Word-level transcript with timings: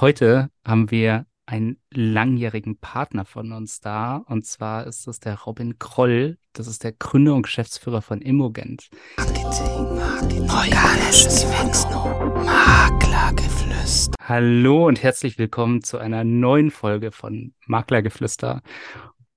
Heute 0.00 0.50
haben 0.64 0.92
wir 0.92 1.26
einen 1.44 1.82
langjährigen 1.92 2.78
Partner 2.78 3.24
von 3.24 3.50
uns 3.50 3.80
da. 3.80 4.18
Und 4.28 4.46
zwar 4.46 4.86
ist 4.86 5.08
das 5.08 5.18
der 5.18 5.40
Robin 5.40 5.80
Kroll. 5.80 6.38
Das 6.52 6.68
ist 6.68 6.84
der 6.84 6.92
Gründer 6.92 7.34
und 7.34 7.42
Geschäftsführer 7.42 8.00
von 8.00 8.20
Immogent. 8.20 8.90
Marketing, 9.16 9.96
Marketing, 9.96 10.42
organisches 10.42 11.44
Wachstum, 11.50 12.44
Maklergeflüster. 12.46 14.14
Hallo 14.22 14.86
und 14.86 15.02
herzlich 15.02 15.36
willkommen 15.36 15.82
zu 15.82 15.98
einer 15.98 16.22
neuen 16.22 16.70
Folge 16.70 17.10
von 17.10 17.52
Maklergeflüster. 17.66 18.62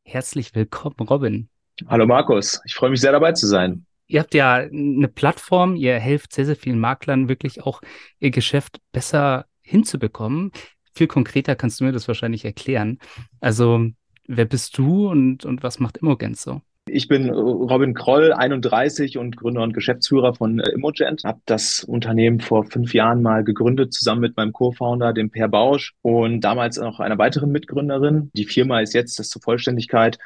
Herzlich 0.03 0.53
willkommen, 0.53 1.07
Robin. 1.09 1.49
Hallo 1.87 2.05
Markus, 2.05 2.61
ich 2.65 2.75
freue 2.75 2.91
mich 2.91 3.01
sehr 3.01 3.13
dabei 3.13 3.31
zu 3.31 3.47
sein. 3.47 3.87
Ihr 4.05 4.19
habt 4.19 4.35
ja 4.35 4.57
eine 4.57 5.07
Plattform, 5.07 5.75
ihr 5.75 5.97
helft 5.97 6.33
sehr, 6.33 6.45
sehr 6.45 6.55
vielen 6.55 6.79
Maklern 6.79 7.29
wirklich 7.29 7.63
auch 7.63 7.81
ihr 8.19 8.29
Geschäft 8.29 8.79
besser 8.91 9.47
hinzubekommen. 9.61 10.51
Viel 10.93 11.07
konkreter 11.07 11.55
kannst 11.55 11.79
du 11.79 11.85
mir 11.85 11.91
das 11.91 12.07
wahrscheinlich 12.07 12.45
erklären. 12.45 12.99
Also, 13.39 13.87
wer 14.27 14.45
bist 14.45 14.77
du 14.77 15.09
und, 15.09 15.45
und 15.45 15.63
was 15.63 15.79
macht 15.79 15.97
Immogent 15.97 16.37
so? 16.37 16.61
Ich 16.87 17.07
bin 17.07 17.29
Robin 17.29 17.93
Kroll, 17.93 18.33
31 18.33 19.17
und 19.17 19.37
Gründer 19.37 19.61
und 19.61 19.73
Geschäftsführer 19.73 20.33
von 20.33 20.59
äh, 20.59 20.71
Immogent. 20.71 21.23
Habe 21.23 21.39
das 21.45 21.83
Unternehmen 21.83 22.39
vor 22.39 22.65
fünf 22.65 22.93
Jahren 22.93 23.21
mal 23.21 23.43
gegründet, 23.43 23.93
zusammen 23.93 24.21
mit 24.21 24.35
meinem 24.35 24.51
Co-Founder, 24.51 25.13
dem 25.13 25.29
Per 25.29 25.47
Bausch 25.47 25.93
und 26.01 26.41
damals 26.41 26.77
noch 26.77 26.99
einer 26.99 27.19
weiteren 27.19 27.51
Mitgründerin. 27.51 28.31
Die 28.33 28.45
Firma 28.45 28.81
ist 28.81 28.93
jetzt, 28.93 29.19
das 29.19 29.29
zur 29.29 29.41
Vollständigkeit, 29.43 30.17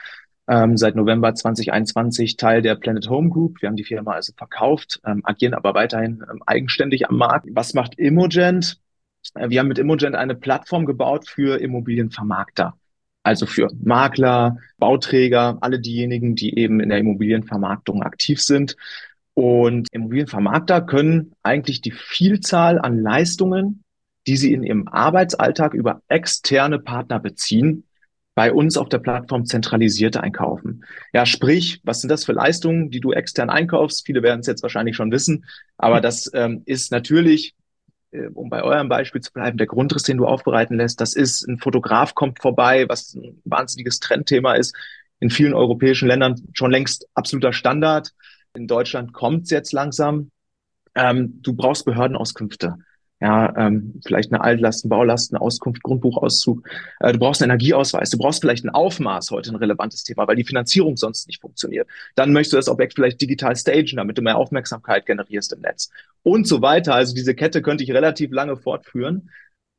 ähm, 0.48 0.78
seit 0.78 0.96
November 0.96 1.34
2021 1.36 2.38
Teil 2.38 2.62
der 2.62 2.76
Planet 2.76 3.10
Home 3.10 3.30
Group. 3.30 3.62
Wir 3.62 3.68
haben 3.68 3.76
die 3.76 3.84
Firma 3.84 4.14
also 4.14 4.32
verkauft, 4.38 5.02
ähm, 5.06 5.22
agieren 5.24 5.54
aber 5.54 5.74
weiterhin 5.74 6.24
ähm, 6.30 6.42
eigenständig 6.46 7.10
am 7.10 7.18
Markt. 7.18 7.48
Was 7.52 7.74
macht 7.74 8.00
Immogent? 8.00 8.80
Äh, 9.34 9.50
wir 9.50 9.60
haben 9.60 9.68
mit 9.68 9.80
Immogent 9.80 10.16
eine 10.16 10.36
Plattform 10.36 10.86
gebaut 10.86 11.28
für 11.28 11.60
Immobilienvermarkter. 11.60 12.78
Also 13.24 13.48
für 13.48 13.70
Makler, 13.82 14.58
Bauträger, 14.78 15.58
alle 15.62 15.80
diejenigen, 15.80 16.36
die 16.36 16.60
eben 16.60 16.80
in 16.80 16.90
der 16.90 17.00
Immobilienvermarktung 17.00 18.04
aktiv 18.04 18.40
sind. 18.40 18.76
Und 19.34 19.88
Immobilienvermarkter 19.92 20.82
können 20.82 21.34
eigentlich 21.42 21.82
die 21.82 21.92
Vielzahl 21.92 22.80
an 22.80 23.02
Leistungen, 23.02 23.84
die 24.28 24.38
sie 24.38 24.54
in 24.54 24.64
ihrem 24.64 24.88
Arbeitsalltag 24.88 25.74
über 25.74 26.02
externe 26.08 26.80
Partner 26.80 27.20
beziehen, 27.20 27.86
bei 28.36 28.52
uns 28.52 28.78
auf 28.78 28.90
der 28.90 29.00
Plattform 29.00 29.46
zentralisiert 29.46 30.18
einkaufen. 30.18 30.84
Ja, 31.14 31.26
sprich, 31.26 31.80
was 31.84 32.02
sind 32.02 32.10
das 32.10 32.26
für 32.26 32.34
Leistungen, 32.34 32.92
die 32.92 33.00
du 33.00 33.12
extern 33.12 33.50
einkaufst? 33.50 34.06
Viele 34.06 34.22
werden 34.22 34.42
es 34.42 34.48
jetzt 34.48 34.62
wahrscheinlich 34.62 34.96
schon 34.96 35.12
wissen, 35.12 35.46
aber 35.78 36.02
das 36.02 36.30
ähm, 36.34 36.62
ist 36.66 36.92
natürlich 36.92 37.56
um 38.34 38.50
bei 38.50 38.64
eurem 38.64 38.90
Beispiel 38.90 39.22
zu 39.22 39.32
bleiben, 39.32 39.58
der 39.58 39.68
Grundriss, 39.68 40.04
den 40.04 40.18
du 40.18 40.26
aufbereiten 40.26 40.78
lässt, 40.78 41.02
das 41.02 41.16
ist, 41.16 41.48
ein 41.48 41.58
Fotograf 41.58 42.16
kommt 42.16 42.42
vorbei, 42.42 42.86
was 42.88 43.14
ein 43.16 43.42
wahnsinniges 43.46 44.00
Trendthema 44.00 44.54
ist. 44.54 44.76
In 45.20 45.30
vielen 45.30 45.54
europäischen 45.54 46.08
Ländern 46.08 46.36
schon 46.54 46.72
längst 46.72 47.08
absoluter 47.14 47.54
Standard. 47.54 48.12
In 48.56 48.68
Deutschland 48.68 49.14
kommt 49.14 49.44
es 49.46 49.50
jetzt 49.50 49.74
langsam. 49.74 50.32
Ähm, 50.94 51.42
du 51.42 51.54
brauchst 51.54 51.86
Behördenauskünfte 51.86 52.78
ja, 53.22 53.54
ähm, 53.58 54.02
vielleicht 54.06 54.32
eine 54.34 54.44
Altlasten, 54.44 54.90
Baulasten, 54.90 55.38
Auskunft, 55.38 55.84
Grundbuchauszug. 55.84 56.68
Äh, 57.00 57.14
du 57.14 57.20
brauchst 57.20 57.42
einen 57.42 57.52
Energieausweis, 57.52 58.10
du 58.10 58.18
brauchst 58.18 58.42
vielleicht 58.42 58.66
ein 58.66 58.70
Aufmaß, 58.70 59.32
heute 59.32 59.52
ein 59.52 59.56
relevantes 59.56 60.04
Thema, 60.04 60.28
weil 60.28 60.36
die 60.36 60.44
Finanzierung 60.44 60.98
sonst 60.98 61.28
nicht 61.28 61.40
funktioniert. 61.40 61.88
Dann 62.16 62.34
möchtest 62.34 62.54
du 62.54 62.58
das 62.58 62.68
Objekt 62.68 62.96
vielleicht 62.96 63.22
digital 63.22 63.56
stagen, 63.56 63.96
damit 63.96 64.18
du 64.18 64.22
mehr 64.22 64.38
Aufmerksamkeit 64.38 65.06
generierst 65.06 65.54
im 65.54 65.62
Netz 65.62 65.90
und 66.24 66.46
so 66.46 66.62
weiter. 66.62 66.94
Also 66.94 67.16
diese 67.16 67.36
Kette 67.36 67.62
könnte 67.62 67.86
ich 67.86 67.92
relativ 67.92 68.32
lange 68.32 68.58
fortführen. 68.58 69.30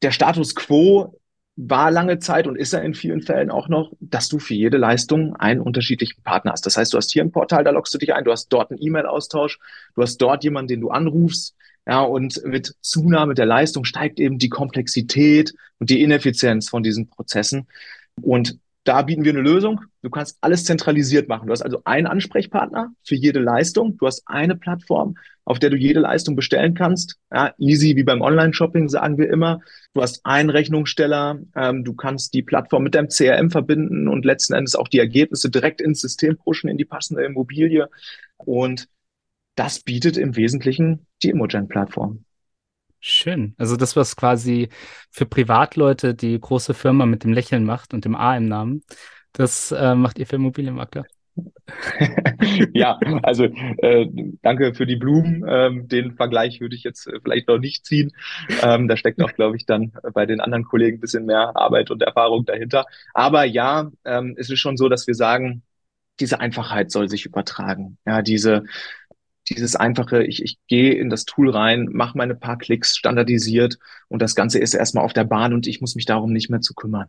Der 0.02 0.12
Status 0.12 0.54
quo 0.54 1.20
war 1.56 1.90
lange 1.90 2.18
Zeit 2.18 2.46
und 2.46 2.56
ist 2.56 2.74
er 2.74 2.82
in 2.82 2.94
vielen 2.94 3.22
Fällen 3.22 3.50
auch 3.50 3.68
noch, 3.68 3.92
dass 4.00 4.28
du 4.28 4.38
für 4.38 4.54
jede 4.54 4.76
Leistung 4.76 5.36
einen 5.36 5.60
unterschiedlichen 5.60 6.22
Partner 6.22 6.52
hast. 6.52 6.66
Das 6.66 6.76
heißt, 6.76 6.92
du 6.92 6.98
hast 6.98 7.10
hier 7.10 7.22
ein 7.22 7.32
Portal, 7.32 7.64
da 7.64 7.70
loggst 7.70 7.94
du 7.94 7.98
dich 7.98 8.14
ein, 8.14 8.24
du 8.24 8.30
hast 8.30 8.48
dort 8.48 8.70
einen 8.70 8.82
E-Mail-Austausch, 8.82 9.58
du 9.94 10.02
hast 10.02 10.19
dort 10.19 10.44
jemanden, 10.44 10.69
den 10.69 10.80
du 10.82 10.91
anrufst, 10.91 11.56
ja, 11.86 12.00
und 12.02 12.42
mit 12.44 12.74
Zunahme 12.80 13.34
der 13.34 13.47
Leistung 13.47 13.84
steigt 13.84 14.19
eben 14.19 14.38
die 14.38 14.48
Komplexität 14.48 15.54
und 15.78 15.91
die 15.91 16.02
Ineffizienz 16.02 16.69
von 16.69 16.82
diesen 16.82 17.08
Prozessen. 17.08 17.69
Und 18.20 18.58
da 18.82 19.02
bieten 19.02 19.24
wir 19.24 19.32
eine 19.32 19.42
Lösung. 19.42 19.80
Du 20.02 20.10
kannst 20.10 20.38
alles 20.41 20.64
zentralisiert 20.64 21.28
machen. 21.28 21.46
Du 21.46 21.52
hast 21.52 21.62
also 21.62 21.82
einen 21.84 22.06
Ansprechpartner 22.06 22.92
für 23.02 23.16
jede 23.16 23.41
Leistung. 23.41 23.96
Du 23.98 24.06
hast 24.06 24.22
eine 24.26 24.56
Plattform, 24.56 25.16
auf 25.44 25.58
der 25.58 25.70
du 25.70 25.76
jede 25.76 26.00
Leistung 26.00 26.36
bestellen 26.36 26.75
kannst. 26.75 27.16
Ja, 27.32 27.52
easy 27.58 27.96
wie 27.96 28.04
beim 28.04 28.20
Online-Shopping, 28.20 28.88
sagen 28.88 29.19
wir 29.19 29.28
immer. 29.28 29.60
Du 29.92 30.02
hast 30.02 30.25
einen 30.25 30.50
Rechnungssteller. 30.50 31.41
Ähm, 31.56 31.84
du 31.84 31.94
kannst 31.94 32.32
die 32.34 32.42
Plattform 32.42 32.84
mit 32.84 32.94
deinem 32.94 33.08
CRM 33.08 33.50
verbinden 33.50 34.08
und 34.08 34.25
letzten 34.25 34.54
Endes 34.54 34.76
auch 34.76 34.88
die 34.88 35.00
Ergebnisse 35.00 35.50
direkt 35.50 35.80
ins 35.80 36.00
System 36.00 36.36
pushen, 36.36 36.70
in 36.70 36.78
die 36.78 36.84
passende 36.84 37.25
Immobilie. 37.25 37.88
Und 38.38 38.88
das 39.56 39.81
bietet 39.81 40.17
im 40.17 40.37
Wesentlichen 40.37 41.06
die 41.22 41.31
Imogen-Plattform. 41.31 42.25
Schön. 43.00 43.55
Also 43.59 43.77
das, 43.77 43.97
was 43.97 44.17
quasi 44.17 44.69
für 45.11 45.27
Privatleute 45.27 46.15
die 46.15 46.39
große 46.39 46.75
Firma 46.75 47.06
mit 47.06 47.25
dem 47.25 47.33
Lächeln 47.33 47.65
macht 47.65 47.94
und 47.94 48.05
dem 48.05 48.15
A 48.15 48.37
im 48.37 48.47
Namen, 48.47 48.84
das 49.33 49.72
äh, 49.72 49.94
macht 49.94 50.19
ihr 50.19 50.27
für 50.27 50.37
Immobilienmakler. 50.37 51.05
ja, 52.72 52.99
also 53.22 53.44
äh, 53.44 54.06
danke 54.43 54.75
für 54.75 54.87
die 54.87 54.97
Blumen. 54.97 55.44
Ähm, 55.47 55.88
den 55.88 56.17
Vergleich 56.17 56.61
würde 56.61 56.75
ich 56.75 56.83
jetzt 56.83 57.06
äh, 57.06 57.21
vielleicht 57.23 57.49
noch 57.49 57.59
nicht 57.59 57.84
ziehen. 57.84 58.12
Ähm, 58.62 58.88
da 58.88 58.97
steckt 58.97 59.23
auch, 59.23 59.33
glaube 59.34 59.56
ich, 59.56 59.67
dann 59.67 59.93
bei 60.15 60.25
den 60.27 60.41
anderen 60.41 60.65
Kollegen 60.65 60.97
ein 60.97 61.00
bisschen 61.00 61.27
mehr 61.27 61.53
Arbeit 61.55 61.91
und 61.91 62.03
Erfahrung 62.03 62.47
dahinter. 62.47 62.87
Aber 63.12 63.44
ja, 63.44 63.91
ähm, 64.05 64.34
es 64.38 64.49
ist 64.49 64.61
schon 64.61 64.77
so, 64.77 64.88
dass 64.88 65.06
wir 65.06 65.15
sagen, 65.15 65.62
diese 66.21 66.41
Einfachheit 66.41 66.91
soll 66.91 67.09
sich 67.09 67.27
übertragen. 67.27 67.99
Ja, 68.06 68.23
diese 68.23 68.65
dieses 69.48 69.76
einfache, 69.76 70.24
ich, 70.24 70.42
ich 70.42 70.58
gehe 70.66 70.94
in 70.94 71.10
das 71.10 71.24
Tool 71.24 71.50
rein, 71.50 71.88
mache 71.90 72.18
meine 72.18 72.34
paar 72.34 72.58
Klicks 72.58 72.96
standardisiert 72.96 73.78
und 74.08 74.22
das 74.22 74.34
Ganze 74.34 74.58
ist 74.58 74.74
erstmal 74.74 75.04
auf 75.04 75.12
der 75.12 75.24
Bahn 75.24 75.52
und 75.52 75.66
ich 75.66 75.80
muss 75.80 75.94
mich 75.94 76.04
darum 76.04 76.32
nicht 76.32 76.50
mehr 76.50 76.60
zu 76.60 76.74
kümmern. 76.74 77.08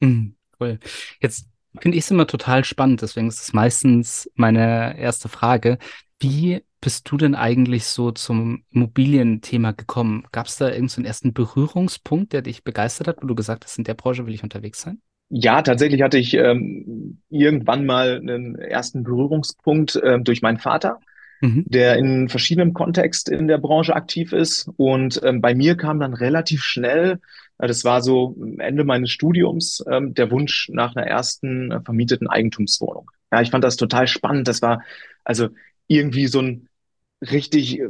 Mhm, 0.00 0.36
cool. 0.60 0.78
Jetzt 1.20 1.48
finde 1.80 1.98
ich 1.98 2.04
es 2.04 2.10
immer 2.10 2.26
total 2.26 2.64
spannend, 2.64 3.02
deswegen 3.02 3.28
ist 3.28 3.40
es 3.40 3.52
meistens 3.52 4.30
meine 4.34 4.98
erste 4.98 5.28
Frage. 5.28 5.78
Wie 6.20 6.62
bist 6.80 7.10
du 7.10 7.16
denn 7.16 7.34
eigentlich 7.34 7.84
so 7.84 8.12
zum 8.12 8.64
Immobilienthema 8.70 9.72
gekommen? 9.72 10.24
Gab 10.32 10.46
es 10.46 10.56
da 10.56 10.66
irgendeinen 10.66 10.88
so 10.88 11.02
ersten 11.02 11.32
Berührungspunkt, 11.32 12.32
der 12.32 12.42
dich 12.42 12.64
begeistert 12.64 13.08
hat, 13.08 13.22
wo 13.22 13.26
du 13.26 13.34
gesagt 13.34 13.64
hast, 13.64 13.78
in 13.78 13.84
der 13.84 13.94
Branche 13.94 14.26
will 14.26 14.34
ich 14.34 14.42
unterwegs 14.42 14.80
sein? 14.80 15.00
Ja, 15.30 15.60
tatsächlich 15.60 16.02
hatte 16.02 16.18
ich 16.18 16.34
ähm, 16.34 17.20
irgendwann 17.28 17.84
mal 17.84 18.16
einen 18.16 18.54
ersten 18.56 19.02
Berührungspunkt 19.02 20.00
ähm, 20.02 20.24
durch 20.24 20.40
meinen 20.40 20.58
Vater 20.58 21.00
mhm. 21.40 21.64
der 21.66 21.96
in 21.96 22.28
verschiedenem 22.28 22.74
Kontext 22.74 23.28
in 23.28 23.48
der 23.48 23.58
Branche 23.58 23.94
aktiv 23.94 24.32
ist. 24.32 24.70
Und 24.76 25.20
ähm, 25.24 25.40
bei 25.40 25.54
mir 25.54 25.76
kam 25.76 26.00
dann 26.00 26.14
relativ 26.14 26.62
schnell, 26.62 27.20
äh, 27.58 27.66
das 27.66 27.84
war 27.84 28.02
so 28.02 28.36
Ende 28.58 28.84
meines 28.84 29.10
Studiums, 29.10 29.84
ähm, 29.90 30.14
der 30.14 30.30
Wunsch 30.30 30.68
nach 30.72 30.96
einer 30.96 31.06
ersten 31.06 31.70
äh, 31.70 31.80
vermieteten 31.80 32.28
Eigentumswohnung. 32.28 33.10
Ja, 33.32 33.42
ich 33.42 33.50
fand 33.50 33.64
das 33.64 33.76
total 33.76 34.06
spannend. 34.06 34.48
Das 34.48 34.62
war 34.62 34.82
also 35.24 35.48
irgendwie 35.86 36.26
so 36.26 36.40
ein 36.40 36.68
richtig 37.20 37.80
äh, 37.80 37.88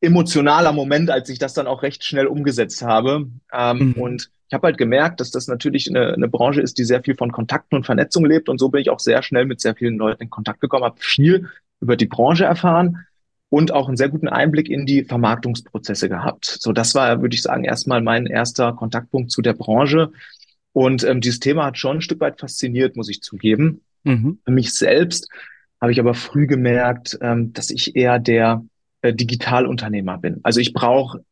emotionaler 0.00 0.72
Moment, 0.72 1.10
als 1.10 1.28
ich 1.28 1.38
das 1.38 1.54
dann 1.54 1.66
auch 1.66 1.82
recht 1.82 2.04
schnell 2.04 2.26
umgesetzt 2.26 2.82
habe. 2.82 3.28
Ähm, 3.52 3.78
mhm. 3.78 3.92
Und 3.94 4.30
ich 4.50 4.54
habe 4.54 4.66
halt 4.66 4.78
gemerkt, 4.78 5.20
dass 5.20 5.30
das 5.30 5.46
natürlich 5.46 5.88
eine, 5.88 6.12
eine 6.12 6.26
Branche 6.26 6.60
ist, 6.60 6.76
die 6.76 6.84
sehr 6.84 7.04
viel 7.04 7.14
von 7.14 7.30
Kontakten 7.30 7.76
und 7.76 7.86
Vernetzung 7.86 8.26
lebt. 8.26 8.48
Und 8.48 8.58
so 8.58 8.68
bin 8.68 8.80
ich 8.80 8.90
auch 8.90 8.98
sehr 8.98 9.22
schnell 9.22 9.44
mit 9.46 9.60
sehr 9.60 9.76
vielen 9.76 9.96
Leuten 9.96 10.24
in 10.24 10.30
Kontakt 10.30 10.60
gekommen, 10.60 10.82
habe 10.82 10.98
viel 10.98 11.48
über 11.80 11.96
die 11.96 12.08
Branche 12.08 12.46
erfahren 12.46 13.06
und 13.48 13.72
auch 13.72 13.86
einen 13.86 13.96
sehr 13.96 14.08
guten 14.08 14.26
Einblick 14.26 14.68
in 14.68 14.86
die 14.86 15.04
Vermarktungsprozesse 15.04 16.08
gehabt. 16.08 16.46
So, 16.46 16.72
das 16.72 16.96
war, 16.96 17.22
würde 17.22 17.32
ich 17.36 17.42
sagen, 17.42 17.62
erstmal 17.62 18.02
mein 18.02 18.26
erster 18.26 18.72
Kontaktpunkt 18.72 19.30
zu 19.30 19.40
der 19.40 19.52
Branche. 19.52 20.10
Und 20.72 21.04
ähm, 21.04 21.20
dieses 21.20 21.38
Thema 21.38 21.66
hat 21.66 21.78
schon 21.78 21.98
ein 21.98 22.02
Stück 22.02 22.20
weit 22.20 22.40
fasziniert, 22.40 22.96
muss 22.96 23.08
ich 23.08 23.22
zugeben. 23.22 23.82
Mhm. 24.02 24.40
Für 24.44 24.50
mich 24.50 24.74
selbst 24.74 25.28
habe 25.80 25.92
ich 25.92 26.00
aber 26.00 26.14
früh 26.14 26.48
gemerkt, 26.48 27.16
ähm, 27.22 27.52
dass 27.52 27.70
ich 27.70 27.94
eher 27.94 28.18
der 28.18 28.64
äh, 29.02 29.14
Digitalunternehmer 29.14 30.18
bin. 30.18 30.40
Also 30.42 30.58
ich 30.58 30.72
brauche 30.72 31.24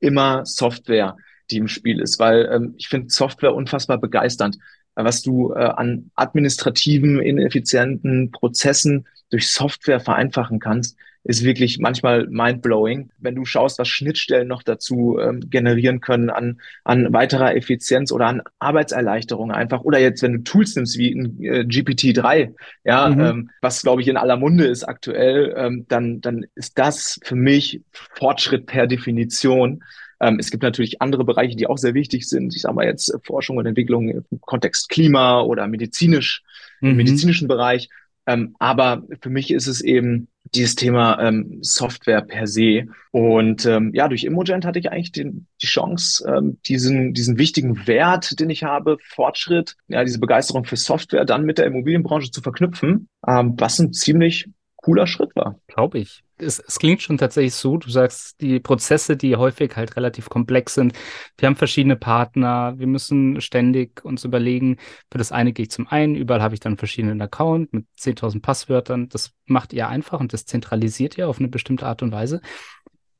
immer 0.00 0.44
Software, 0.44 1.16
die 1.50 1.58
im 1.58 1.68
Spiel 1.68 2.00
ist, 2.00 2.18
weil 2.18 2.48
ähm, 2.52 2.74
ich 2.76 2.88
finde 2.88 3.10
Software 3.10 3.54
unfassbar 3.54 3.98
begeisternd, 3.98 4.58
was 4.94 5.22
du 5.22 5.52
äh, 5.52 5.58
an 5.58 6.10
administrativen, 6.14 7.20
ineffizienten 7.20 8.30
Prozessen 8.30 9.06
durch 9.30 9.50
Software 9.50 10.00
vereinfachen 10.00 10.58
kannst, 10.58 10.96
ist 11.28 11.44
wirklich 11.44 11.78
manchmal 11.78 12.26
mindblowing, 12.26 13.10
wenn 13.18 13.34
du 13.34 13.44
schaust, 13.44 13.78
was 13.78 13.88
Schnittstellen 13.88 14.48
noch 14.48 14.62
dazu 14.62 15.18
ähm, 15.20 15.50
generieren 15.50 16.00
können 16.00 16.30
an, 16.30 16.58
an 16.84 17.12
weiterer 17.12 17.54
Effizienz 17.54 18.12
oder 18.12 18.28
an 18.28 18.40
Arbeitserleichterung 18.60 19.52
einfach. 19.52 19.82
Oder 19.82 19.98
jetzt, 19.98 20.22
wenn 20.22 20.32
du 20.32 20.42
Tools 20.42 20.74
nimmst 20.74 20.96
wie 20.96 21.12
ein 21.12 21.38
äh, 21.44 21.60
GPT-3, 21.68 22.54
ja, 22.84 23.10
mhm. 23.10 23.20
ähm, 23.20 23.50
was 23.60 23.82
glaube 23.82 24.00
ich 24.00 24.08
in 24.08 24.16
aller 24.16 24.38
Munde 24.38 24.64
ist 24.64 24.84
aktuell, 24.84 25.52
ähm, 25.54 25.84
dann, 25.88 26.22
dann 26.22 26.46
ist 26.54 26.78
das 26.78 27.20
für 27.22 27.36
mich 27.36 27.82
Fortschritt 27.92 28.64
per 28.64 28.86
Definition. 28.86 29.84
Ähm, 30.20 30.38
es 30.40 30.50
gibt 30.50 30.62
natürlich 30.62 31.02
andere 31.02 31.26
Bereiche, 31.26 31.56
die 31.56 31.66
auch 31.66 31.76
sehr 31.76 31.92
wichtig 31.92 32.26
sind. 32.26 32.56
Ich 32.56 32.62
sage 32.62 32.74
mal 32.74 32.86
jetzt 32.86 33.10
äh, 33.10 33.18
Forschung 33.22 33.58
und 33.58 33.66
Entwicklung 33.66 34.08
im 34.08 34.24
Kontext 34.40 34.88
Klima 34.88 35.42
oder 35.42 35.68
medizinisch, 35.68 36.42
mhm. 36.80 36.92
im 36.92 36.96
medizinischen 36.96 37.48
Bereich. 37.48 37.90
Ähm, 38.28 38.56
aber 38.58 39.02
für 39.20 39.30
mich 39.30 39.50
ist 39.50 39.66
es 39.66 39.82
eben 39.82 40.28
dieses 40.54 40.74
Thema 40.74 41.20
ähm, 41.20 41.58
Software 41.62 42.22
per 42.22 42.46
se. 42.46 42.86
Und 43.10 43.66
ähm, 43.66 43.92
ja, 43.94 44.08
durch 44.08 44.24
Immogent 44.24 44.64
hatte 44.64 44.78
ich 44.78 44.90
eigentlich 44.90 45.12
den, 45.12 45.46
die 45.62 45.66
Chance, 45.66 46.24
ähm, 46.28 46.58
diesen, 46.66 47.14
diesen 47.14 47.38
wichtigen 47.38 47.86
Wert, 47.86 48.38
den 48.38 48.50
ich 48.50 48.64
habe, 48.64 48.98
Fortschritt, 49.02 49.76
ja, 49.88 50.04
diese 50.04 50.20
Begeisterung 50.20 50.64
für 50.64 50.76
Software 50.76 51.24
dann 51.24 51.44
mit 51.44 51.58
der 51.58 51.66
Immobilienbranche 51.66 52.30
zu 52.30 52.40
verknüpfen, 52.40 53.08
ähm, 53.26 53.54
was 53.56 53.78
ein 53.78 53.92
ziemlich 53.92 54.48
cooler 54.76 55.06
Schritt 55.06 55.34
war. 55.34 55.58
Glaube 55.66 55.98
ich 55.98 56.22
es, 56.38 56.58
es 56.58 56.78
klingt 56.78 57.02
schon 57.02 57.18
tatsächlich 57.18 57.54
so, 57.54 57.76
du 57.76 57.90
sagst, 57.90 58.40
die 58.40 58.60
Prozesse, 58.60 59.16
die 59.16 59.36
häufig 59.36 59.76
halt 59.76 59.96
relativ 59.96 60.28
komplex 60.28 60.74
sind. 60.74 60.94
Wir 61.36 61.46
haben 61.46 61.56
verschiedene 61.56 61.96
Partner, 61.96 62.74
wir 62.78 62.86
müssen 62.86 63.40
ständig 63.40 64.04
uns 64.04 64.24
überlegen, 64.24 64.76
für 65.10 65.18
das 65.18 65.32
eine 65.32 65.52
gehe 65.52 65.64
ich 65.64 65.70
zum 65.70 65.88
einen, 65.88 66.14
überall 66.14 66.42
habe 66.42 66.54
ich 66.54 66.60
dann 66.60 66.76
verschiedenen 66.76 67.20
Account 67.20 67.72
mit 67.72 67.86
10.000 67.98 68.40
Passwörtern. 68.40 69.08
Das 69.08 69.32
macht 69.46 69.72
ihr 69.72 69.88
einfach 69.88 70.20
und 70.20 70.32
das 70.32 70.46
zentralisiert 70.46 71.18
ihr 71.18 71.28
auf 71.28 71.38
eine 71.38 71.48
bestimmte 71.48 71.86
Art 71.86 72.02
und 72.02 72.12
Weise. 72.12 72.40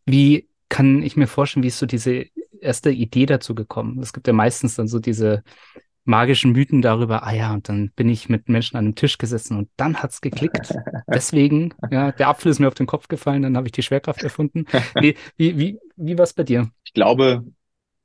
Wie 0.07 0.49
kann 0.69 1.03
ich 1.03 1.17
mir 1.17 1.27
vorstellen, 1.27 1.63
wie 1.63 1.69
ist 1.69 1.79
so 1.79 1.87
diese 1.87 2.27
erste 2.61 2.91
Idee 2.91 3.27
dazu 3.27 3.55
gekommen? 3.55 3.99
Es 4.01 4.13
gibt 4.13 4.27
ja 4.27 4.33
meistens 4.33 4.75
dann 4.75 4.89
so 4.89 4.99
diese 4.99 5.43
magischen 6.09 6.53
Mythen 6.53 6.83
darüber, 6.83 7.25
ah 7.25 7.35
ja, 7.35 7.53
und 7.53 7.69
dann 7.69 7.91
bin 7.95 8.09
ich 8.09 8.29
mit 8.29 8.49
Menschen 8.49 8.77
an 8.77 8.87
einem 8.87 8.95
Tisch 8.95 9.19
gesessen 9.19 9.59
und 9.59 9.69
dann 9.77 10.03
hat's 10.03 10.21
geklickt. 10.21 10.75
Deswegen, 11.07 11.75
ja, 11.91 12.13
der 12.13 12.29
Apfel 12.29 12.51
ist 12.51 12.59
mir 12.59 12.69
auf 12.69 12.75
den 12.75 12.87
Kopf 12.87 13.09
gefallen, 13.09 13.43
dann 13.43 13.57
habe 13.57 13.69
ich 13.69 13.73
die 13.73 13.83
Schwerkraft 13.83 14.23
erfunden. 14.23 14.65
Wie, 15.01 15.17
wie, 15.37 15.59
wie, 15.59 15.79
wie 15.97 16.19
war 16.19 16.25
es 16.25 16.33
bei 16.33 16.45
dir? 16.45 16.71
Ich 16.85 16.95
glaube, 16.95 17.45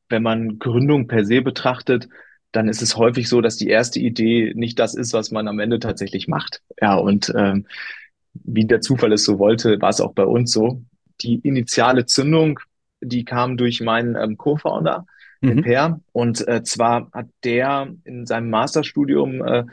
wenn 0.09 0.21
man 0.21 0.59
Gründung 0.59 1.07
per 1.07 1.25
se 1.25 1.41
betrachtet, 1.41 2.09
dann 2.51 2.67
ist 2.67 2.81
es 2.81 2.97
häufig 2.97 3.29
so, 3.29 3.41
dass 3.41 3.57
die 3.57 3.69
erste 3.69 3.99
Idee 3.99 4.53
nicht 4.55 4.77
das 4.77 4.93
ist, 4.93 5.13
was 5.13 5.31
man 5.31 5.47
am 5.47 5.59
Ende 5.59 5.79
tatsächlich 5.79 6.27
macht. 6.27 6.61
Ja, 6.79 6.95
und 6.95 7.33
ähm, 7.35 7.65
wie 8.33 8.65
der 8.65 8.81
Zufall 8.81 9.13
es 9.13 9.23
so 9.23 9.39
wollte, 9.39 9.81
war 9.81 9.89
es 9.89 10.01
auch 10.01 10.13
bei 10.13 10.25
uns 10.25 10.51
so. 10.51 10.83
Die 11.21 11.35
initiale 11.35 12.05
Zündung, 12.05 12.59
die 13.01 13.23
kam 13.23 13.57
durch 13.57 13.81
meinen 13.81 14.15
ähm, 14.15 14.37
Co-Founder, 14.37 15.05
mhm. 15.43 15.61
Per. 15.61 15.99
Und 16.11 16.47
äh, 16.47 16.63
zwar 16.63 17.09
hat 17.11 17.27
der 17.43 17.93
in 18.03 18.25
seinem 18.25 18.49
Masterstudium 18.49 19.45
äh, 19.45 19.63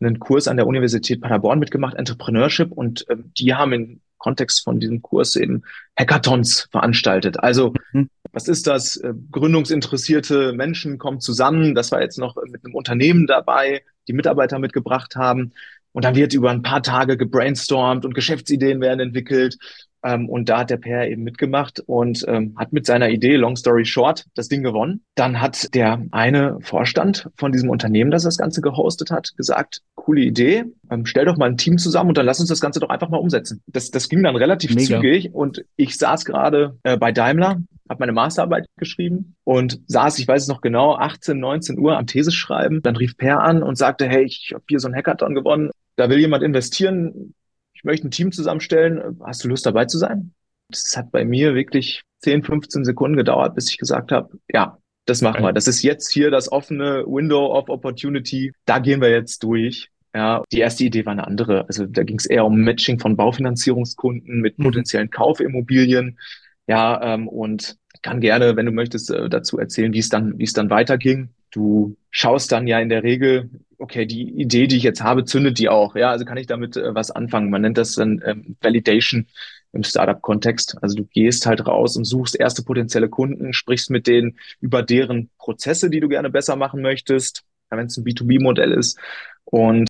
einen 0.00 0.18
Kurs 0.18 0.48
an 0.48 0.56
der 0.56 0.66
Universität 0.66 1.20
Paderborn 1.20 1.58
mitgemacht, 1.58 1.96
Entrepreneurship, 1.96 2.72
und 2.72 3.08
äh, 3.08 3.16
die 3.38 3.54
haben 3.54 3.72
im 3.72 4.00
Kontext 4.18 4.62
von 4.62 4.78
diesem 4.78 5.02
Kurs 5.02 5.34
eben 5.34 5.62
Hackathons 5.98 6.68
veranstaltet. 6.70 7.40
Also 7.40 7.72
mhm. 7.92 8.08
was 8.32 8.48
ist 8.48 8.66
das? 8.66 8.96
Äh, 8.98 9.14
gründungsinteressierte 9.30 10.52
Menschen 10.52 10.98
kommen 10.98 11.20
zusammen. 11.20 11.74
Das 11.74 11.90
war 11.90 12.00
jetzt 12.00 12.18
noch 12.18 12.36
mit 12.46 12.64
einem 12.64 12.74
Unternehmen 12.74 13.26
dabei, 13.26 13.82
die 14.08 14.12
Mitarbeiter 14.12 14.58
mitgebracht 14.58 15.16
haben. 15.16 15.52
Und 15.92 16.04
dann 16.04 16.14
wird 16.14 16.34
über 16.34 16.50
ein 16.50 16.62
paar 16.62 16.82
Tage 16.82 17.16
gebrainstormt 17.16 18.04
und 18.04 18.14
Geschäftsideen 18.14 18.80
werden 18.80 19.00
entwickelt. 19.00 19.58
Ähm, 20.02 20.28
und 20.28 20.48
da 20.48 20.60
hat 20.60 20.70
der 20.70 20.76
Per 20.76 21.08
eben 21.08 21.22
mitgemacht 21.22 21.80
und 21.86 22.24
ähm, 22.28 22.54
hat 22.56 22.72
mit 22.72 22.86
seiner 22.86 23.10
Idee, 23.10 23.36
long 23.36 23.56
story 23.56 23.84
short, 23.84 24.26
das 24.34 24.48
Ding 24.48 24.62
gewonnen. 24.62 25.02
Dann 25.14 25.40
hat 25.40 25.74
der 25.74 26.02
eine 26.10 26.58
Vorstand 26.60 27.28
von 27.36 27.52
diesem 27.52 27.70
Unternehmen, 27.70 28.10
das 28.10 28.22
das 28.22 28.38
Ganze 28.38 28.60
gehostet 28.60 29.10
hat, 29.10 29.32
gesagt, 29.36 29.82
coole 29.94 30.22
Idee, 30.22 30.64
ähm, 30.90 31.06
stell 31.06 31.24
doch 31.24 31.36
mal 31.36 31.48
ein 31.48 31.56
Team 31.56 31.78
zusammen 31.78 32.10
und 32.10 32.18
dann 32.18 32.26
lass 32.26 32.40
uns 32.40 32.48
das 32.48 32.60
Ganze 32.60 32.80
doch 32.80 32.88
einfach 32.88 33.08
mal 33.08 33.18
umsetzen. 33.18 33.62
Das, 33.66 33.90
das 33.90 34.08
ging 34.08 34.22
dann 34.22 34.36
relativ 34.36 34.74
Mega. 34.74 35.00
zügig 35.00 35.34
und 35.34 35.64
ich 35.76 35.96
saß 35.96 36.24
gerade 36.24 36.78
äh, 36.82 36.96
bei 36.96 37.12
Daimler 37.12 37.58
habe 37.90 38.00
meine 38.00 38.12
Masterarbeit 38.12 38.66
geschrieben 38.76 39.34
und 39.42 39.80
saß, 39.88 40.20
ich 40.20 40.28
weiß 40.28 40.42
es 40.42 40.48
noch 40.48 40.60
genau, 40.60 40.94
18, 40.94 41.38
19 41.38 41.78
Uhr 41.78 41.98
am 41.98 42.06
Thesis 42.06 42.34
schreiben. 42.34 42.82
Dann 42.82 42.94
rief 42.94 43.16
Per 43.16 43.40
an 43.42 43.64
und 43.64 43.76
sagte, 43.76 44.08
hey, 44.08 44.22
ich 44.22 44.52
habe 44.54 44.62
hier 44.68 44.78
so 44.78 44.86
ein 44.86 44.94
Hackathon 44.94 45.34
gewonnen. 45.34 45.70
Da 45.96 46.08
will 46.08 46.20
jemand 46.20 46.44
investieren 46.44 47.34
ich 47.80 47.84
möchte 47.84 48.06
ein 48.06 48.10
Team 48.10 48.30
zusammenstellen, 48.30 49.18
hast 49.24 49.42
du 49.42 49.48
Lust 49.48 49.64
dabei 49.64 49.86
zu 49.86 49.96
sein? 49.96 50.34
Das 50.68 50.94
hat 50.98 51.10
bei 51.10 51.24
mir 51.24 51.54
wirklich 51.54 52.02
10, 52.18 52.44
15 52.44 52.84
Sekunden 52.84 53.16
gedauert, 53.16 53.54
bis 53.54 53.70
ich 53.70 53.78
gesagt 53.78 54.12
habe, 54.12 54.38
ja, 54.52 54.76
das 55.06 55.22
machen 55.22 55.42
wir. 55.42 55.54
Das 55.54 55.66
ist 55.66 55.82
jetzt 55.82 56.12
hier 56.12 56.30
das 56.30 56.52
offene 56.52 57.04
Window 57.06 57.56
of 57.56 57.70
Opportunity. 57.70 58.52
Da 58.66 58.80
gehen 58.80 59.00
wir 59.00 59.08
jetzt 59.08 59.42
durch. 59.42 59.88
Ja, 60.14 60.42
die 60.52 60.58
erste 60.58 60.84
Idee 60.84 61.06
war 61.06 61.12
eine 61.12 61.26
andere. 61.26 61.66
Also 61.68 61.86
da 61.86 62.02
ging 62.02 62.18
es 62.18 62.26
eher 62.26 62.44
um 62.44 62.60
Matching 62.60 62.98
von 62.98 63.16
Baufinanzierungskunden 63.16 64.42
mit 64.42 64.58
mhm. 64.58 64.64
potenziellen 64.64 65.10
Kaufimmobilien. 65.10 66.18
Ja, 66.66 67.14
ähm, 67.14 67.28
und 67.28 67.78
kann 68.02 68.20
gerne, 68.20 68.56
wenn 68.56 68.66
du 68.66 68.72
möchtest, 68.72 69.10
äh, 69.10 69.30
dazu 69.30 69.58
erzählen, 69.58 69.94
wie 69.94 70.00
es 70.00 70.10
dann, 70.10 70.38
wie 70.38 70.44
es 70.44 70.52
dann 70.52 70.68
weiterging. 70.68 71.30
Du 71.50 71.96
schaust 72.10 72.52
dann 72.52 72.66
ja 72.66 72.78
in 72.78 72.90
der 72.90 73.02
Regel, 73.02 73.48
okay, 73.90 74.06
die 74.06 74.30
Idee, 74.40 74.68
die 74.68 74.76
ich 74.76 74.84
jetzt 74.84 75.02
habe, 75.02 75.24
zündet 75.24 75.58
die 75.58 75.68
auch. 75.68 75.96
Ja, 75.96 76.10
also 76.10 76.24
kann 76.24 76.36
ich 76.36 76.46
damit 76.46 76.76
äh, 76.76 76.94
was 76.94 77.10
anfangen. 77.10 77.50
Man 77.50 77.62
nennt 77.62 77.76
das 77.76 77.96
dann 77.96 78.22
ähm, 78.24 78.56
Validation 78.60 79.26
im 79.72 79.82
Startup-Kontext. 79.82 80.76
Also 80.80 80.96
du 80.96 81.04
gehst 81.04 81.46
halt 81.46 81.66
raus 81.66 81.96
und 81.96 82.04
suchst 82.04 82.38
erste 82.38 82.62
potenzielle 82.62 83.08
Kunden, 83.08 83.52
sprichst 83.52 83.90
mit 83.90 84.06
denen 84.06 84.38
über 84.60 84.82
deren 84.82 85.30
Prozesse, 85.38 85.90
die 85.90 86.00
du 86.00 86.08
gerne 86.08 86.30
besser 86.30 86.54
machen 86.54 86.82
möchtest, 86.82 87.42
wenn 87.68 87.86
es 87.86 87.96
ein 87.96 88.04
B2B-Modell 88.04 88.72
ist. 88.72 88.98
Und 89.44 89.88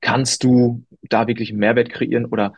kannst 0.00 0.44
du 0.44 0.84
da 1.08 1.26
wirklich 1.26 1.50
einen 1.50 1.58
Mehrwert 1.58 1.90
kreieren 1.90 2.26
oder 2.26 2.54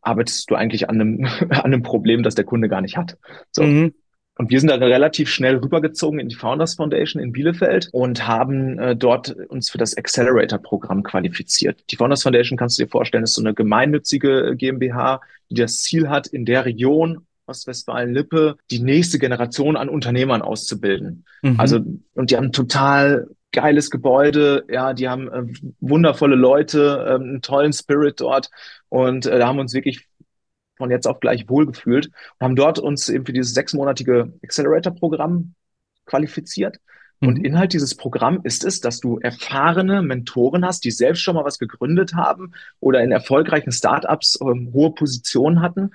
arbeitest 0.00 0.50
du 0.50 0.54
eigentlich 0.54 0.88
an 0.88 1.00
einem, 1.00 1.24
an 1.50 1.50
einem 1.50 1.82
Problem, 1.82 2.22
das 2.22 2.34
der 2.34 2.46
Kunde 2.46 2.68
gar 2.68 2.80
nicht 2.80 2.96
hat? 2.96 3.18
So. 3.50 3.62
Mhm. 3.62 3.94
Und 4.38 4.50
wir 4.50 4.58
sind 4.60 4.70
da 4.70 4.76
relativ 4.76 5.28
schnell 5.28 5.56
rübergezogen 5.56 6.18
in 6.18 6.28
die 6.28 6.34
Founders 6.34 6.74
Foundation 6.74 7.22
in 7.22 7.32
Bielefeld 7.32 7.90
und 7.92 8.26
haben 8.26 8.78
äh, 8.78 8.96
dort 8.96 9.36
uns 9.48 9.70
für 9.70 9.78
das 9.78 9.96
Accelerator-Programm 9.96 11.02
qualifiziert. 11.02 11.84
Die 11.90 11.96
Founders 11.96 12.22
Foundation 12.22 12.56
kannst 12.56 12.78
du 12.78 12.84
dir 12.84 12.90
vorstellen, 12.90 13.24
ist 13.24 13.34
so 13.34 13.42
eine 13.42 13.54
gemeinnützige 13.54 14.56
GmbH, 14.56 15.20
die 15.50 15.60
das 15.60 15.82
Ziel 15.82 16.08
hat, 16.08 16.26
in 16.26 16.46
der 16.46 16.64
Region 16.64 17.26
Ostwestfalen-Lippe 17.46 18.56
die 18.70 18.80
nächste 18.80 19.18
Generation 19.18 19.76
an 19.76 19.88
Unternehmern 19.88 20.42
auszubilden. 20.42 21.24
Mhm. 21.42 21.60
Also, 21.60 21.80
und 22.14 22.30
die 22.30 22.36
haben 22.36 22.52
total 22.52 23.28
geiles 23.52 23.90
Gebäude, 23.90 24.64
ja, 24.70 24.94
die 24.94 25.08
haben 25.08 25.28
äh, 25.30 25.44
wundervolle 25.80 26.36
Leute, 26.36 27.04
äh, 27.06 27.14
einen 27.14 27.42
tollen 27.42 27.72
Spirit 27.72 28.20
dort 28.20 28.50
und 28.88 29.26
äh, 29.26 29.38
da 29.38 29.46
haben 29.46 29.58
uns 29.58 29.74
wirklich 29.74 30.08
von 30.76 30.90
jetzt 30.90 31.06
auf 31.06 31.20
gleich 31.20 31.48
wohlgefühlt 31.48 32.06
und 32.06 32.44
haben 32.44 32.56
dort 32.56 32.78
uns 32.78 33.08
eben 33.08 33.26
für 33.26 33.32
dieses 33.32 33.54
sechsmonatige 33.54 34.32
Accelerator-Programm 34.42 35.54
qualifiziert. 36.06 36.78
Mhm. 37.20 37.28
Und 37.28 37.44
Inhalt 37.44 37.72
dieses 37.72 37.94
Programms 37.94 38.40
ist 38.44 38.64
es, 38.64 38.80
dass 38.80 39.00
du 39.00 39.18
erfahrene 39.18 40.02
Mentoren 40.02 40.64
hast, 40.64 40.84
die 40.84 40.90
selbst 40.90 41.20
schon 41.22 41.34
mal 41.34 41.44
was 41.44 41.58
gegründet 41.58 42.14
haben 42.14 42.52
oder 42.80 43.02
in 43.02 43.12
erfolgreichen 43.12 43.72
Startups 43.72 44.38
ähm, 44.40 44.70
hohe 44.72 44.92
Positionen 44.92 45.60
hatten, 45.60 45.92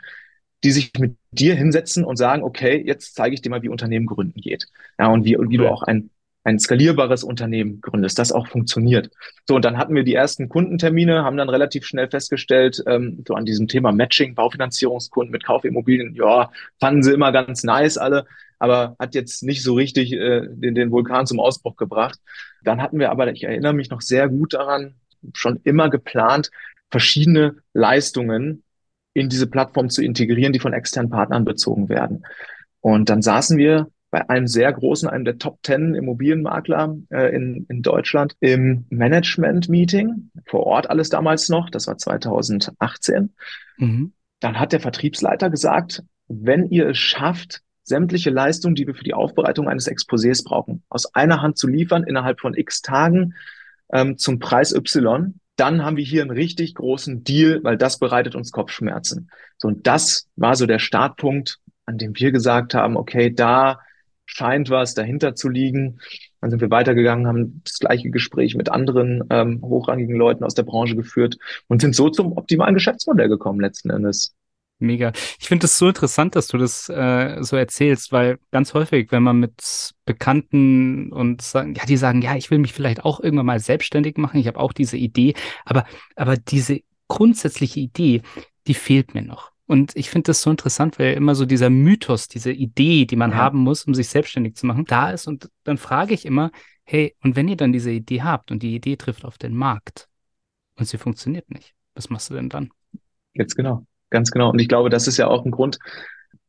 die 0.63 0.71
sich 0.71 0.91
mit 0.97 1.17
dir 1.31 1.55
hinsetzen 1.55 2.03
und 2.03 2.17
sagen, 2.17 2.43
okay, 2.43 2.81
jetzt 2.85 3.15
zeige 3.15 3.35
ich 3.35 3.41
dir 3.41 3.49
mal, 3.49 3.61
wie 3.61 3.69
Unternehmen 3.69 4.07
gründen 4.07 4.41
geht. 4.41 4.67
Ja, 4.97 5.07
und 5.07 5.25
wie, 5.25 5.37
und 5.37 5.49
wie 5.49 5.59
okay. 5.59 5.67
du 5.67 5.71
auch 5.71 5.83
ein 5.83 6.09
ein 6.47 6.59
skalierbares 6.59 7.25
Unternehmen 7.25 7.81
gründest, 7.81 8.17
das 8.19 8.31
auch 8.31 8.47
funktioniert. 8.47 9.09
So, 9.49 9.55
und 9.55 9.65
dann 9.65 9.77
hatten 9.77 9.93
wir 9.93 10.05
die 10.05 10.13
ersten 10.13 10.47
Kundentermine, 10.47 11.25
haben 11.25 11.35
dann 11.35 11.49
relativ 11.49 11.85
schnell 11.85 12.09
festgestellt, 12.09 12.81
ähm, 12.87 13.21
so 13.27 13.33
an 13.33 13.43
diesem 13.43 13.67
Thema 13.67 13.91
Matching, 13.91 14.33
Baufinanzierungskunden 14.33 15.29
mit 15.29 15.43
Kaufimmobilien, 15.43 16.15
ja, 16.15 16.49
fanden 16.79 17.03
sie 17.03 17.11
immer 17.11 17.33
ganz 17.33 17.65
nice 17.65 17.97
alle, 17.97 18.25
aber 18.59 18.95
hat 18.97 19.13
jetzt 19.13 19.43
nicht 19.43 19.61
so 19.61 19.73
richtig 19.73 20.13
äh, 20.13 20.47
den, 20.47 20.73
den 20.73 20.89
Vulkan 20.89 21.27
zum 21.27 21.41
Ausbruch 21.41 21.75
gebracht. 21.75 22.17
Dann 22.63 22.81
hatten 22.81 22.97
wir 22.97 23.11
aber, 23.11 23.29
ich 23.29 23.43
erinnere 23.43 23.73
mich 23.73 23.89
noch 23.89 24.01
sehr 24.01 24.29
gut 24.29 24.53
daran, 24.53 24.95
schon 25.33 25.59
immer 25.65 25.89
geplant, 25.89 26.49
verschiedene 26.89 27.57
Leistungen 27.73 28.63
in 29.13 29.27
diese 29.27 29.47
Plattform 29.47 29.89
zu 29.89 30.01
integrieren, 30.01 30.53
die 30.53 30.59
von 30.59 30.71
externen 30.71 31.11
Partnern 31.11 31.43
bezogen 31.43 31.89
werden. 31.89 32.25
Und 32.79 33.09
dann 33.09 33.21
saßen 33.21 33.57
wir 33.57 33.91
bei 34.17 34.29
einem 34.29 34.47
sehr 34.47 34.73
großen, 34.73 35.07
einem 35.07 35.25
der 35.25 35.37
Top 35.37 35.61
Ten 35.61 35.93
Immobilienmakler 35.93 36.95
äh, 37.11 37.35
in, 37.35 37.67
in 37.69 37.83
Deutschland 37.83 38.35
im 38.39 38.85
Management-Meeting, 38.89 40.31
vor 40.47 40.65
Ort 40.65 40.89
alles 40.89 41.09
damals 41.09 41.49
noch, 41.49 41.69
das 41.69 41.85
war 41.85 41.99
2018. 41.99 43.35
Mhm. 43.77 44.13
Dann 44.39 44.59
hat 44.59 44.73
der 44.73 44.79
Vertriebsleiter 44.79 45.51
gesagt, 45.51 46.03
wenn 46.27 46.65
ihr 46.65 46.89
es 46.89 46.97
schafft, 46.97 47.61
sämtliche 47.83 48.31
Leistungen, 48.31 48.73
die 48.73 48.87
wir 48.87 48.95
für 48.95 49.03
die 49.03 49.13
Aufbereitung 49.13 49.69
eines 49.69 49.87
Exposés 49.87 50.43
brauchen, 50.43 50.81
aus 50.89 51.13
einer 51.13 51.43
Hand 51.43 51.59
zu 51.59 51.67
liefern 51.67 52.03
innerhalb 52.03 52.39
von 52.39 52.55
x 52.55 52.81
Tagen 52.81 53.35
ähm, 53.93 54.17
zum 54.17 54.39
Preis 54.39 54.73
Y, 54.73 55.39
dann 55.57 55.85
haben 55.85 55.95
wir 55.95 56.03
hier 56.03 56.23
einen 56.23 56.31
richtig 56.31 56.73
großen 56.73 57.23
Deal, 57.23 57.63
weil 57.63 57.77
das 57.77 57.99
bereitet 57.99 58.33
uns 58.33 58.51
Kopfschmerzen. 58.51 59.29
So, 59.59 59.67
und 59.67 59.85
das 59.85 60.27
war 60.35 60.55
so 60.55 60.65
der 60.65 60.79
Startpunkt, 60.79 61.59
an 61.85 61.99
dem 61.99 62.17
wir 62.17 62.31
gesagt 62.31 62.73
haben, 62.73 62.97
okay, 62.97 63.31
da 63.31 63.79
scheint 64.27 64.69
was 64.69 64.93
dahinter 64.93 65.33
zu 65.33 65.49
liegen. 65.49 65.99
Dann 66.39 66.51
sind 66.51 66.61
wir 66.61 66.69
weitergegangen, 66.69 67.25
haben 67.25 67.61
das 67.63 67.79
gleiche 67.79 68.11
Gespräch 68.11 68.55
mit 68.55 68.69
anderen 68.69 69.23
ähm, 69.31 69.61
hochrangigen 69.63 70.15
Leuten 70.15 70.43
aus 70.43 70.53
der 70.53 70.63
Branche 70.63 70.95
geführt 70.95 71.37
und 71.67 71.81
sind 71.81 71.95
so 71.95 72.09
zum 72.09 72.33
optimalen 72.37 72.75
Geschäftsmodell 72.75 73.29
gekommen 73.29 73.59
letzten 73.59 73.89
Endes. 73.89 74.35
Mega. 74.79 75.11
Ich 75.39 75.47
finde 75.47 75.65
es 75.65 75.75
so 75.75 75.87
interessant, 75.87 76.35
dass 76.35 76.47
du 76.47 76.59
das 76.59 76.87
äh, 76.87 77.41
so 77.41 77.55
erzählst, 77.55 78.11
weil 78.11 78.37
ganz 78.51 78.75
häufig, 78.75 79.11
wenn 79.11 79.23
man 79.23 79.39
mit 79.39 79.95
Bekannten 80.05 81.11
und 81.11 81.41
sagen, 81.41 81.73
ja, 81.73 81.85
die 81.85 81.97
sagen, 81.97 82.21
ja, 82.21 82.35
ich 82.35 82.51
will 82.51 82.59
mich 82.59 82.73
vielleicht 82.73 83.03
auch 83.03 83.19
irgendwann 83.19 83.47
mal 83.47 83.59
selbstständig 83.59 84.17
machen, 84.17 84.39
ich 84.39 84.45
habe 84.45 84.59
auch 84.59 84.73
diese 84.73 84.97
Idee, 84.97 85.33
aber, 85.65 85.85
aber 86.15 86.37
diese 86.37 86.81
grundsätzliche 87.07 87.79
Idee, 87.79 88.21
die 88.67 88.75
fehlt 88.75 89.15
mir 89.15 89.23
noch. 89.23 89.51
Und 89.67 89.95
ich 89.95 90.09
finde 90.09 90.27
das 90.27 90.41
so 90.41 90.49
interessant, 90.49 90.97
weil 90.97 91.13
immer 91.13 91.35
so 91.35 91.45
dieser 91.45 91.69
Mythos, 91.69 92.29
diese 92.29 92.51
Idee, 92.51 93.05
die 93.05 93.17
man 93.17 93.31
ja. 93.31 93.37
haben 93.37 93.59
muss, 93.59 93.83
um 93.83 93.93
sich 93.93 94.07
selbstständig 94.07 94.55
zu 94.55 94.65
machen, 94.65 94.85
da 94.85 95.11
ist. 95.11 95.27
Und 95.27 95.49
dann 95.65 95.77
frage 95.77 96.13
ich 96.13 96.25
immer, 96.25 96.51
hey, 96.85 97.15
und 97.21 97.35
wenn 97.35 97.49
ihr 97.49 97.57
dann 97.57 97.73
diese 97.73 97.91
Idee 97.91 98.21
habt 98.21 98.49
und 98.49 98.63
die 98.63 98.73
Idee 98.73 98.95
trifft 98.95 99.25
auf 99.25 99.37
den 99.37 99.53
Markt 99.53 100.07
und 100.75 100.87
sie 100.87 100.97
funktioniert 100.97 101.51
nicht, 101.51 101.75
was 101.95 102.09
machst 102.09 102.29
du 102.29 102.35
denn 102.35 102.47
dann? 102.47 102.69
Jetzt 103.33 103.55
genau, 103.55 103.85
ganz 104.09 104.31
genau. 104.31 104.51
Und 104.51 104.59
ich 104.59 104.69
glaube, 104.69 104.89
das 104.89 105.05
ist 105.07 105.17
ja 105.17 105.27
auch 105.27 105.43
ein 105.43 105.51
Grund, 105.51 105.79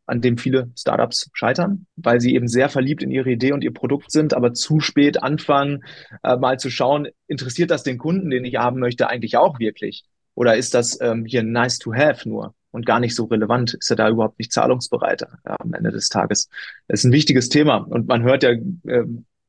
an 0.06 0.20
dem 0.20 0.38
viele 0.38 0.70
Startups 0.76 1.28
scheitern, 1.32 1.86
weil 1.96 2.20
sie 2.20 2.34
eben 2.34 2.46
sehr 2.46 2.68
verliebt 2.68 3.02
in 3.02 3.10
ihre 3.10 3.30
Idee 3.30 3.52
und 3.52 3.62
ihr 3.62 3.74
Produkt 3.74 4.10
sind, 4.12 4.32
aber 4.32 4.54
zu 4.54 4.80
spät 4.80 5.22
anfangen, 5.22 5.84
äh, 6.22 6.36
mal 6.36 6.58
zu 6.58 6.70
schauen, 6.70 7.08
interessiert 7.26 7.70
das 7.70 7.82
den 7.82 7.98
Kunden, 7.98 8.30
den 8.30 8.44
ich 8.44 8.56
haben 8.56 8.78
möchte, 8.78 9.08
eigentlich 9.08 9.36
auch 9.36 9.58
wirklich? 9.58 10.04
Oder 10.34 10.56
ist 10.56 10.72
das 10.72 10.98
ähm, 11.00 11.24
hier 11.26 11.42
nice 11.42 11.78
to 11.78 11.92
have 11.92 12.26
nur? 12.28 12.54
Und 12.70 12.86
gar 12.86 13.00
nicht 13.00 13.14
so 13.14 13.24
relevant. 13.24 13.74
Ist 13.74 13.90
er 13.90 13.96
da 13.96 14.08
überhaupt 14.08 14.38
nicht 14.38 14.52
zahlungsbereit 14.52 15.22
ja, 15.22 15.56
am 15.58 15.74
Ende 15.74 15.90
des 15.90 16.08
Tages? 16.08 16.48
Das 16.86 17.00
ist 17.00 17.04
ein 17.04 17.12
wichtiges 17.12 17.48
Thema. 17.48 17.76
Und 17.76 18.08
man 18.08 18.22
hört 18.22 18.42
ja 18.42 18.50
äh, 18.50 19.04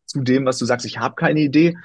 zu 0.06 0.22
dem, 0.22 0.46
was 0.46 0.58
du 0.58 0.66
sagst, 0.66 0.86
ich 0.86 1.00
habe 1.00 1.16
keine 1.16 1.40
Idee, 1.40 1.78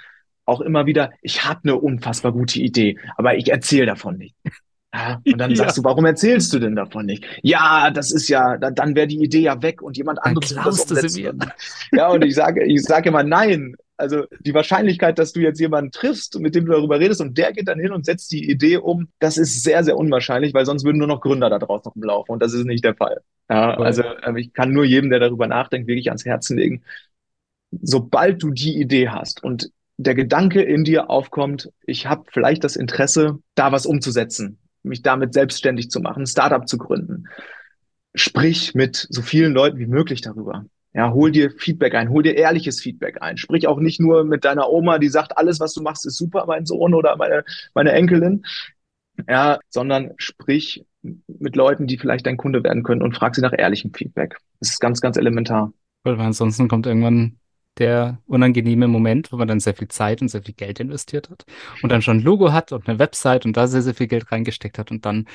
auch 0.46 0.60
immer 0.60 0.86
wieder, 0.86 1.10
ich 1.22 1.44
habe 1.44 1.60
eine 1.64 1.76
unfassbar 1.76 2.32
gute 2.32 2.60
Idee, 2.60 2.98
aber 3.16 3.36
ich 3.36 3.50
erzähle 3.50 3.86
davon 3.86 4.18
nicht. 4.18 4.34
Ja, 4.92 5.20
und 5.26 5.38
dann 5.38 5.50
ja. 5.52 5.56
sagst 5.56 5.78
du, 5.78 5.84
warum 5.84 6.04
erzählst 6.04 6.52
du 6.52 6.58
denn 6.58 6.76
davon 6.76 7.06
nicht? 7.06 7.24
Ja, 7.42 7.90
das 7.90 8.12
ist 8.12 8.28
ja, 8.28 8.56
da, 8.58 8.70
dann 8.70 8.94
wäre 8.94 9.06
die 9.06 9.22
Idee 9.22 9.40
ja 9.40 9.62
weg 9.62 9.82
und 9.82 9.96
jemand 9.96 10.22
anderes 10.22 10.54
wird 10.54 10.66
das 10.66 10.90
umsetzen. 10.90 11.38
Ja, 11.92 12.08
und 12.08 12.22
ich 12.24 12.34
sage, 12.34 12.64
ich 12.64 12.82
sage 12.82 13.08
immer 13.08 13.22
nein. 13.22 13.76
Also 13.96 14.24
die 14.40 14.54
Wahrscheinlichkeit, 14.54 15.18
dass 15.18 15.32
du 15.32 15.40
jetzt 15.40 15.60
jemanden 15.60 15.92
triffst, 15.92 16.38
mit 16.40 16.54
dem 16.54 16.66
du 16.66 16.72
darüber 16.72 16.98
redest 16.98 17.20
und 17.20 17.38
der 17.38 17.52
geht 17.52 17.68
dann 17.68 17.78
hin 17.78 17.92
und 17.92 18.04
setzt 18.04 18.32
die 18.32 18.50
Idee 18.50 18.78
um, 18.78 19.08
das 19.20 19.36
ist 19.36 19.62
sehr, 19.62 19.84
sehr 19.84 19.96
unwahrscheinlich, 19.96 20.52
weil 20.52 20.66
sonst 20.66 20.84
würden 20.84 20.98
nur 20.98 21.06
noch 21.06 21.20
Gründer 21.20 21.48
da 21.48 21.58
draußen 21.58 21.92
rumlaufen 21.92 22.32
und 22.32 22.42
das 22.42 22.54
ist 22.54 22.64
nicht 22.64 22.84
der 22.84 22.96
Fall. 22.96 23.20
Ja, 23.48 23.76
also 23.76 24.02
ähm, 24.24 24.36
ich 24.36 24.52
kann 24.52 24.72
nur 24.72 24.84
jedem, 24.84 25.10
der 25.10 25.20
darüber 25.20 25.46
nachdenkt, 25.46 25.86
wirklich 25.86 26.08
ans 26.08 26.24
Herzen 26.24 26.56
legen. 26.56 26.82
Sobald 27.70 28.42
du 28.42 28.50
die 28.50 28.80
Idee 28.80 29.10
hast 29.10 29.44
und 29.44 29.70
der 29.96 30.14
Gedanke 30.14 30.62
in 30.62 30.84
dir 30.84 31.08
aufkommt, 31.08 31.70
ich 31.86 32.06
habe 32.06 32.24
vielleicht 32.32 32.64
das 32.64 32.76
Interesse, 32.76 33.38
da 33.54 33.70
was 33.70 33.86
umzusetzen, 33.86 34.58
mich 34.82 35.02
damit 35.02 35.34
selbstständig 35.34 35.90
zu 35.90 36.00
machen, 36.00 36.24
ein 36.24 36.26
Startup 36.26 36.66
zu 36.66 36.78
gründen. 36.78 37.28
Sprich 38.14 38.74
mit 38.74 39.06
so 39.10 39.22
vielen 39.22 39.52
Leuten 39.52 39.78
wie 39.78 39.86
möglich 39.86 40.20
darüber. 40.20 40.66
Ja, 40.94 41.12
hol 41.12 41.32
dir 41.32 41.50
Feedback 41.50 41.94
ein, 41.94 42.08
hol 42.08 42.22
dir 42.22 42.36
ehrliches 42.36 42.80
Feedback 42.80 43.20
ein. 43.20 43.36
Sprich 43.36 43.66
auch 43.66 43.80
nicht 43.80 44.00
nur 44.00 44.24
mit 44.24 44.44
deiner 44.44 44.70
Oma, 44.70 44.98
die 44.98 45.08
sagt, 45.08 45.36
alles, 45.36 45.58
was 45.58 45.74
du 45.74 45.82
machst, 45.82 46.06
ist 46.06 46.16
super, 46.16 46.44
mein 46.46 46.66
Sohn 46.66 46.94
oder 46.94 47.16
meine, 47.16 47.44
meine 47.74 47.92
Enkelin. 47.92 48.44
Ja, 49.28 49.58
sondern 49.70 50.12
sprich 50.16 50.84
mit 51.26 51.56
Leuten, 51.56 51.86
die 51.86 51.98
vielleicht 51.98 52.26
dein 52.26 52.36
Kunde 52.36 52.62
werden 52.62 52.84
können 52.84 53.02
und 53.02 53.14
frag 53.14 53.34
sie 53.34 53.42
nach 53.42 53.52
ehrlichem 53.56 53.92
Feedback. 53.92 54.38
Das 54.60 54.70
ist 54.70 54.80
ganz, 54.80 55.00
ganz 55.00 55.16
elementar. 55.16 55.72
Weil 56.04 56.20
ansonsten 56.20 56.68
kommt 56.68 56.86
irgendwann 56.86 57.38
der 57.78 58.18
unangenehme 58.26 58.86
Moment, 58.86 59.32
wo 59.32 59.36
man 59.36 59.48
dann 59.48 59.58
sehr 59.58 59.74
viel 59.74 59.88
Zeit 59.88 60.22
und 60.22 60.28
sehr 60.28 60.42
viel 60.42 60.54
Geld 60.54 60.78
investiert 60.78 61.28
hat 61.28 61.44
und 61.82 61.90
dann 61.90 62.02
schon 62.02 62.18
ein 62.18 62.22
Logo 62.22 62.52
hat 62.52 62.70
und 62.70 62.88
eine 62.88 63.00
Website 63.00 63.46
und 63.46 63.56
da 63.56 63.66
sehr, 63.66 63.82
sehr 63.82 63.94
viel 63.94 64.06
Geld 64.06 64.30
reingesteckt 64.30 64.78
hat 64.78 64.92
und 64.92 65.04
dann 65.04 65.26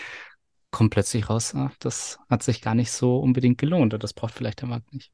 kommt 0.71 0.91
plötzlich 0.91 1.29
raus, 1.29 1.53
ach, 1.55 1.75
das 1.79 2.19
hat 2.29 2.43
sich 2.43 2.61
gar 2.61 2.75
nicht 2.75 2.91
so 2.91 3.17
unbedingt 3.17 3.57
gelohnt 3.57 3.93
oder 3.93 3.99
das 3.99 4.13
braucht 4.13 4.33
vielleicht 4.33 4.61
der 4.61 4.69
Markt 4.69 4.93
nicht. 4.93 5.11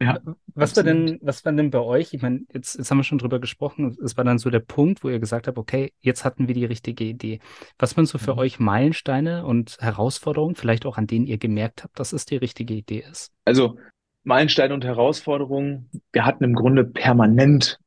Ja, 0.00 0.18
was 0.54 0.76
war 0.76 0.82
denn, 0.82 1.18
was 1.22 1.44
war 1.44 1.52
denn 1.52 1.70
bei 1.70 1.78
euch? 1.78 2.12
Ich 2.12 2.20
meine, 2.20 2.42
jetzt, 2.52 2.76
jetzt 2.76 2.90
haben 2.90 2.98
wir 2.98 3.04
schon 3.04 3.18
drüber 3.18 3.40
gesprochen. 3.40 3.96
Es 4.04 4.16
war 4.16 4.24
dann 4.24 4.38
so 4.38 4.50
der 4.50 4.60
Punkt, 4.60 5.02
wo 5.02 5.08
ihr 5.08 5.18
gesagt 5.18 5.46
habt, 5.46 5.56
okay, 5.56 5.92
jetzt 6.00 6.24
hatten 6.24 6.48
wir 6.48 6.54
die 6.54 6.66
richtige 6.66 7.04
Idee. 7.04 7.40
Was 7.78 7.96
waren 7.96 8.04
so 8.04 8.18
für 8.18 8.34
mhm. 8.34 8.40
euch 8.40 8.58
Meilensteine 8.58 9.46
und 9.46 9.78
Herausforderungen, 9.80 10.54
vielleicht 10.54 10.84
auch 10.84 10.98
an 10.98 11.06
denen 11.06 11.26
ihr 11.26 11.38
gemerkt 11.38 11.82
habt, 11.82 11.98
dass 11.98 12.12
es 12.12 12.26
die 12.26 12.36
richtige 12.36 12.74
Idee 12.74 13.04
ist? 13.10 13.32
Also 13.46 13.78
Meilensteine 14.24 14.74
und 14.74 14.84
Herausforderungen. 14.84 15.88
Wir 16.12 16.26
hatten 16.26 16.44
im 16.44 16.54
Grunde 16.54 16.84
permanent 16.84 17.78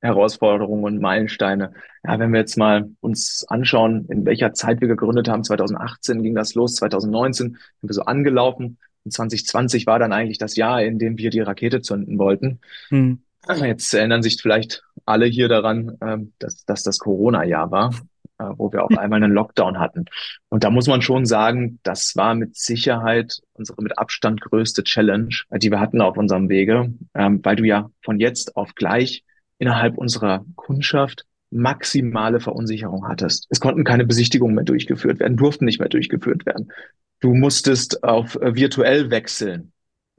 Herausforderungen 0.00 0.84
und 0.84 1.00
Meilensteine. 1.00 1.72
Ja, 2.04 2.18
wenn 2.20 2.32
wir 2.32 2.38
jetzt 2.38 2.56
mal 2.56 2.90
uns 3.00 3.44
anschauen, 3.48 4.06
in 4.08 4.24
welcher 4.24 4.52
Zeit 4.52 4.80
wir 4.80 4.88
gegründet 4.88 5.28
haben, 5.28 5.42
2018 5.42 6.22
ging 6.22 6.34
das 6.36 6.54
los, 6.54 6.76
2019 6.76 7.48
sind 7.48 7.58
wir 7.80 7.94
so 7.94 8.02
angelaufen 8.02 8.78
2020 9.10 9.86
war 9.86 9.98
dann 9.98 10.12
eigentlich 10.12 10.38
das 10.38 10.56
Jahr, 10.56 10.82
in 10.82 10.98
dem 10.98 11.18
wir 11.18 11.30
die 11.30 11.40
Rakete 11.40 11.80
zünden 11.80 12.18
wollten. 12.18 12.60
Hm. 12.88 13.22
Jetzt 13.48 13.94
erinnern 13.94 14.22
sich 14.22 14.40
vielleicht 14.42 14.82
alle 15.04 15.26
hier 15.26 15.48
daran, 15.48 15.96
ähm, 16.00 16.32
dass, 16.38 16.64
dass 16.64 16.82
das 16.82 16.98
Corona-Jahr 16.98 17.70
war, 17.70 17.94
äh, 18.38 18.44
wo 18.56 18.72
wir 18.72 18.84
auf 18.84 18.98
einmal 18.98 19.22
einen 19.22 19.32
Lockdown 19.32 19.78
hatten. 19.78 20.06
Und 20.48 20.64
da 20.64 20.70
muss 20.70 20.88
man 20.88 21.00
schon 21.00 21.26
sagen, 21.26 21.78
das 21.84 22.16
war 22.16 22.34
mit 22.34 22.56
Sicherheit 22.56 23.40
unsere 23.52 23.82
mit 23.82 23.98
Abstand 23.98 24.40
größte 24.40 24.82
Challenge, 24.82 25.34
äh, 25.50 25.58
die 25.58 25.70
wir 25.70 25.80
hatten 25.80 26.00
auf 26.00 26.16
unserem 26.16 26.48
Wege, 26.48 26.92
ähm, 27.14 27.40
weil 27.44 27.56
du 27.56 27.64
ja 27.64 27.90
von 28.02 28.18
jetzt 28.18 28.56
auf 28.56 28.74
gleich 28.74 29.24
innerhalb 29.58 29.96
unserer 29.96 30.44
Kundschaft 30.56 31.24
maximale 31.50 32.40
Verunsicherung 32.40 33.06
hattest. 33.08 33.46
Es 33.50 33.60
konnten 33.60 33.84
keine 33.84 34.04
Besichtigungen 34.04 34.54
mehr 34.54 34.64
durchgeführt 34.64 35.20
werden, 35.20 35.36
durften 35.36 35.64
nicht 35.64 35.78
mehr 35.78 35.88
durchgeführt 35.88 36.44
werden. 36.44 36.72
Du 37.20 37.34
musstest 37.34 38.02
auf 38.04 38.36
äh, 38.36 38.54
virtuell 38.54 39.10
wechseln. 39.10 39.72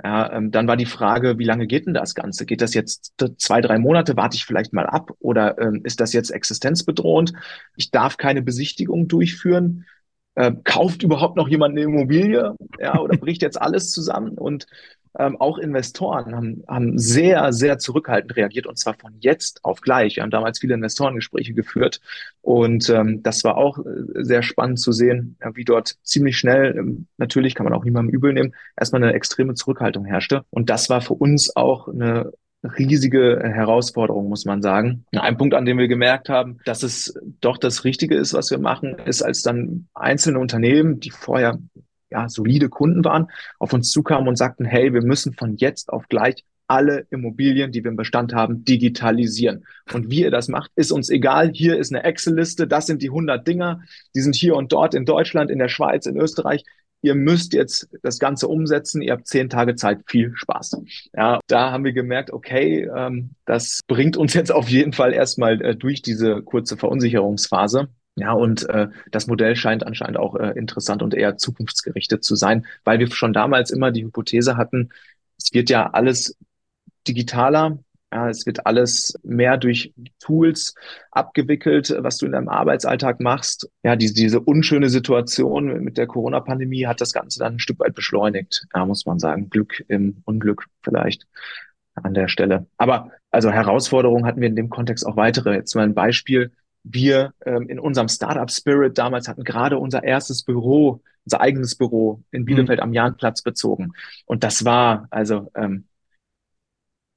Ja, 0.04 0.32
ähm, 0.32 0.52
dann 0.52 0.68
war 0.68 0.78
die 0.78 0.86
Frage, 0.86 1.40
wie 1.40 1.44
lange 1.44 1.66
geht 1.66 1.88
denn 1.88 1.94
das 1.94 2.14
Ganze? 2.14 2.46
Geht 2.46 2.62
das 2.62 2.76
jetzt 2.76 3.16
zwei, 3.38 3.62
drei 3.62 3.80
Monate? 3.80 4.16
Warte 4.16 4.36
ich 4.36 4.46
vielleicht 4.46 4.72
mal 4.74 4.86
ab? 4.86 5.12
Oder 5.20 5.58
ähm, 5.60 5.82
ist 5.84 6.00
das 6.00 6.14
jetzt 6.14 6.30
existenzbedrohend? 6.30 7.34
Ich 7.76 7.90
darf 7.90 8.18
keine 8.18 8.44
Besichtigung 8.44 9.08
durchführen. 9.08 9.86
Äh, 10.36 10.52
kauft 10.64 11.02
überhaupt 11.02 11.36
noch 11.36 11.48
jemand 11.48 11.72
eine 11.72 11.82
Immobilie? 11.82 12.56
Ja, 12.80 13.00
oder 13.00 13.18
bricht 13.18 13.42
jetzt 13.42 13.60
alles 13.60 13.92
zusammen? 13.92 14.38
Und 14.38 14.68
ähm, 15.18 15.40
auch 15.40 15.58
Investoren 15.58 16.36
haben, 16.36 16.64
haben 16.68 16.98
sehr, 16.98 17.54
sehr 17.54 17.80
zurückhaltend 17.80 18.36
reagiert 18.36 18.68
und 18.68 18.78
zwar 18.78 18.96
von 18.96 19.14
jetzt 19.20 19.64
auf 19.64 19.82
gleich. 19.82 20.16
Wir 20.16 20.24
haben 20.24 20.32
damals 20.32 20.60
viele 20.60 20.76
Investorengespräche 20.76 21.54
geführt 21.54 22.02
und 22.42 22.90
ähm, 22.90 23.24
das 23.24 23.44
war 23.44 23.58
auch 23.58 23.80
äh, 23.80 24.24
sehr 24.24 24.44
spannend 24.44 24.80
zu 24.80 24.92
sehen, 24.92 25.38
wie 25.54 25.66
dort 25.66 25.98
ziemlich 26.04 26.38
schnell, 26.38 26.76
ähm, 26.78 27.08
natürlich 27.18 27.56
kann 27.56 27.66
man 27.66 27.74
auch 27.74 27.84
niemandem 27.84 28.14
übel 28.14 28.34
nehmen, 28.34 28.54
erstmal 28.78 29.04
eine 29.04 29.14
extreme 29.14 29.54
Zurückhaltung 29.54 30.06
herrschte. 30.06 30.44
Und 30.50 30.70
das 30.70 30.90
war 30.90 31.02
für 31.02 31.14
uns 31.14 31.56
auch 31.56 31.88
eine 31.88 32.32
riesige 32.64 33.40
Herausforderung, 33.44 34.30
muss 34.30 34.46
man 34.46 34.62
sagen. 34.62 35.06
Ein 35.12 35.38
Punkt, 35.38 35.54
an 35.54 35.66
dem 35.66 35.78
wir 35.78 35.88
gemerkt 35.88 36.30
haben, 36.30 36.58
dass 36.66 36.84
es 36.84 37.14
doch 37.40 37.58
das 37.58 37.84
Richtige 37.84 38.16
ist, 38.16 38.34
was 38.34 38.52
wir 38.52 38.58
machen, 38.58 38.98
ist, 39.06 39.22
als 39.22 39.42
dann 39.42 39.88
einzelne 39.94 40.40
Unternehmen, 40.40 41.00
die 41.00 41.12
vorher 41.12 41.60
ja, 42.10 42.30
solide 42.30 42.70
Kunden 42.70 43.04
waren, 43.04 43.28
auf 43.60 43.74
uns 43.74 43.92
zukamen 43.92 44.28
und 44.28 44.38
sagten, 44.38 44.66
hey, 44.66 44.94
wir 44.94 45.02
müssen 45.02 45.34
von 45.34 45.56
jetzt 45.58 45.92
auf 45.92 46.08
gleich 46.08 46.46
alle 46.68 47.08
Immobilien, 47.10 47.72
die 47.72 47.84
wir 47.84 47.92
im 47.92 47.98
Bestand 47.98 48.34
haben, 48.34 48.66
digitalisieren. 48.66 49.66
Und 49.94 50.10
wie 50.10 50.22
ihr 50.22 50.32
das 50.32 50.50
macht, 50.50 50.72
ist 50.76 50.92
uns 50.92 51.10
egal. 51.10 51.52
Hier 51.54 51.78
ist 51.78 51.94
eine 51.94 52.04
Excel-Liste, 52.04 52.68
das 52.68 52.86
sind 52.88 53.02
die 53.02 53.10
100 53.10 53.48
Dinger, 53.48 53.82
die 54.16 54.22
sind 54.22 54.36
hier 54.36 54.56
und 54.56 54.72
dort 54.74 54.94
in 54.94 55.06
Deutschland, 55.06 55.50
in 55.50 55.60
der 55.60 55.70
Schweiz, 55.70 56.06
in 56.06 56.18
Österreich. 56.18 56.64
Ihr 57.02 57.16
müsst 57.16 57.54
jetzt 57.54 57.88
das 58.02 58.20
Ganze 58.20 58.48
umsetzen. 58.48 59.02
Ihr 59.02 59.14
habt 59.14 59.28
zehn 59.28 59.50
Tage 59.50 59.76
Zeit. 59.76 60.02
Viel 60.08 60.34
Spaß. 60.36 60.82
Ja, 61.16 61.40
da 61.48 61.72
haben 61.72 61.86
wir 61.86 61.94
gemerkt, 61.94 62.34
okay, 62.34 62.90
ähm, 62.94 63.32
das 63.46 63.82
bringt 63.88 64.18
uns 64.18 64.34
jetzt 64.34 64.52
auf 64.52 64.68
jeden 64.68 64.94
Fall 64.94 65.14
erstmal 65.14 65.62
äh, 65.62 65.76
durch 65.76 66.02
diese 66.02 66.42
kurze 66.42 66.76
Verunsicherungsphase. 66.76 67.88
Ja, 68.18 68.32
und 68.32 68.68
äh, 68.70 68.88
das 69.12 69.28
Modell 69.28 69.56
scheint 69.56 69.86
anscheinend 69.86 70.18
auch 70.18 70.36
äh, 70.36 70.58
interessant 70.58 71.04
und 71.04 71.14
eher 71.14 71.38
zukunftsgerichtet 71.38 72.24
zu 72.24 72.36
sein, 72.36 72.66
weil 72.84 72.98
wir 72.98 73.12
schon 73.12 73.32
damals 73.32 73.70
immer 73.70 73.92
die 73.92 74.04
Hypothese 74.04 74.58
hatten, 74.58 74.90
es 75.38 75.54
wird 75.54 75.70
ja 75.70 75.92
alles 75.92 76.36
digitaler, 77.08 77.78
ja, 78.12 78.28
es 78.28 78.48
wird 78.48 78.66
alles 78.66 79.20
mehr 79.24 79.58
durch 79.58 79.94
Tools 80.20 80.74
abgewickelt, 81.12 81.94
was 82.00 82.18
du 82.18 82.26
in 82.26 82.32
deinem 82.32 82.50
Arbeitsalltag 82.50 83.20
machst. 83.20 83.70
Ja, 83.84 83.96
diese, 83.96 84.16
diese 84.16 84.40
unschöne 84.40 84.90
Situation 84.90 85.84
mit 85.84 85.98
der 85.98 86.08
Corona-Pandemie 86.08 86.88
hat 86.88 87.02
das 87.02 87.14
Ganze 87.14 87.38
dann 87.38 87.56
ein 87.56 87.60
Stück 87.60 87.80
weit 87.80 87.94
beschleunigt, 87.94 88.66
ja, 88.74 88.86
muss 88.86 89.06
man 89.06 89.20
sagen. 89.20 89.52
Glück 89.52 89.84
im 89.90 90.24
Unglück 90.26 90.66
vielleicht 90.82 91.28
an 91.96 92.16
der 92.16 92.30
Stelle. 92.30 92.66
Aber 92.78 93.12
also 93.30 93.52
Herausforderungen 93.52 94.26
hatten 94.26 94.42
wir 94.42 94.48
in 94.48 94.56
dem 94.56 94.70
Kontext 94.70 95.06
auch 95.06 95.18
weitere. 95.18 95.54
Jetzt 95.54 95.76
mal 95.76 95.84
ein 95.84 95.94
Beispiel 95.94 96.52
wir 96.84 97.34
ähm, 97.46 97.68
in 97.70 97.80
unserem 97.80 98.08
Startup 98.08 98.50
Spirit 98.50 98.98
damals 98.98 99.28
hatten 99.28 99.44
gerade 99.44 99.78
unser 99.78 100.04
erstes 100.04 100.44
Büro, 100.44 101.02
unser 101.26 101.42
eigenes 101.42 101.76
Büro 101.76 102.24
in 102.32 102.46
Bielefeld 102.46 102.80
mhm. 102.80 102.84
am 102.84 102.94
Jahnplatz 102.94 103.42
bezogen. 103.42 103.94
Und 104.26 104.44
das 104.44 104.66
war, 104.66 105.08
also, 105.10 105.52
ähm, 105.56 105.86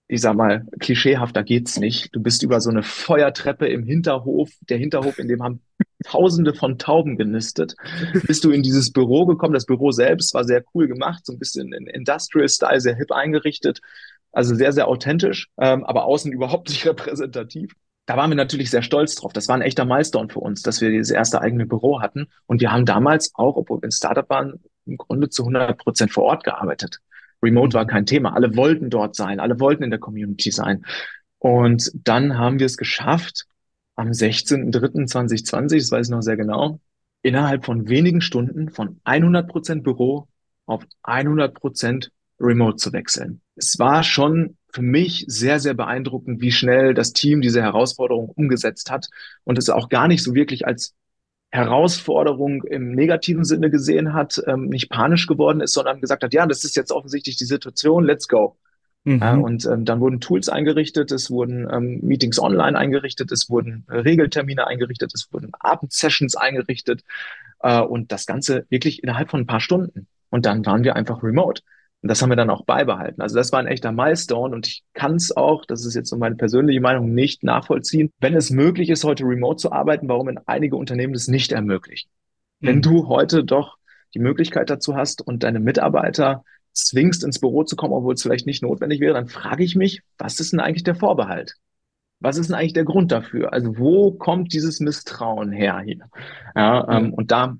ich 0.09 0.21
sag 0.21 0.35
mal, 0.35 0.67
klischeehafter 0.81 1.45
geht's 1.45 1.79
nicht. 1.79 2.15
Du 2.15 2.21
bist 2.21 2.43
über 2.43 2.61
so 2.61 2.71
eine 2.71 2.83
Feuertreppe 2.83 3.69
im 3.69 3.85
Hinterhof, 3.85 4.51
der 4.69 4.79
Hinterhof, 4.79 5.19
in 5.19 5.29
dem 5.29 5.43
haben 5.43 5.61
Tausende 6.05 6.55
von 6.55 6.79
Tauben 6.79 7.17
genistet. 7.17 7.77
Bist 8.27 8.45
du 8.45 8.51
in 8.51 8.63
dieses 8.63 8.91
Büro 8.91 9.27
gekommen? 9.27 9.53
Das 9.53 9.67
Büro 9.67 9.91
selbst 9.91 10.33
war 10.35 10.45
sehr 10.45 10.65
cool 10.75 10.89
gemacht, 10.89 11.27
so 11.27 11.33
ein 11.33 11.39
bisschen 11.39 11.73
in 11.73 11.87
Industrial-Style, 11.87 12.81
sehr 12.81 12.97
hip 12.97 13.13
eingerichtet. 13.13 13.81
Also 14.33 14.55
sehr, 14.55 14.73
sehr 14.73 14.89
authentisch, 14.89 15.49
ähm, 15.59 15.85
aber 15.85 16.05
außen 16.05 16.33
überhaupt 16.33 16.71
nicht 16.71 16.87
repräsentativ 16.87 17.75
da 18.11 18.17
waren 18.17 18.29
wir 18.29 18.37
natürlich 18.37 18.71
sehr 18.71 18.83
stolz 18.83 19.15
drauf. 19.15 19.33
Das 19.33 19.47
war 19.47 19.55
ein 19.55 19.63
echter 19.63 19.85
Milestone 19.85 20.29
für 20.29 20.41
uns, 20.41 20.63
dass 20.63 20.81
wir 20.81 20.91
dieses 20.91 21.13
erste 21.13 21.41
eigene 21.41 21.65
Büro 21.65 22.01
hatten. 22.01 22.27
Und 22.47 22.61
wir 22.61 22.73
haben 22.73 22.85
damals 22.85 23.31
auch, 23.37 23.55
obwohl 23.55 23.81
wir 23.81 23.87
ein 23.87 23.93
Startup 23.93 24.29
waren, 24.29 24.59
im 24.85 24.97
Grunde 24.97 25.29
zu 25.29 25.43
100 25.43 25.79
Prozent 25.79 26.11
vor 26.11 26.25
Ort 26.25 26.43
gearbeitet. 26.43 26.99
Remote 27.41 27.73
war 27.73 27.87
kein 27.87 28.07
Thema. 28.07 28.35
Alle 28.35 28.57
wollten 28.57 28.91
dort 28.91 29.15
sein. 29.15 29.39
Alle 29.39 29.61
wollten 29.61 29.85
in 29.85 29.91
der 29.91 30.01
Community 30.01 30.51
sein. 30.51 30.85
Und 31.39 31.93
dann 31.95 32.37
haben 32.37 32.59
wir 32.59 32.67
es 32.67 32.77
geschafft, 32.77 33.47
am 33.95 34.09
16.03.2020, 34.09 35.77
das 35.77 35.93
weiß 35.93 36.09
ich 36.09 36.11
noch 36.11 36.23
sehr 36.23 36.37
genau, 36.37 36.81
innerhalb 37.23 37.65
von 37.65 37.89
wenigen 37.89 38.23
Stunden 38.23 38.71
von 38.71 38.99
100 39.05 39.49
Prozent 39.49 39.85
Büro 39.85 40.27
auf 40.67 40.83
100 41.05 41.55
Prozent 41.55 42.11
Remote 42.41 42.75
zu 42.75 42.93
wechseln. 42.93 43.41
Es 43.55 43.79
war 43.79 44.03
schon 44.03 44.57
für 44.73 44.83
mich 44.83 45.25
sehr, 45.29 45.61
sehr 45.61 45.75
beeindruckend, 45.75 46.41
wie 46.41 46.53
schnell 46.53 46.95
das 46.95 47.13
Team 47.13 47.41
diese 47.41 47.63
Herausforderung 47.63 48.29
umgesetzt 48.29 48.91
hat 48.91 49.09
und 49.45 49.59
es 49.59 49.69
auch 49.69 49.89
gar 49.89 50.09
nicht 50.09 50.23
so 50.23 50.35
wirklich 50.35 50.67
als 50.67 50.95
Herausforderung 51.51 52.63
im 52.63 52.93
negativen 52.93 53.45
Sinne 53.45 53.71
gesehen 53.71 54.15
hat, 54.15 54.41
ähm, 54.47 54.67
nicht 54.67 54.89
panisch 54.89 55.27
geworden 55.27 55.61
ist, 55.61 55.73
sondern 55.73 56.01
gesagt 56.01 56.23
hat, 56.23 56.33
ja, 56.33 56.47
das 56.47 56.65
ist 56.65 56.77
jetzt 56.77 56.93
offensichtlich 56.93 57.37
die 57.37 57.45
Situation, 57.45 58.05
let's 58.05 58.29
go. 58.29 58.57
Mhm. 59.05 59.19
Ja, 59.19 59.35
und 59.35 59.67
ähm, 59.67 59.85
dann 59.85 60.01
wurden 60.01 60.21
Tools 60.21 60.49
eingerichtet, 60.49 61.11
es 61.11 61.31
wurden 61.31 61.69
ähm, 61.73 62.01
Meetings 62.03 62.39
online 62.39 62.79
eingerichtet, 62.79 63.33
es 63.33 63.49
wurden 63.49 63.85
äh, 63.89 63.97
Regeltermine 63.97 64.67
eingerichtet, 64.67 65.13
es 65.15 65.33
wurden 65.33 65.53
Abendsessions 65.59 66.37
eingerichtet 66.37 67.03
äh, 67.61 67.81
und 67.81 68.13
das 68.13 68.27
Ganze 68.27 68.67
wirklich 68.69 69.03
innerhalb 69.03 69.31
von 69.31 69.41
ein 69.41 69.47
paar 69.47 69.61
Stunden. 69.61 70.07
Und 70.29 70.47
dann 70.47 70.65
waren 70.67 70.85
wir 70.85 70.97
einfach 70.97 71.23
remote. 71.23 71.63
Und 72.03 72.09
das 72.09 72.23
haben 72.23 72.31
wir 72.31 72.37
dann 72.37 72.51
auch 72.51 72.65
beibehalten. 72.65 73.21
Also 73.21 73.37
das 73.37 73.53
war 73.53 73.61
ein 73.61 73.67
echter 73.67 73.93
Milestone 73.93 74.55
und 74.55 74.67
ich 74.67 74.85
kann 74.95 75.17
es 75.17 75.37
auch, 75.37 75.67
das 75.67 75.85
ist 75.85 75.95
jetzt 75.95 76.09
so 76.09 76.17
meine 76.17 76.37
persönliche 76.37 76.81
Meinung, 76.81 77.13
nicht 77.13 77.45
nachvollziehen, 77.45 78.11
wenn 78.21 78.35
es 78.35 78.51
möglich 78.51 78.89
ist, 78.89 79.05
heute 79.05 79.25
remote 79.25 79.57
zu 79.57 79.71
arbeiten, 79.71 80.09
warum 80.09 80.29
in 80.29 80.41
einige 80.47 80.77
Unternehmen 80.77 81.13
das 81.13 81.29
nicht 81.29 81.53
ermöglichen. 81.53 82.11
Mhm. 82.61 82.67
Wenn 82.67 82.83
du 82.83 83.09
heute 83.09 83.45
doch 83.45 83.77
die 84.15 84.19
Möglichkeit 84.19 84.71
dazu 84.71 84.97
hast 84.97 85.21
und 85.21 85.43
deine 85.43 85.61
Mitarbeiter 85.61 86.43
zwingst, 86.73 87.23
ins 87.23 87.39
Büro 87.39 87.65
zu 87.65 87.77
kommen, 87.77 87.93
obwohl 87.93 88.15
es 88.15 88.23
vielleicht 88.23 88.47
nicht 88.47 88.63
notwendig 88.63 89.01
wäre, 89.01 89.15
dann 89.15 89.29
frage 89.29 89.63
ich 89.63 89.77
mich, 89.77 90.03
was 90.17 90.41
ist 90.41 90.53
denn 90.53 90.61
eigentlich 90.61 90.85
der 90.85 90.95
Vorbehalt? 90.95 91.57
Was 92.21 92.37
ist 92.37 92.49
denn 92.49 92.57
eigentlich 92.57 92.75
der 92.75 92.85
Grund 92.85 93.13
dafür? 93.13 93.53
Also 93.53 93.79
wo 93.79 94.13
kommt 94.13 94.53
dieses 94.53 94.81
Misstrauen 94.81 95.53
her 95.53 95.81
hier? 95.85 96.07
Ja, 96.55 96.87
ähm, 96.89 97.13
und 97.15 97.31
da 97.31 97.57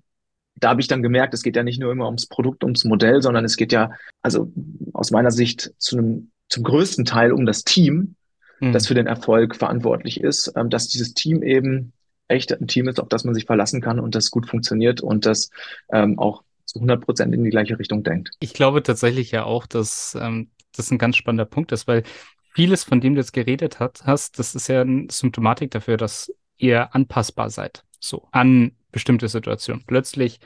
da 0.61 0.71
habe 0.71 0.81
ich 0.81 0.89
dann 0.89 1.03
gemerkt, 1.03 1.35
es 1.35 1.43
geht 1.43 1.57
ja 1.57 1.63
nicht 1.63 1.81
nur 1.81 1.93
immer 1.93 2.07
ums 2.07 2.27
Produkt, 2.27 2.63
ums 2.65 2.85
Modell, 2.85 3.23
sondern 3.23 3.45
es 3.45 3.57
geht 3.57 3.73
ja, 3.73 3.93
also 4.23 4.53
aus 4.93 5.11
meiner 5.11 5.31
Sicht 5.31 5.73
zu 5.79 5.99
einem, 5.99 6.31
zum 6.49 6.65
größten 6.65 7.05
Teil 7.05 7.33
um 7.33 7.47
das 7.47 7.65
Team, 7.65 8.15
mhm. 8.61 8.73
das 8.73 8.87
für 8.87 8.95
den 8.95 9.07
Erfolg 9.07 9.57
verantwortlich 9.57 10.21
ist, 10.21 10.53
ähm, 10.57 10.71
dass 10.71 10.89
dieses 10.89 11.15
Team 11.15 11.43
eben 11.43 11.93
echt 12.29 12.53
ein 12.53 12.69
Team 12.69 12.89
ist, 12.89 13.01
auf 13.01 13.09
das 13.09 13.25
man 13.25 13.35
sich 13.35 13.47
verlassen 13.47 13.81
kann 13.81 13.99
und 13.99 14.15
das 14.15 14.31
gut 14.31 14.47
funktioniert 14.47 15.01
und 15.01 15.27
das 15.27 15.51
ähm, 15.93 16.19
auch 16.19 16.43
zu 16.65 16.79
100 16.79 17.05
Prozent 17.05 17.35
in 17.35 17.43
die 17.43 17.51
gleiche 17.51 17.79
Richtung 17.79 18.05
denkt. 18.05 18.31
Ich 18.39 18.55
glaube 18.55 18.83
tatsächlich 18.83 19.33
ja 19.33 19.45
auch, 19.45 19.67
dass 19.67 20.17
ähm, 20.21 20.51
das 20.77 20.91
ein 20.91 20.99
ganz 20.99 21.17
spannender 21.17 21.47
Punkt 21.47 21.73
ist, 21.73 21.89
weil 21.89 22.05
vieles, 22.53 22.85
von 22.85 23.01
dem 23.01 23.15
du 23.15 23.21
jetzt 23.21 23.33
geredet 23.33 23.81
hat, 23.81 24.03
hast, 24.05 24.39
das 24.39 24.55
ist 24.55 24.69
ja 24.69 24.83
eine 24.83 25.09
Symptomatik 25.11 25.71
dafür, 25.73 25.97
dass 25.97 26.33
ihr 26.57 26.95
anpassbar 26.95 27.51
seid. 27.51 27.85
So 27.99 28.29
an 28.31 28.73
bestimmte 28.91 29.29
Situation. 29.29 29.83
Plötzlich, 29.87 30.41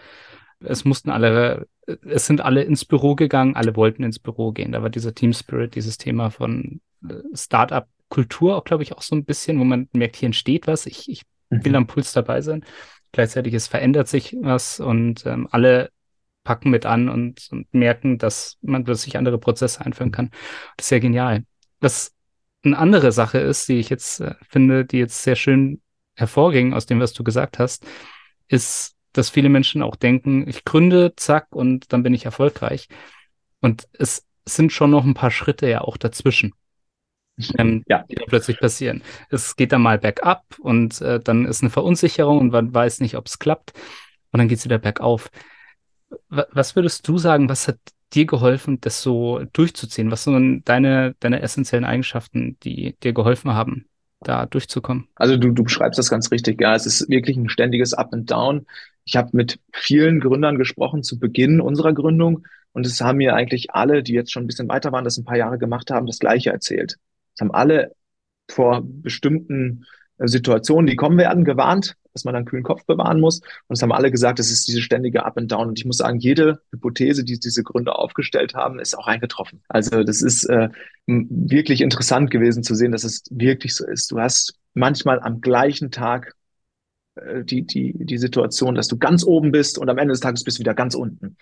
es 0.61 0.85
mussten 0.85 1.11
alle, 1.11 1.67
es 1.87 2.27
sind 2.27 2.41
alle 2.41 2.63
ins 2.63 2.85
Büro 2.85 3.15
gegangen, 3.15 3.57
alle 3.57 3.77
wollten 3.77 4.03
ins 4.03 4.19
Büro 4.19 4.53
gehen. 4.53 4.73
Da 4.73 4.83
war 4.83 4.91
dieser 4.91 5.15
Team 5.15 5.33
Spirit, 5.33 5.75
dieses 5.75 5.99
Thema 5.99 6.31
von 6.31 6.81
äh, 7.09 7.15
Startup 7.35 7.87
Kultur 8.09 8.57
auch, 8.57 8.65
glaube 8.65 8.83
ich, 8.83 8.93
auch 8.93 9.03
so 9.03 9.17
ein 9.17 9.25
bisschen, 9.25 9.59
wo 9.59 9.65
man 9.65 9.89
merkt, 9.93 10.17
hier 10.17 10.27
entsteht 10.27 10.67
was. 10.67 10.87
Ich, 10.87 11.09
ich 11.09 11.23
will 11.51 11.73
mhm. 11.73 11.77
am 11.77 11.87
Puls 11.87 12.13
dabei 12.13 12.43
sein. 12.43 12.65
Gleichzeitig, 13.13 13.55
es 13.55 13.67
verändert 13.67 14.09
sich 14.09 14.37
was 14.41 14.81
und 14.81 15.25
ähm, 15.27 15.49
alle 15.51 15.91
packen 16.45 16.71
mit 16.71 16.87
an 16.87 17.09
und, 17.09 17.49
und 17.51 17.73
merken, 17.73 18.19
dass 18.19 18.59
man 18.61 18.85
plötzlich 18.85 19.17
andere 19.17 19.39
Prozesse 19.39 19.81
einführen 19.85 20.13
kann. 20.13 20.31
Das 20.77 20.87
ist 20.87 20.91
ja 20.91 20.99
genial. 20.99 21.45
Was 21.81 22.13
eine 22.63 22.79
andere 22.79 23.13
Sache 23.13 23.39
ist, 23.39 23.69
die 23.69 23.79
ich 23.79 23.89
jetzt 23.89 24.21
äh, 24.21 24.35
finde, 24.49 24.85
die 24.85 24.99
jetzt 24.99 25.23
sehr 25.23 25.37
schön 25.37 25.81
hervorging 26.15 26.73
aus 26.73 26.87
dem, 26.87 27.01
was 27.01 27.13
du 27.13 27.25
gesagt 27.25 27.59
hast, 27.59 27.87
ist, 28.49 28.95
dass 29.13 29.31
viele 29.31 29.49
Menschen 29.49 29.83
auch 29.83 29.97
denken, 29.97 30.49
ich 30.49 30.65
gründe, 30.65 31.15
zack, 31.17 31.55
und 31.55 31.93
dann 31.93 32.03
bin 32.03 32.15
ich 32.15 32.25
erfolgreich. 32.25 32.89
Und 33.61 33.89
es 33.93 34.27
sind 34.45 34.73
schon 34.73 34.91
noch 34.91 35.05
ein 35.05 35.15
paar 35.15 35.31
Schritte 35.31 35.69
ja 35.69 35.81
auch 35.81 35.97
dazwischen, 35.97 36.53
ähm, 37.57 37.83
ja. 37.89 38.05
die 38.11 38.17
da 38.17 38.25
plötzlich 38.27 38.59
passieren. 38.59 39.03
Es 39.31 39.57
geht 39.57 39.73
dann 39.73 39.83
mal 39.83 39.99
bergab 39.99 40.45
und 40.59 41.01
äh, 41.01 41.21
dann 41.21 41.47
ist 41.47 41.63
eine 41.63 41.71
Verunsicherung 41.71 42.39
und 42.39 42.51
man 42.51 42.75
weiß 42.75 43.01
nicht, 43.01 43.17
ob 43.17 43.27
es 43.27 43.39
klappt. 43.39 43.73
Und 44.33 44.39
dann 44.39 44.49
geht 44.49 44.59
es 44.59 44.65
wieder 44.65 44.79
bergauf. 44.79 45.31
W 46.29 46.43
was 46.51 46.77
würdest 46.77 47.07
du 47.09 47.19
sagen, 47.19 47.49
was 47.49 47.69
hat 47.69 47.79
dir 48.13 48.27
geholfen, 48.27 48.81
das 48.81 49.03
so 49.03 49.45
durchzuziehen? 49.53 50.11
Was 50.11 50.25
sind 50.25 50.65
deine, 50.65 51.15
deine 51.21 51.41
essentiellen 51.41 51.85
Eigenschaften, 51.85 52.59
die 52.61 52.97
dir 53.03 53.13
geholfen 53.13 53.55
haben, 53.55 53.87
da 54.25 54.47
durchzukommen? 54.47 55.09
Also 55.15 55.37
du, 55.37 55.53
du 55.53 55.65
beschreibst 55.65 55.99
das 55.99 56.11
ganz 56.11 56.31
richtig. 56.31 56.61
Ja, 56.61 56.75
es 56.75 56.87
ist 56.87 57.09
wirklich 57.09 57.37
ein 57.37 57.49
ständiges 57.49 57.95
Up 57.95 58.13
and 58.13 58.31
Down. 58.31 58.67
Ich 59.05 59.17
habe 59.17 59.31
mit 59.33 59.61
vielen 59.73 60.21
Gründern 60.21 60.59
gesprochen 60.59 61.03
zu 61.03 61.19
Beginn 61.19 61.61
unserer 61.61 61.93
Gründung 61.93 62.47
und 62.73 62.87
es 62.87 63.01
haben 63.01 63.19
mir 63.19 63.35
eigentlich 63.35 63.71
alle, 63.73 64.03
die 64.03 64.13
jetzt 64.13 64.33
schon 64.33 64.45
ein 64.45 64.47
bisschen 64.47 64.69
weiter 64.69 64.91
waren, 64.93 65.05
das 65.05 65.17
ein 65.17 65.25
paar 65.25 65.37
Jahre 65.37 65.59
gemacht 65.59 65.91
haben, 65.91 66.07
das 66.07 66.19
Gleiche 66.19 66.51
erzählt. 66.51 66.97
Es 67.35 67.41
haben 67.41 67.53
alle 67.53 67.95
vor 68.51 68.83
bestimmten 68.85 69.85
Situationen, 70.19 70.87
die 70.87 70.97
kommen 70.97 71.19
werden, 71.19 71.45
gewarnt, 71.45 71.97
dass 72.13 72.25
man 72.25 72.37
einen 72.37 72.45
kühlen 72.45 72.63
Kopf 72.63 72.85
bewahren 72.87 73.21
muss. 73.21 73.41
Und 73.41 73.77
es 73.77 73.83
haben 73.83 73.93
alle 73.93 74.11
gesagt, 74.11 74.39
es 74.39 74.51
ist 74.51 74.69
diese 74.69 74.81
ständige 74.81 75.25
Up 75.25 75.37
and 75.37 75.51
Down. 75.51 75.69
Und 75.69 75.79
ich 75.79 75.85
muss 75.85 75.99
sagen, 75.99 76.19
jede 76.19 76.61
Hypothese, 76.71 77.25
die 77.25 77.39
diese 77.39 77.63
Gründer 77.63 77.99
aufgestellt 77.99 78.55
haben, 78.55 78.79
ist 78.79 78.97
auch 78.97 79.07
eingetroffen. 79.07 79.63
Also 79.69 80.05
das 80.05 80.23
ist 80.23 80.45
äh, 80.45 80.69
wirklich 81.07 81.81
interessant 81.81 82.31
gewesen 82.31 82.63
zu 82.63 82.75
sehen, 82.75 82.93
dass 82.93 83.05
es 83.05 83.25
wirklich 83.31 83.75
so 83.75 83.87
ist. 83.87 84.13
Du 84.13 84.21
hast 84.21 84.55
manchmal 84.75 85.21
am 85.21 85.41
gleichen 85.41 85.91
Tag 85.91 86.35
äh, 87.17 87.45
die, 87.45 87.67
die, 87.67 87.95
die 87.97 88.19
Situation, 88.19 88.75
dass 88.75 88.89
du 88.89 88.99
ganz 88.99 89.25
oben 89.25 89.53
bist 89.53 89.79
und 89.79 89.89
am 89.89 89.99
Ende 89.99 90.13
des 90.13 90.21
Tages 90.21 90.45
bist 90.45 90.59
du 90.59 90.61
wieder 90.61 90.75
ganz 90.75 90.95
unten. 90.95 91.37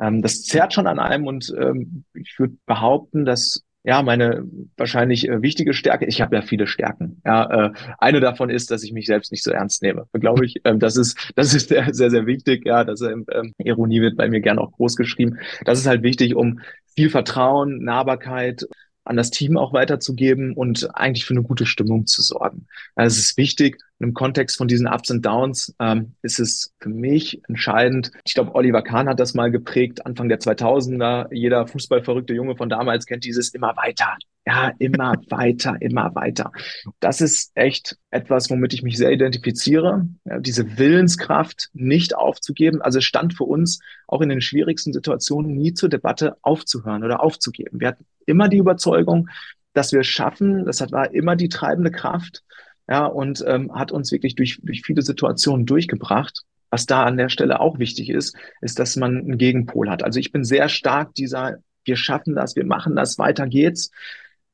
Ähm, 0.00 0.22
das 0.22 0.42
zerrt 0.42 0.72
schon 0.72 0.86
an 0.86 0.98
einem 0.98 1.26
und 1.26 1.54
ähm, 1.58 2.04
ich 2.14 2.38
würde 2.38 2.56
behaupten, 2.66 3.24
dass 3.24 3.62
ja, 3.86 4.02
meine 4.02 4.44
wahrscheinlich 4.76 5.28
äh, 5.28 5.42
wichtige 5.42 5.72
Stärke. 5.72 6.06
Ich 6.06 6.20
habe 6.20 6.34
ja 6.34 6.42
viele 6.42 6.66
Stärken. 6.66 7.22
Ja, 7.24 7.68
äh, 7.68 7.72
eine 7.98 8.18
davon 8.18 8.50
ist, 8.50 8.72
dass 8.72 8.82
ich 8.82 8.92
mich 8.92 9.06
selbst 9.06 9.30
nicht 9.30 9.44
so 9.44 9.52
ernst 9.52 9.80
nehme. 9.80 10.08
Glaube 10.12 10.44
ich, 10.44 10.60
ähm, 10.64 10.80
das 10.80 10.96
ist 10.96 11.32
das 11.36 11.54
ist 11.54 11.68
sehr 11.68 11.92
sehr 11.92 12.26
wichtig. 12.26 12.66
Ja, 12.66 12.82
das 12.82 13.00
ähm, 13.00 13.24
ähm, 13.32 13.54
Ironie 13.58 14.00
wird 14.00 14.16
bei 14.16 14.28
mir 14.28 14.40
gern 14.40 14.58
auch 14.58 14.72
groß 14.72 14.96
geschrieben. 14.96 15.38
Das 15.64 15.78
ist 15.78 15.86
halt 15.86 16.02
wichtig, 16.02 16.34
um 16.34 16.58
viel 16.96 17.10
Vertrauen, 17.10 17.84
Nahbarkeit 17.84 18.66
an 19.06 19.16
das 19.16 19.30
Team 19.30 19.56
auch 19.56 19.72
weiterzugeben 19.72 20.52
und 20.54 20.94
eigentlich 20.94 21.24
für 21.24 21.34
eine 21.34 21.42
gute 21.42 21.66
Stimmung 21.66 22.06
zu 22.06 22.22
sorgen. 22.22 22.66
Also 22.94 23.18
es 23.18 23.26
ist 23.26 23.36
wichtig, 23.36 23.78
im 23.98 24.12
Kontext 24.14 24.58
von 24.58 24.68
diesen 24.68 24.86
Ups 24.86 25.10
und 25.10 25.24
Downs 25.24 25.74
ähm, 25.80 26.14
ist 26.22 26.38
es 26.38 26.74
für 26.80 26.90
mich 26.90 27.40
entscheidend. 27.48 28.12
Ich 28.24 28.34
glaube, 28.34 28.54
Oliver 28.54 28.82
Kahn 28.82 29.08
hat 29.08 29.20
das 29.20 29.34
mal 29.34 29.50
geprägt, 29.50 30.04
Anfang 30.04 30.28
der 30.28 30.40
2000er. 30.40 31.32
Jeder 31.32 31.66
fußballverrückte 31.66 32.34
Junge 32.34 32.56
von 32.56 32.68
damals 32.68 33.06
kennt 33.06 33.24
dieses 33.24 33.50
immer 33.50 33.76
weiter. 33.76 34.16
Ja, 34.48 34.70
immer 34.78 35.14
weiter, 35.28 35.76
immer 35.80 36.14
weiter. 36.14 36.52
Das 37.00 37.20
ist 37.20 37.50
echt 37.56 37.96
etwas, 38.10 38.48
womit 38.48 38.74
ich 38.74 38.84
mich 38.84 38.96
sehr 38.96 39.10
identifiziere. 39.10 40.06
Ja, 40.24 40.38
diese 40.38 40.78
Willenskraft 40.78 41.68
nicht 41.72 42.14
aufzugeben. 42.14 42.80
Also 42.80 42.98
es 42.98 43.04
stand 43.04 43.34
für 43.34 43.42
uns 43.42 43.80
auch 44.06 44.20
in 44.20 44.28
den 44.28 44.40
schwierigsten 44.40 44.92
Situationen 44.92 45.56
nie 45.56 45.74
zur 45.74 45.88
Debatte 45.88 46.36
aufzuhören 46.42 47.02
oder 47.02 47.24
aufzugeben. 47.24 47.80
Wir 47.80 47.88
hatten 47.88 48.06
immer 48.24 48.48
die 48.48 48.58
Überzeugung, 48.58 49.28
dass 49.72 49.90
wir 49.90 50.00
es 50.00 50.06
schaffen. 50.06 50.64
Das 50.64 50.80
war 50.92 51.12
immer 51.12 51.34
die 51.34 51.48
treibende 51.48 51.90
Kraft 51.90 52.44
ja, 52.88 53.04
und 53.04 53.44
ähm, 53.48 53.74
hat 53.74 53.90
uns 53.90 54.12
wirklich 54.12 54.36
durch, 54.36 54.60
durch 54.62 54.82
viele 54.82 55.02
Situationen 55.02 55.66
durchgebracht. 55.66 56.42
Was 56.70 56.86
da 56.86 57.04
an 57.04 57.16
der 57.16 57.30
Stelle 57.30 57.58
auch 57.58 57.80
wichtig 57.80 58.10
ist, 58.10 58.36
ist, 58.60 58.78
dass 58.78 58.94
man 58.94 59.18
einen 59.18 59.38
Gegenpol 59.38 59.90
hat. 59.90 60.04
Also 60.04 60.20
ich 60.20 60.30
bin 60.30 60.44
sehr 60.44 60.68
stark 60.68 61.14
dieser, 61.14 61.56
wir 61.84 61.96
schaffen 61.96 62.36
das, 62.36 62.54
wir 62.54 62.66
machen 62.66 62.94
das, 62.94 63.18
weiter 63.18 63.48
geht's. 63.48 63.90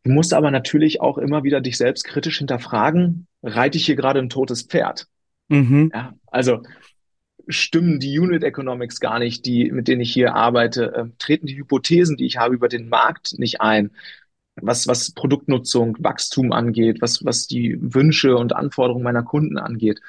Du 0.05 0.11
musst 0.11 0.35
aber 0.35 0.51
natürlich 0.51 1.01
auch 1.01 1.19
immer 1.19 1.45
wieder 1.45 1.61
dich 1.61 1.77
selbst 1.77 2.05
kritisch 2.05 2.39
hinterfragen, 2.39 3.27
reite 3.43 3.79
ich 3.79 3.87
hier 3.87 3.97
gerade 3.97 4.19
ein 4.19 4.29
totes 4.29 4.63
Pferd? 4.63 5.07
Mhm. 5.49 5.91
Ja, 5.95 6.15
also 6.27 6.63
stimmen 7.49 7.99
die 8.01 8.19
Unit 8.19 8.45
Economics 8.45 9.01
gar 9.01 9.19
nicht, 9.19 9.47
die, 9.47 9.71
mit 9.71 9.89
denen 9.89 10.01
ich 10.01 10.13
hier 10.13 10.35
arbeite, 10.35 10.95
äh, 10.95 11.05
treten 11.19 11.47
die 11.47 11.57
Hypothesen, 11.57 12.17
die 12.17 12.27
ich 12.27 12.39
habe 12.39 12.55
über 12.55 12.69
den 12.69 12.89
Markt 12.89 13.39
nicht 13.39 13.61
ein, 13.61 13.91
was, 14.57 14.87
was 14.87 15.13
Produktnutzung, 15.13 15.97
Wachstum 16.01 16.53
angeht, 16.53 17.01
was, 17.01 17.25
was 17.25 17.47
die 17.47 17.77
Wünsche 17.81 18.37
und 18.37 18.55
Anforderungen 18.55 19.05
meiner 19.05 19.23
Kunden 19.23 19.59
angeht, 19.59 20.01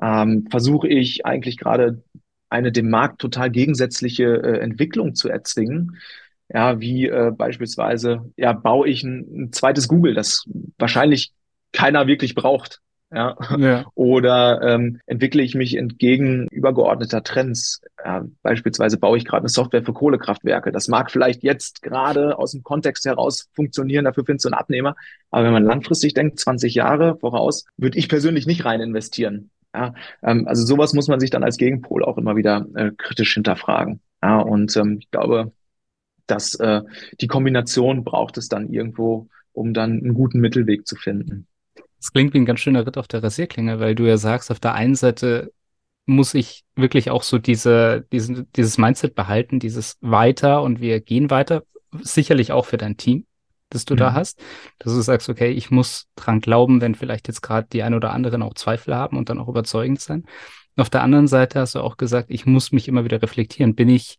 ähm, 0.00 0.46
versuche 0.50 0.88
ich 0.88 1.26
eigentlich 1.26 1.58
gerade 1.58 2.02
eine 2.48 2.72
dem 2.72 2.90
Markt 2.90 3.20
total 3.20 3.50
gegensätzliche 3.50 4.24
äh, 4.24 4.58
Entwicklung 4.60 5.14
zu 5.14 5.28
erzwingen. 5.28 5.98
Ja, 6.52 6.80
wie 6.80 7.06
äh, 7.06 7.30
beispielsweise, 7.30 8.32
ja, 8.36 8.52
baue 8.52 8.88
ich 8.88 9.04
ein, 9.04 9.44
ein 9.44 9.52
zweites 9.52 9.86
Google, 9.86 10.14
das 10.14 10.44
wahrscheinlich 10.78 11.32
keiner 11.72 12.06
wirklich 12.06 12.34
braucht. 12.34 12.80
Ja. 13.12 13.36
ja. 13.58 13.84
Oder 13.94 14.60
ähm, 14.62 15.00
entwickle 15.06 15.42
ich 15.42 15.54
mich 15.54 15.76
entgegen 15.76 16.46
übergeordneter 16.50 17.22
Trends. 17.22 17.80
Ja, 18.04 18.24
beispielsweise 18.42 18.98
baue 18.98 19.18
ich 19.18 19.24
gerade 19.24 19.42
eine 19.42 19.48
Software 19.48 19.82
für 19.82 19.92
Kohlekraftwerke. 19.92 20.72
Das 20.72 20.88
mag 20.88 21.10
vielleicht 21.10 21.42
jetzt 21.42 21.82
gerade 21.82 22.38
aus 22.38 22.52
dem 22.52 22.62
Kontext 22.62 23.04
heraus 23.04 23.48
funktionieren, 23.54 24.04
dafür 24.04 24.24
findest 24.24 24.44
du 24.44 24.48
einen 24.48 24.60
Abnehmer. 24.60 24.96
Aber 25.30 25.44
wenn 25.44 25.52
man 25.52 25.64
langfristig 25.64 26.14
denkt, 26.14 26.38
20 26.38 26.74
Jahre 26.74 27.16
voraus, 27.16 27.64
würde 27.76 27.98
ich 27.98 28.08
persönlich 28.08 28.46
nicht 28.46 28.64
rein 28.64 28.80
investieren. 28.80 29.50
Ja, 29.74 29.94
ähm, 30.22 30.48
also 30.48 30.64
sowas 30.64 30.94
muss 30.94 31.08
man 31.08 31.20
sich 31.20 31.30
dann 31.30 31.44
als 31.44 31.56
Gegenpol 31.56 32.04
auch 32.04 32.18
immer 32.18 32.36
wieder 32.36 32.66
äh, 32.74 32.90
kritisch 32.96 33.34
hinterfragen. 33.34 34.00
Ja, 34.22 34.40
und 34.40 34.76
ähm, 34.76 34.98
ich 35.00 35.10
glaube, 35.10 35.52
dass 36.30 36.54
äh, 36.56 36.82
die 37.20 37.26
Kombination 37.26 38.04
braucht 38.04 38.38
es 38.38 38.48
dann 38.48 38.68
irgendwo, 38.68 39.28
um 39.52 39.74
dann 39.74 40.00
einen 40.00 40.14
guten 40.14 40.40
Mittelweg 40.40 40.86
zu 40.86 40.96
finden. 40.96 41.46
Das 41.98 42.12
klingt 42.12 42.32
wie 42.34 42.38
ein 42.38 42.46
ganz 42.46 42.60
schöner 42.60 42.86
Ritt 42.86 42.96
auf 42.96 43.08
der 43.08 43.22
Rasierklinge, 43.22 43.78
weil 43.78 43.94
du 43.94 44.06
ja 44.06 44.16
sagst, 44.16 44.50
auf 44.50 44.60
der 44.60 44.74
einen 44.74 44.94
Seite 44.94 45.52
muss 46.06 46.34
ich 46.34 46.64
wirklich 46.74 47.10
auch 47.10 47.22
so 47.22 47.38
diese, 47.38 48.06
diese, 48.10 48.46
dieses 48.56 48.78
Mindset 48.78 49.14
behalten, 49.14 49.58
dieses 49.58 49.98
weiter 50.00 50.62
und 50.62 50.80
wir 50.80 51.00
gehen 51.00 51.30
weiter, 51.30 51.62
sicherlich 52.00 52.52
auch 52.52 52.64
für 52.64 52.78
dein 52.78 52.96
Team, 52.96 53.26
das 53.68 53.84
du 53.84 53.94
mhm. 53.94 53.98
da 53.98 54.12
hast, 54.14 54.42
dass 54.78 54.94
du 54.94 55.00
sagst, 55.00 55.28
okay, 55.28 55.50
ich 55.50 55.70
muss 55.70 56.08
dran 56.16 56.40
glauben, 56.40 56.80
wenn 56.80 56.94
vielleicht 56.94 57.28
jetzt 57.28 57.42
gerade 57.42 57.68
die 57.70 57.82
ein 57.82 57.94
oder 57.94 58.12
anderen 58.12 58.42
auch 58.42 58.54
Zweifel 58.54 58.94
haben 58.94 59.16
und 59.16 59.28
dann 59.28 59.38
auch 59.38 59.48
überzeugend 59.48 60.00
sein. 60.00 60.24
Auf 60.76 60.90
der 60.90 61.02
anderen 61.02 61.28
Seite 61.28 61.60
hast 61.60 61.74
du 61.74 61.80
auch 61.80 61.96
gesagt, 61.96 62.30
ich 62.30 62.46
muss 62.46 62.72
mich 62.72 62.88
immer 62.88 63.04
wieder 63.04 63.20
reflektieren. 63.20 63.74
Bin 63.74 63.88
ich, 63.88 64.18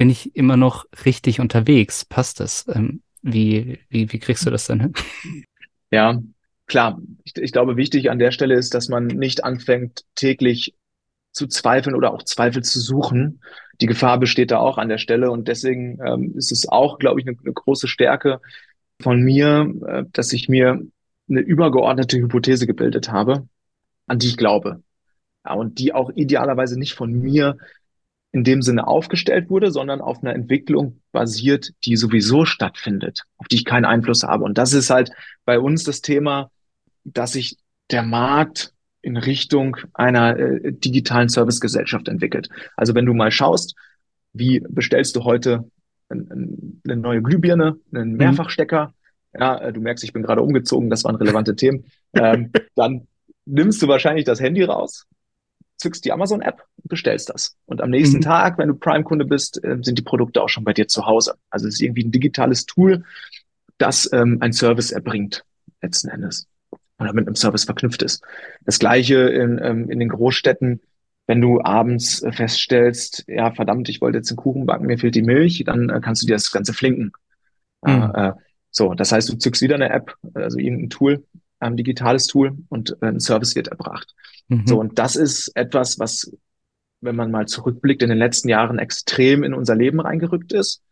bin 0.00 0.08
ich 0.08 0.34
immer 0.34 0.56
noch 0.56 0.86
richtig 1.04 1.40
unterwegs? 1.40 2.06
Passt 2.06 2.40
das? 2.40 2.64
Ähm, 2.74 3.02
wie, 3.20 3.80
wie, 3.90 4.10
wie 4.10 4.18
kriegst 4.18 4.46
du 4.46 4.50
das 4.50 4.66
denn 4.66 4.80
hin? 4.80 4.94
Ja, 5.92 6.22
klar, 6.66 7.02
ich, 7.24 7.36
ich 7.36 7.52
glaube, 7.52 7.76
wichtig 7.76 8.10
an 8.10 8.18
der 8.18 8.30
Stelle 8.30 8.54
ist, 8.54 8.72
dass 8.72 8.88
man 8.88 9.08
nicht 9.08 9.44
anfängt, 9.44 10.04
täglich 10.14 10.74
zu 11.32 11.48
zweifeln 11.48 11.94
oder 11.94 12.14
auch 12.14 12.22
Zweifel 12.22 12.62
zu 12.62 12.80
suchen. 12.80 13.42
Die 13.82 13.86
Gefahr 13.86 14.18
besteht 14.18 14.52
da 14.52 14.58
auch 14.58 14.78
an 14.78 14.88
der 14.88 14.96
Stelle 14.96 15.30
und 15.30 15.48
deswegen 15.48 15.98
ähm, 16.02 16.32
ist 16.34 16.50
es 16.50 16.66
auch, 16.66 16.98
glaube 16.98 17.20
ich, 17.20 17.26
eine, 17.26 17.36
eine 17.38 17.52
große 17.52 17.86
Stärke 17.86 18.40
von 19.02 19.20
mir, 19.20 19.70
äh, 19.86 20.04
dass 20.12 20.32
ich 20.32 20.48
mir 20.48 20.80
eine 21.28 21.40
übergeordnete 21.40 22.16
Hypothese 22.16 22.66
gebildet 22.66 23.12
habe, 23.12 23.46
an 24.06 24.18
die 24.18 24.28
ich 24.28 24.38
glaube. 24.38 24.82
Ja, 25.44 25.52
und 25.52 25.78
die 25.78 25.92
auch 25.92 26.10
idealerweise 26.14 26.78
nicht 26.78 26.94
von 26.94 27.12
mir 27.12 27.58
in 28.32 28.44
dem 28.44 28.62
Sinne 28.62 28.86
aufgestellt 28.86 29.50
wurde, 29.50 29.70
sondern 29.72 30.00
auf 30.00 30.22
einer 30.22 30.34
Entwicklung 30.34 31.00
basiert, 31.12 31.72
die 31.84 31.96
sowieso 31.96 32.44
stattfindet, 32.44 33.24
auf 33.38 33.48
die 33.48 33.56
ich 33.56 33.64
keinen 33.64 33.84
Einfluss 33.84 34.22
habe. 34.22 34.44
Und 34.44 34.56
das 34.56 34.72
ist 34.72 34.90
halt 34.90 35.10
bei 35.44 35.58
uns 35.58 35.82
das 35.82 36.00
Thema, 36.00 36.50
dass 37.04 37.32
sich 37.32 37.56
der 37.90 38.02
Markt 38.02 38.72
in 39.02 39.16
Richtung 39.16 39.76
einer 39.94 40.38
äh, 40.38 40.72
digitalen 40.72 41.28
Servicegesellschaft 41.28 42.08
entwickelt. 42.08 42.48
Also 42.76 42.94
wenn 42.94 43.06
du 43.06 43.14
mal 43.14 43.30
schaust, 43.30 43.74
wie 44.32 44.60
bestellst 44.68 45.16
du 45.16 45.24
heute 45.24 45.68
ein, 46.08 46.80
eine 46.84 46.96
neue 46.96 47.22
Glühbirne, 47.22 47.78
einen 47.92 48.12
mhm. 48.12 48.16
Mehrfachstecker, 48.18 48.94
ja, 49.32 49.58
äh, 49.58 49.72
du 49.72 49.80
merkst, 49.80 50.04
ich 50.04 50.12
bin 50.12 50.22
gerade 50.22 50.42
umgezogen, 50.42 50.90
das 50.90 51.04
waren 51.04 51.16
relevante 51.16 51.56
Themen, 51.56 51.84
ähm, 52.14 52.52
dann 52.74 53.06
nimmst 53.44 53.82
du 53.82 53.88
wahrscheinlich 53.88 54.24
das 54.24 54.40
Handy 54.40 54.62
raus, 54.62 55.06
zückst 55.80 56.04
die 56.04 56.12
Amazon-App 56.12 56.62
und 56.76 56.88
bestellst 56.88 57.30
das. 57.30 57.56
Und 57.66 57.80
am 57.80 57.90
nächsten 57.90 58.18
mhm. 58.18 58.22
Tag, 58.22 58.58
wenn 58.58 58.68
du 58.68 58.74
Prime-Kunde 58.74 59.24
bist, 59.24 59.62
äh, 59.64 59.78
sind 59.82 59.98
die 59.98 60.02
Produkte 60.02 60.42
auch 60.42 60.48
schon 60.48 60.64
bei 60.64 60.72
dir 60.72 60.86
zu 60.86 61.06
Hause. 61.06 61.34
Also 61.50 61.66
es 61.66 61.74
ist 61.74 61.80
irgendwie 61.80 62.04
ein 62.04 62.12
digitales 62.12 62.66
Tool, 62.66 63.04
das 63.78 64.08
ähm, 64.12 64.38
ein 64.40 64.52
Service 64.52 64.92
erbringt, 64.92 65.44
letzten 65.80 66.08
Endes 66.08 66.46
oder 67.00 67.12
mit 67.12 67.26
einem 67.26 67.34
Service 67.34 67.64
verknüpft 67.64 68.02
ist. 68.02 68.22
Das 68.64 68.78
gleiche 68.78 69.16
in, 69.16 69.58
ähm, 69.62 69.90
in 69.90 69.98
den 69.98 70.10
Großstädten, 70.10 70.80
wenn 71.26 71.40
du 71.40 71.60
abends 71.62 72.22
äh, 72.22 72.30
feststellst, 72.30 73.24
ja, 73.26 73.52
verdammt, 73.52 73.88
ich 73.88 74.00
wollte 74.00 74.18
jetzt 74.18 74.30
einen 74.30 74.36
Kuchen 74.36 74.66
backen, 74.66 74.86
mir 74.86 74.98
fehlt 74.98 75.14
die 75.14 75.22
Milch, 75.22 75.62
dann 75.64 75.88
äh, 75.88 76.00
kannst 76.02 76.22
du 76.22 76.26
dir 76.26 76.34
das 76.34 76.50
Ganze 76.52 76.74
flinken. 76.74 77.12
Mhm. 77.82 78.12
Äh, 78.14 78.32
so, 78.70 78.94
das 78.94 79.12
heißt, 79.12 79.28
du 79.28 79.36
zückst 79.36 79.62
wieder 79.62 79.74
eine 79.74 79.90
App, 79.90 80.14
also 80.34 80.58
irgendein 80.58 80.90
Tool, 80.90 81.24
ein 81.60 81.76
digitales 81.76 82.26
Tool 82.26 82.56
und 82.68 82.96
äh, 83.00 83.06
ein 83.06 83.20
Service 83.20 83.54
wird 83.54 83.68
erbracht. 83.68 84.14
Mhm. 84.48 84.66
So, 84.66 84.80
und 84.80 84.98
das 84.98 85.16
ist 85.16 85.52
etwas, 85.54 85.98
was, 85.98 86.32
wenn 87.00 87.16
man 87.16 87.30
mal 87.30 87.46
zurückblickt, 87.46 88.02
in 88.02 88.08
den 88.08 88.18
letzten 88.18 88.48
Jahren 88.48 88.78
extrem 88.78 89.44
in 89.44 89.54
unser 89.54 89.76
Leben 89.76 90.00
reingerückt 90.00 90.52
ist 90.52 90.82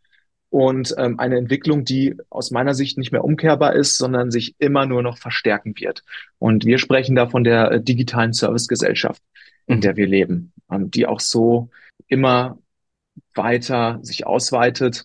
und 0.50 0.94
ähm, 0.96 1.18
eine 1.18 1.36
Entwicklung, 1.36 1.84
die 1.84 2.16
aus 2.30 2.50
meiner 2.50 2.74
Sicht 2.74 2.96
nicht 2.96 3.12
mehr 3.12 3.24
umkehrbar 3.24 3.74
ist, 3.74 3.96
sondern 3.98 4.30
sich 4.30 4.54
immer 4.58 4.86
nur 4.86 5.02
noch 5.02 5.18
verstärken 5.18 5.74
wird. 5.76 6.02
Und 6.38 6.64
wir 6.64 6.78
sprechen 6.78 7.16
da 7.16 7.28
von 7.28 7.44
der 7.44 7.70
äh, 7.70 7.82
digitalen 7.82 8.32
Servicegesellschaft, 8.32 9.22
in 9.66 9.76
mhm. 9.76 9.80
der 9.82 9.96
wir 9.96 10.06
leben, 10.06 10.52
ähm, 10.70 10.90
die 10.90 11.06
auch 11.06 11.20
so 11.20 11.70
immer 12.06 12.58
weiter 13.34 13.98
sich 14.02 14.26
ausweitet. 14.26 15.04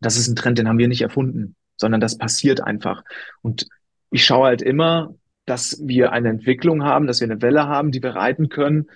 Das 0.00 0.16
ist 0.16 0.28
ein 0.28 0.36
Trend, 0.36 0.58
den 0.58 0.68
haben 0.68 0.78
wir 0.78 0.88
nicht 0.88 1.02
erfunden, 1.02 1.56
sondern 1.76 2.00
das 2.00 2.18
passiert 2.18 2.62
einfach. 2.62 3.02
Und 3.42 3.66
ich 4.16 4.24
schaue 4.24 4.46
halt 4.46 4.62
immer, 4.62 5.14
dass 5.44 5.80
wir 5.84 6.12
eine 6.12 6.30
Entwicklung 6.30 6.82
haben, 6.82 7.06
dass 7.06 7.20
wir 7.20 7.30
eine 7.30 7.40
Welle 7.40 7.68
haben, 7.68 7.92
die 7.92 8.02
wir 8.02 8.16
reiten 8.16 8.48
können, 8.48 8.86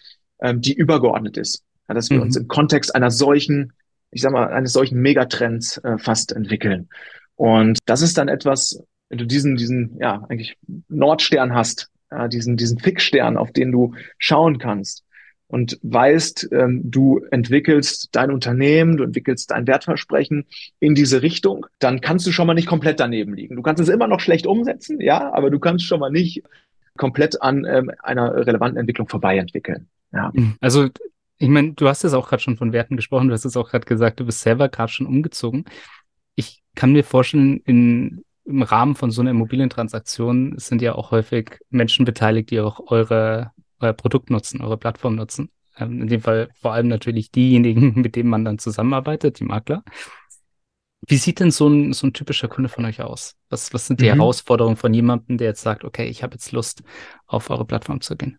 ähm, 0.41 0.61
die 0.61 0.75
übergeordnet 0.75 1.37
ist. 1.37 1.63
Ja, 1.89 1.95
dass 1.95 2.11
wir 2.11 2.17
mhm. 2.17 2.25
uns 2.25 2.37
im 2.37 2.49
Kontext 2.49 2.95
einer 2.95 3.11
solchen 3.11 3.73
ich 4.11 4.23
sag 4.23 4.33
mal, 4.33 4.49
eines 4.49 4.73
solchen 4.73 5.01
Megatrends 5.01 5.79
äh, 5.79 5.99
fast 5.99 6.33
entwickeln. 6.33 6.89
Und 7.37 7.79
das 7.87 8.03
ist 8.03 8.19
dann 8.19 8.29
etwas, 8.29 8.83
wenn 9.09 9.19
du 9.19 9.27
diesen, 9.27 9.57
diesen, 9.57 9.97
ja, 10.01 10.25
eigentlich 10.29 10.57
Nordstern 10.89 11.55
hast, 11.55 11.91
äh, 12.11 12.29
diesen, 12.29 12.57
diesen 12.57 12.79
Fixstern, 12.79 13.37
auf 13.37 13.53
den 13.53 13.73
du 13.73 13.95
schauen 14.19 14.59
kannst 14.59 15.05
und 15.51 15.79
weißt, 15.83 16.49
ähm, 16.53 16.83
du 16.85 17.21
entwickelst 17.31 18.09
dein 18.13 18.31
Unternehmen, 18.31 18.97
du 18.97 19.05
entwickelst 19.05 19.51
dein 19.51 19.67
Wertversprechen 19.67 20.47
in 20.79 20.95
diese 20.95 21.23
Richtung, 21.23 21.67
dann 21.79 22.01
kannst 22.01 22.27
du 22.27 22.33
schon 22.33 22.47
mal 22.47 22.55
nicht 22.55 22.69
komplett 22.69 23.01
daneben 23.01 23.35
liegen. 23.35 23.57
Du 23.57 23.63
kannst 23.63 23.83
es 23.83 23.89
immer 23.89 24.07
noch 24.07 24.21
schlecht 24.21 24.47
umsetzen, 24.47 25.01
ja, 25.01 25.33
aber 25.33 25.51
du 25.51 25.59
kannst 25.59 25.85
schon 25.85 26.01
mal 26.01 26.11
nicht 26.11 26.43
komplett 26.97 27.43
an 27.43 27.65
ähm, 27.65 27.91
einer 28.03 28.47
relevanten 28.47 28.79
Entwicklung 28.79 29.09
vorbei 29.09 29.39
entwickeln. 29.39 29.89
Ja. 30.13 30.33
Also 30.61 30.89
ich 31.39 31.49
meine, 31.49 31.73
du 31.73 31.89
hast 31.89 32.03
jetzt 32.03 32.13
auch 32.13 32.29
gerade 32.29 32.43
schon 32.43 32.59
von 32.59 32.73
Werten 32.73 32.97
gesprochen, 32.97 33.29
du 33.29 33.35
hast 33.35 33.47
es 33.47 33.57
auch 33.57 33.71
gerade 33.71 33.87
gesagt, 33.87 34.21
du 34.21 34.27
bist 34.27 34.43
selber 34.43 34.69
gerade 34.69 34.93
schon 34.93 35.07
umgezogen. 35.07 35.65
Ich 36.35 36.63
kann 36.75 36.93
mir 36.93 37.03
vorstellen, 37.03 37.63
in, 37.65 38.25
im 38.45 38.63
Rahmen 38.63 38.95
von 38.95 39.11
so 39.11 39.23
einer 39.23 39.31
Immobilientransaktion 39.31 40.59
sind 40.59 40.83
ja 40.83 40.95
auch 40.95 41.11
häufig 41.11 41.59
Menschen 41.71 42.05
beteiligt, 42.05 42.51
die 42.51 42.61
auch 42.61 42.91
eure, 42.91 43.53
euer 43.81 43.93
Produkt 43.93 44.31
nutzen, 44.31 44.61
eure 44.61 44.77
Plattform 44.77 45.17
nutzen. 45.17 45.51
Ähm, 45.79 46.03
in 46.03 46.09
dem 46.09 46.21
Fall 46.21 46.49
vor 46.61 46.73
allem 46.73 46.89
natürlich 46.89 47.31
diejenigen, 47.31 47.95
mit 48.01 48.17
denen 48.17 48.29
man 48.29 48.45
dann 48.45 48.59
zusammenarbeitet, 48.59 49.41
die 49.41 49.45
Makler. 49.45 49.83
Wie 51.07 51.17
sieht 51.17 51.41
denn 51.41 51.51
so 51.51 51.67
ein, 51.69 51.93
so 51.93 52.07
ein 52.07 52.13
typischer 52.13 52.49
Kunde 52.49 52.69
von 52.69 52.85
euch 52.85 53.01
aus? 53.01 53.35
Was, 53.49 53.73
was 53.73 53.87
sind 53.87 54.01
die 54.01 54.05
mhm. 54.05 54.17
Herausforderungen 54.17 54.77
von 54.77 54.93
jemandem, 54.93 55.39
der 55.39 55.49
jetzt 55.49 55.63
sagt, 55.63 55.85
okay, 55.85 56.07
ich 56.07 56.23
habe 56.23 56.35
jetzt 56.35 56.53
Lust, 56.53 56.83
auf 57.27 57.49
eure 57.49 57.65
Plattform 57.65 58.01
zu 58.01 58.17
gehen? 58.17 58.39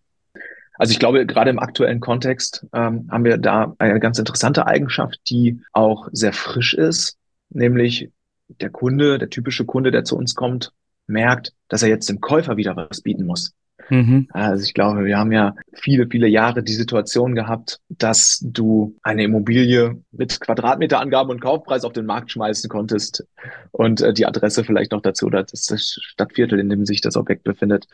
Also 0.76 0.94
ich 0.94 1.00
glaube, 1.00 1.26
gerade 1.26 1.50
im 1.50 1.60
aktuellen 1.60 2.00
Kontext 2.00 2.66
ähm, 2.74 3.08
haben 3.12 3.24
wir 3.24 3.38
da 3.38 3.76
eine 3.78 4.00
ganz 4.00 4.20
interessante 4.20 4.66
Eigenschaft, 4.68 5.20
die 5.30 5.62
auch 5.74 6.08
sehr 6.12 6.34
frisch 6.34 6.74
ist, 6.74 7.18
nämlich 7.50 8.10
der 8.48 8.70
Kunde, 8.70 9.18
der 9.18 9.30
typische 9.30 9.66
Kunde, 9.66 9.92
der 9.92 10.04
zu 10.04 10.18
uns 10.18 10.36
kommt, 10.36 10.72
merkt, 11.08 11.54
dass 11.68 11.84
er 11.84 11.90
jetzt 11.90 12.10
dem 12.10 12.20
Käufer 12.20 12.58
wieder 12.58 12.76
was 12.76 13.02
bieten 13.02 13.26
muss. 13.26 13.54
Mhm. 13.92 14.30
Also 14.32 14.64
ich 14.64 14.74
glaube, 14.74 15.04
wir 15.04 15.18
haben 15.18 15.34
ja 15.34 15.54
viele, 15.74 16.08
viele 16.08 16.30
Jahre 16.30 16.64
die 16.64 16.72
Situation 16.72 17.36
gehabt, 17.36 17.82
dass 17.90 18.40
du 18.42 18.96
eine 19.04 19.26
Immobilie 19.26 20.02
mit 20.14 20.40
Quadratmeterangaben 20.40 21.30
und 21.30 21.42
Kaufpreis 21.42 21.84
auf 21.84 21.92
den 21.92 22.06
Markt 22.06 22.32
schmeißen 22.32 22.70
konntest 22.70 23.26
und 23.72 24.00
äh, 24.00 24.14
die 24.14 24.26
Adresse 24.26 24.64
vielleicht 24.64 24.94
noch 24.94 25.02
dazu 25.02 25.26
oder 25.26 25.44
das, 25.44 25.66
das 25.66 26.00
Stadtviertel, 26.02 26.58
in 26.58 26.70
dem 26.70 26.86
sich 26.86 27.02
das 27.02 27.18
Objekt 27.18 27.44
befindet. 27.44 27.88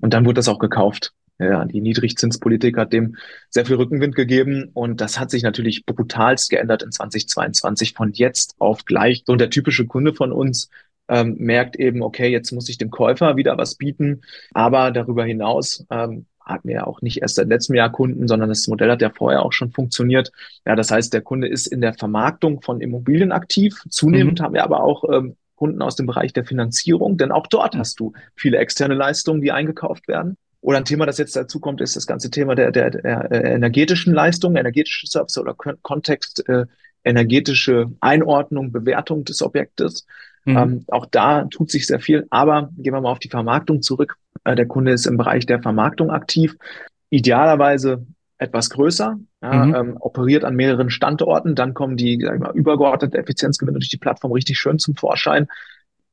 Und 0.00 0.14
dann 0.14 0.24
wurde 0.24 0.36
das 0.36 0.48
auch 0.48 0.60
gekauft. 0.60 1.14
Ja, 1.40 1.64
die 1.64 1.80
Niedrigzinspolitik 1.80 2.76
hat 2.76 2.92
dem 2.92 3.16
sehr 3.48 3.66
viel 3.66 3.76
Rückenwind 3.76 4.14
gegeben 4.14 4.70
und 4.72 5.00
das 5.00 5.18
hat 5.18 5.30
sich 5.30 5.42
natürlich 5.42 5.84
brutalst 5.84 6.50
geändert 6.50 6.84
in 6.84 6.92
2022 6.92 7.94
von 7.94 8.12
jetzt 8.12 8.54
auf 8.58 8.84
gleich. 8.84 9.24
So 9.26 9.32
und 9.32 9.40
der 9.40 9.50
typische 9.50 9.86
Kunde 9.86 10.14
von 10.14 10.32
uns 10.32 10.68
ähm, 11.10 11.36
merkt 11.38 11.76
eben, 11.76 12.02
okay, 12.02 12.28
jetzt 12.28 12.52
muss 12.52 12.68
ich 12.68 12.78
dem 12.78 12.90
Käufer 12.90 13.36
wieder 13.36 13.58
was 13.58 13.74
bieten. 13.74 14.22
Aber 14.54 14.92
darüber 14.92 15.24
hinaus 15.24 15.84
ähm, 15.90 16.26
hatten 16.40 16.68
wir 16.68 16.76
ja 16.76 16.86
auch 16.86 17.02
nicht 17.02 17.20
erst 17.20 17.34
seit 17.34 17.48
letztem 17.48 17.76
Jahr 17.76 17.90
Kunden, 17.90 18.28
sondern 18.28 18.48
das 18.48 18.66
Modell 18.68 18.90
hat 18.90 19.02
ja 19.02 19.10
vorher 19.10 19.44
auch 19.44 19.52
schon 19.52 19.72
funktioniert. 19.72 20.32
Ja, 20.64 20.76
das 20.76 20.90
heißt, 20.90 21.12
der 21.12 21.20
Kunde 21.20 21.48
ist 21.48 21.66
in 21.66 21.80
der 21.80 21.94
Vermarktung 21.94 22.62
von 22.62 22.80
Immobilien 22.80 23.32
aktiv. 23.32 23.82
Zunehmend 23.90 24.38
mhm. 24.38 24.44
haben 24.44 24.54
wir 24.54 24.64
aber 24.64 24.82
auch 24.82 25.04
ähm, 25.12 25.36
Kunden 25.56 25.82
aus 25.82 25.96
dem 25.96 26.06
Bereich 26.06 26.32
der 26.32 26.44
Finanzierung, 26.44 27.18
denn 27.18 27.32
auch 27.32 27.46
dort 27.46 27.76
hast 27.76 28.00
du 28.00 28.12
viele 28.34 28.56
externe 28.56 28.94
Leistungen, 28.94 29.42
die 29.42 29.52
eingekauft 29.52 30.08
werden. 30.08 30.36
Oder 30.62 30.78
ein 30.78 30.84
Thema, 30.84 31.06
das 31.06 31.18
jetzt 31.18 31.36
dazu 31.36 31.58
kommt, 31.58 31.80
ist 31.80 31.96
das 31.96 32.06
ganze 32.06 32.30
Thema 32.30 32.54
der, 32.54 32.70
der, 32.70 32.90
der 32.90 33.30
energetischen 33.30 34.14
Leistungen, 34.14 34.56
energetische 34.56 35.06
Service 35.06 35.38
oder 35.38 35.54
Kontext, 35.54 36.48
äh, 36.48 36.66
energetische 37.04 37.90
Einordnung, 38.00 38.72
Bewertung 38.72 39.24
des 39.24 39.42
Objektes. 39.42 40.06
Mhm. 40.44 40.56
Ähm, 40.56 40.84
auch 40.88 41.06
da 41.06 41.44
tut 41.44 41.70
sich 41.70 41.86
sehr 41.86 42.00
viel. 42.00 42.26
Aber 42.30 42.70
gehen 42.76 42.94
wir 42.94 43.00
mal 43.00 43.10
auf 43.10 43.18
die 43.18 43.28
Vermarktung 43.28 43.82
zurück. 43.82 44.16
Äh, 44.44 44.56
der 44.56 44.66
Kunde 44.66 44.92
ist 44.92 45.06
im 45.06 45.16
Bereich 45.16 45.46
der 45.46 45.62
Vermarktung 45.62 46.10
aktiv. 46.10 46.56
Idealerweise 47.10 48.06
etwas 48.38 48.70
größer, 48.70 49.18
ja, 49.42 49.64
mhm. 49.64 49.74
ähm, 49.74 49.96
operiert 50.00 50.44
an 50.44 50.56
mehreren 50.56 50.88
Standorten. 50.90 51.54
Dann 51.54 51.74
kommen 51.74 51.96
die 51.96 52.20
sag 52.22 52.34
ich 52.34 52.40
mal, 52.40 52.54
übergeordnete 52.54 53.18
Effizienzgewinne 53.18 53.78
durch 53.78 53.90
die 53.90 53.98
Plattform 53.98 54.32
richtig 54.32 54.58
schön 54.58 54.78
zum 54.78 54.96
Vorschein. 54.96 55.46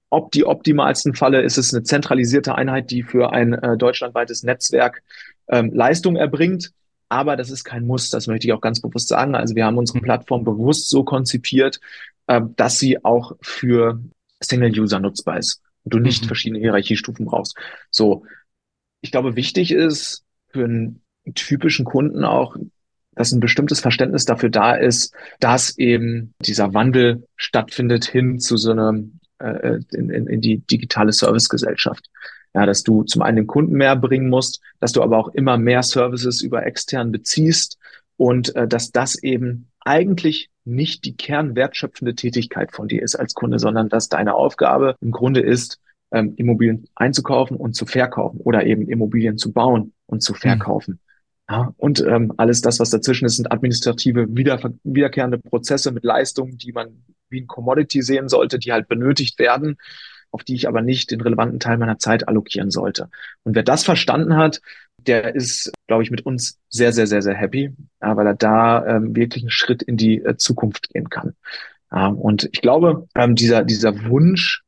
Ob 0.09 0.31
die 0.31 0.45
optimalsten 0.45 1.15
Falle 1.15 1.41
ist 1.41 1.57
es 1.57 1.73
eine 1.73 1.83
zentralisierte 1.83 2.55
Einheit, 2.55 2.91
die 2.91 3.03
für 3.03 3.31
ein 3.31 3.53
äh, 3.53 3.77
deutschlandweites 3.77 4.43
Netzwerk 4.43 5.03
ähm, 5.47 5.71
Leistung 5.73 6.17
erbringt. 6.17 6.71
Aber 7.09 7.37
das 7.37 7.49
ist 7.49 7.63
kein 7.63 7.85
Muss, 7.85 8.09
das 8.09 8.27
möchte 8.27 8.47
ich 8.47 8.53
auch 8.53 8.61
ganz 8.61 8.81
bewusst 8.81 9.07
sagen. 9.07 9.35
Also 9.35 9.55
wir 9.55 9.65
haben 9.65 9.77
unsere 9.77 9.99
mhm. 9.99 10.03
Plattform 10.03 10.43
bewusst 10.43 10.89
so 10.89 11.03
konzipiert, 11.03 11.79
äh, 12.27 12.41
dass 12.55 12.77
sie 12.79 13.03
auch 13.05 13.33
für 13.41 14.01
Single-User 14.41 14.99
nutzbar 14.99 15.37
ist 15.37 15.61
und 15.83 15.93
du 15.93 15.99
nicht 15.99 16.23
mhm. 16.23 16.27
verschiedene 16.27 16.59
Hierarchiestufen 16.59 17.25
brauchst. 17.25 17.57
So, 17.89 18.25
ich 19.01 19.11
glaube, 19.11 19.35
wichtig 19.35 19.71
ist 19.71 20.23
für 20.49 20.65
einen 20.65 21.01
typischen 21.35 21.85
Kunden 21.85 22.23
auch, 22.23 22.55
dass 23.15 23.31
ein 23.31 23.39
bestimmtes 23.39 23.79
Verständnis 23.79 24.25
dafür 24.25 24.49
da 24.49 24.75
ist, 24.75 25.13
dass 25.39 25.77
eben 25.77 26.33
dieser 26.45 26.73
Wandel 26.73 27.27
stattfindet 27.35 28.05
hin 28.05 28.39
zu 28.39 28.57
so 28.57 28.71
einem 28.71 29.19
äh, 29.39 29.79
in, 29.91 30.09
in, 30.09 30.27
in 30.27 30.41
die 30.41 30.59
digitale 30.59 31.11
Servicegesellschaft. 31.11 32.05
Ja, 32.53 32.65
dass 32.65 32.83
du 32.83 33.03
zum 33.03 33.21
einen 33.21 33.37
den 33.37 33.47
Kunden 33.47 33.73
mehr 33.73 33.95
bringen 33.95 34.29
musst, 34.29 34.61
dass 34.79 34.91
du 34.91 35.03
aber 35.03 35.17
auch 35.17 35.27
immer 35.29 35.57
mehr 35.57 35.83
Services 35.83 36.41
über 36.41 36.65
extern 36.65 37.11
beziehst 37.11 37.77
und 38.15 38.55
äh, 38.55 38.67
dass 38.67 38.91
das 38.91 39.21
eben 39.21 39.69
eigentlich 39.87 40.49
nicht 40.65 41.05
die 41.05 41.15
kernwertschöpfende 41.15 42.13
Tätigkeit 42.13 42.71
von 42.73 42.87
dir 42.87 43.01
ist 43.01 43.15
als 43.15 43.33
Kunde, 43.33 43.57
sondern 43.57 43.89
dass 43.89 44.09
deine 44.09 44.35
Aufgabe 44.35 44.95
im 45.01 45.11
Grunde 45.11 45.39
ist, 45.39 45.79
ähm, 46.11 46.33
Immobilien 46.35 46.87
einzukaufen 46.95 47.57
und 47.57 47.73
zu 47.73 47.85
verkaufen 47.85 48.39
oder 48.41 48.65
eben 48.65 48.87
Immobilien 48.89 49.37
zu 49.37 49.51
bauen 49.51 49.93
und 50.05 50.21
zu 50.21 50.33
hm. 50.33 50.39
verkaufen. 50.39 50.93
Mhm. 50.95 50.99
Ja, 51.49 51.73
und 51.77 52.01
ähm, 52.01 52.33
alles 52.35 52.61
das, 52.61 52.79
was 52.79 52.89
dazwischen 52.89 53.25
ist, 53.25 53.37
sind 53.37 53.51
administrative, 53.51 54.27
wieder, 54.35 54.59
wiederkehrende 54.83 55.37
Prozesse 55.37 55.93
mit 55.93 56.03
Leistungen, 56.03 56.57
die 56.57 56.73
man 56.73 57.05
wie 57.29 57.41
ein 57.41 57.47
Commodity 57.47 58.01
sehen 58.01 58.27
sollte, 58.27 58.59
die 58.59 58.73
halt 58.73 58.89
benötigt 58.89 59.39
werden, 59.39 59.77
auf 60.31 60.43
die 60.43 60.55
ich 60.55 60.67
aber 60.67 60.81
nicht 60.81 61.11
den 61.11 61.21
relevanten 61.21 61.61
Teil 61.61 61.77
meiner 61.77 61.99
Zeit 61.99 62.27
allokieren 62.27 62.69
sollte. 62.69 63.09
Und 63.43 63.55
wer 63.55 63.63
das 63.63 63.85
verstanden 63.85 64.35
hat, 64.35 64.61
der 64.97 65.35
ist, 65.35 65.71
glaube 65.87 66.03
ich, 66.03 66.11
mit 66.11 66.25
uns 66.25 66.59
sehr, 66.69 66.93
sehr, 66.93 67.07
sehr, 67.07 67.21
sehr 67.21 67.35
happy, 67.35 67.73
ja, 68.01 68.15
weil 68.15 68.27
er 68.27 68.35
da 68.35 68.85
ähm, 68.85 69.15
wirklich 69.15 69.43
einen 69.43 69.51
Schritt 69.51 69.81
in 69.81 69.97
die 69.97 70.17
äh, 70.19 70.35
Zukunft 70.37 70.89
gehen 70.89 71.09
kann. 71.09 71.35
Ja, 71.91 72.07
und 72.07 72.49
ich 72.51 72.61
glaube, 72.61 73.07
ähm, 73.15 73.35
dieser, 73.35 73.63
dieser 73.63 74.05
Wunsch, 74.05 74.63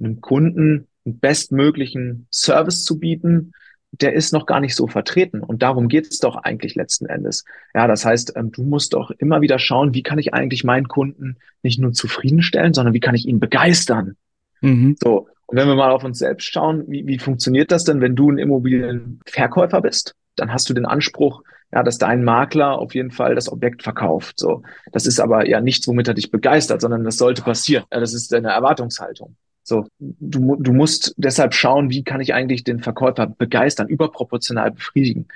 einem 0.00 0.20
Kunden 0.20 0.88
einen 1.04 1.18
bestmöglichen 1.18 2.26
Service 2.30 2.84
zu 2.84 2.98
bieten, 2.98 3.52
der 3.92 4.14
ist 4.14 4.32
noch 4.32 4.46
gar 4.46 4.60
nicht 4.60 4.74
so 4.74 4.86
vertreten. 4.86 5.40
Und 5.40 5.62
darum 5.62 5.88
geht 5.88 6.10
es 6.10 6.18
doch 6.18 6.36
eigentlich 6.36 6.74
letzten 6.74 7.06
Endes. 7.06 7.44
Ja, 7.74 7.86
das 7.86 8.04
heißt, 8.04 8.34
ähm, 8.36 8.50
du 8.52 8.62
musst 8.62 8.94
doch 8.94 9.10
immer 9.10 9.40
wieder 9.40 9.58
schauen, 9.58 9.94
wie 9.94 10.02
kann 10.02 10.18
ich 10.18 10.34
eigentlich 10.34 10.64
meinen 10.64 10.88
Kunden 10.88 11.36
nicht 11.62 11.78
nur 11.78 11.92
zufriedenstellen, 11.92 12.74
sondern 12.74 12.94
wie 12.94 13.00
kann 13.00 13.14
ich 13.14 13.26
ihn 13.26 13.40
begeistern? 13.40 14.16
Mhm. 14.60 14.96
So. 15.02 15.28
Und 15.46 15.56
wenn 15.56 15.68
wir 15.68 15.76
mal 15.76 15.92
auf 15.92 16.02
uns 16.02 16.18
selbst 16.18 16.52
schauen, 16.52 16.84
wie, 16.88 17.06
wie 17.06 17.18
funktioniert 17.18 17.70
das 17.70 17.84
denn, 17.84 18.00
wenn 18.00 18.16
du 18.16 18.30
ein 18.30 18.38
Immobilienverkäufer 18.38 19.80
bist? 19.80 20.14
Dann 20.36 20.52
hast 20.52 20.68
du 20.68 20.74
den 20.74 20.86
Anspruch, 20.86 21.42
ja, 21.72 21.82
dass 21.82 21.98
dein 21.98 22.24
Makler 22.24 22.78
auf 22.78 22.94
jeden 22.94 23.10
Fall 23.10 23.34
das 23.34 23.50
Objekt 23.50 23.82
verkauft. 23.82 24.38
So, 24.38 24.62
das 24.92 25.06
ist 25.06 25.20
aber 25.20 25.48
ja 25.48 25.60
nichts, 25.60 25.86
womit 25.88 26.08
er 26.08 26.14
dich 26.14 26.30
begeistert, 26.30 26.80
sondern 26.80 27.04
das 27.04 27.16
sollte 27.16 27.42
passieren. 27.42 27.84
Ja, 27.92 28.00
das 28.00 28.14
ist 28.14 28.32
deine 28.32 28.50
Erwartungshaltung. 28.50 29.36
So, 29.62 29.84
du, 29.98 30.56
du 30.56 30.72
musst 30.72 31.12
deshalb 31.16 31.52
schauen, 31.52 31.90
wie 31.90 32.04
kann 32.04 32.20
ich 32.20 32.32
eigentlich 32.32 32.62
den 32.62 32.78
Verkäufer 32.78 33.26
begeistern, 33.26 33.88
überproportional 33.88 34.70
befriedigen. 34.70 35.26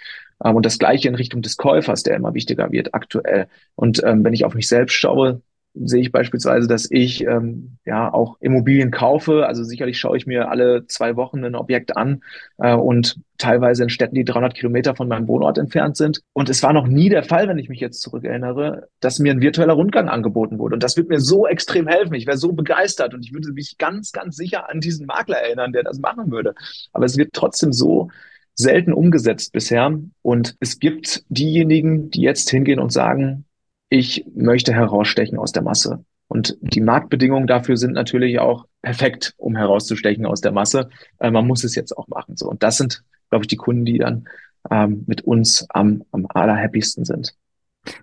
Ähm, 0.44 0.54
und 0.54 0.64
das 0.64 0.78
Gleiche 0.78 1.08
in 1.08 1.16
Richtung 1.16 1.42
des 1.42 1.56
Käufers, 1.56 2.04
der 2.04 2.16
immer 2.16 2.32
wichtiger 2.32 2.70
wird 2.70 2.94
aktuell. 2.94 3.48
Und 3.74 4.02
ähm, 4.04 4.22
wenn 4.22 4.32
ich 4.32 4.44
auf 4.44 4.54
mich 4.54 4.68
selbst 4.68 4.94
schaue, 4.94 5.42
sehe 5.74 6.00
ich 6.00 6.12
beispielsweise, 6.12 6.66
dass 6.66 6.90
ich 6.90 7.24
ähm, 7.24 7.78
ja 7.84 8.12
auch 8.12 8.36
Immobilien 8.40 8.90
kaufe. 8.90 9.46
Also 9.46 9.62
sicherlich 9.62 9.98
schaue 9.98 10.16
ich 10.16 10.26
mir 10.26 10.50
alle 10.50 10.86
zwei 10.86 11.16
Wochen 11.16 11.44
ein 11.44 11.54
Objekt 11.54 11.96
an 11.96 12.22
äh, 12.58 12.74
und 12.74 13.16
teilweise 13.38 13.84
in 13.84 13.88
Städten, 13.88 14.14
die 14.14 14.24
300 14.24 14.54
Kilometer 14.54 14.94
von 14.94 15.08
meinem 15.08 15.28
Wohnort 15.28 15.58
entfernt 15.58 15.96
sind. 15.96 16.20
Und 16.32 16.50
es 16.50 16.62
war 16.62 16.72
noch 16.72 16.86
nie 16.86 17.08
der 17.08 17.22
Fall, 17.22 17.48
wenn 17.48 17.58
ich 17.58 17.68
mich 17.68 17.80
jetzt 17.80 18.02
zurückerinnere, 18.02 18.88
dass 19.00 19.18
mir 19.18 19.32
ein 19.32 19.40
virtueller 19.40 19.74
Rundgang 19.74 20.08
angeboten 20.08 20.58
wurde. 20.58 20.74
Und 20.74 20.82
das 20.82 20.96
wird 20.96 21.08
mir 21.08 21.20
so 21.20 21.46
extrem 21.46 21.86
helfen. 21.86 22.14
Ich 22.14 22.26
wäre 22.26 22.36
so 22.36 22.52
begeistert 22.52 23.14
und 23.14 23.24
ich 23.24 23.32
würde 23.32 23.52
mich 23.52 23.78
ganz, 23.78 24.12
ganz 24.12 24.36
sicher 24.36 24.68
an 24.68 24.80
diesen 24.80 25.06
Makler 25.06 25.38
erinnern, 25.38 25.72
der 25.72 25.84
das 25.84 25.98
machen 26.00 26.30
würde. 26.30 26.54
Aber 26.92 27.06
es 27.06 27.16
wird 27.16 27.32
trotzdem 27.32 27.72
so 27.72 28.08
selten 28.54 28.92
umgesetzt 28.92 29.52
bisher. 29.52 29.98
Und 30.22 30.56
es 30.60 30.78
gibt 30.78 31.24
diejenigen, 31.28 32.10
die 32.10 32.22
jetzt 32.22 32.50
hingehen 32.50 32.80
und 32.80 32.92
sagen, 32.92 33.44
ich 33.90 34.24
möchte 34.34 34.72
herausstechen 34.72 35.38
aus 35.38 35.52
der 35.52 35.62
Masse. 35.62 36.04
Und 36.28 36.56
die 36.60 36.80
Marktbedingungen 36.80 37.48
dafür 37.48 37.76
sind 37.76 37.92
natürlich 37.92 38.38
auch 38.38 38.66
perfekt, 38.82 39.34
um 39.36 39.56
herauszustechen 39.56 40.24
aus 40.24 40.40
der 40.40 40.52
Masse. 40.52 40.88
Äh, 41.18 41.32
man 41.32 41.46
muss 41.46 41.64
es 41.64 41.74
jetzt 41.74 41.96
auch 41.98 42.06
machen. 42.08 42.36
So. 42.36 42.48
Und 42.48 42.62
das 42.62 42.76
sind, 42.76 43.02
glaube 43.30 43.44
ich, 43.44 43.48
die 43.48 43.56
Kunden, 43.56 43.84
die 43.84 43.98
dann 43.98 44.28
ähm, 44.70 45.02
mit 45.06 45.22
uns 45.22 45.66
am, 45.70 46.04
am 46.12 46.26
allerhappiesten 46.28 47.04
sind. 47.04 47.34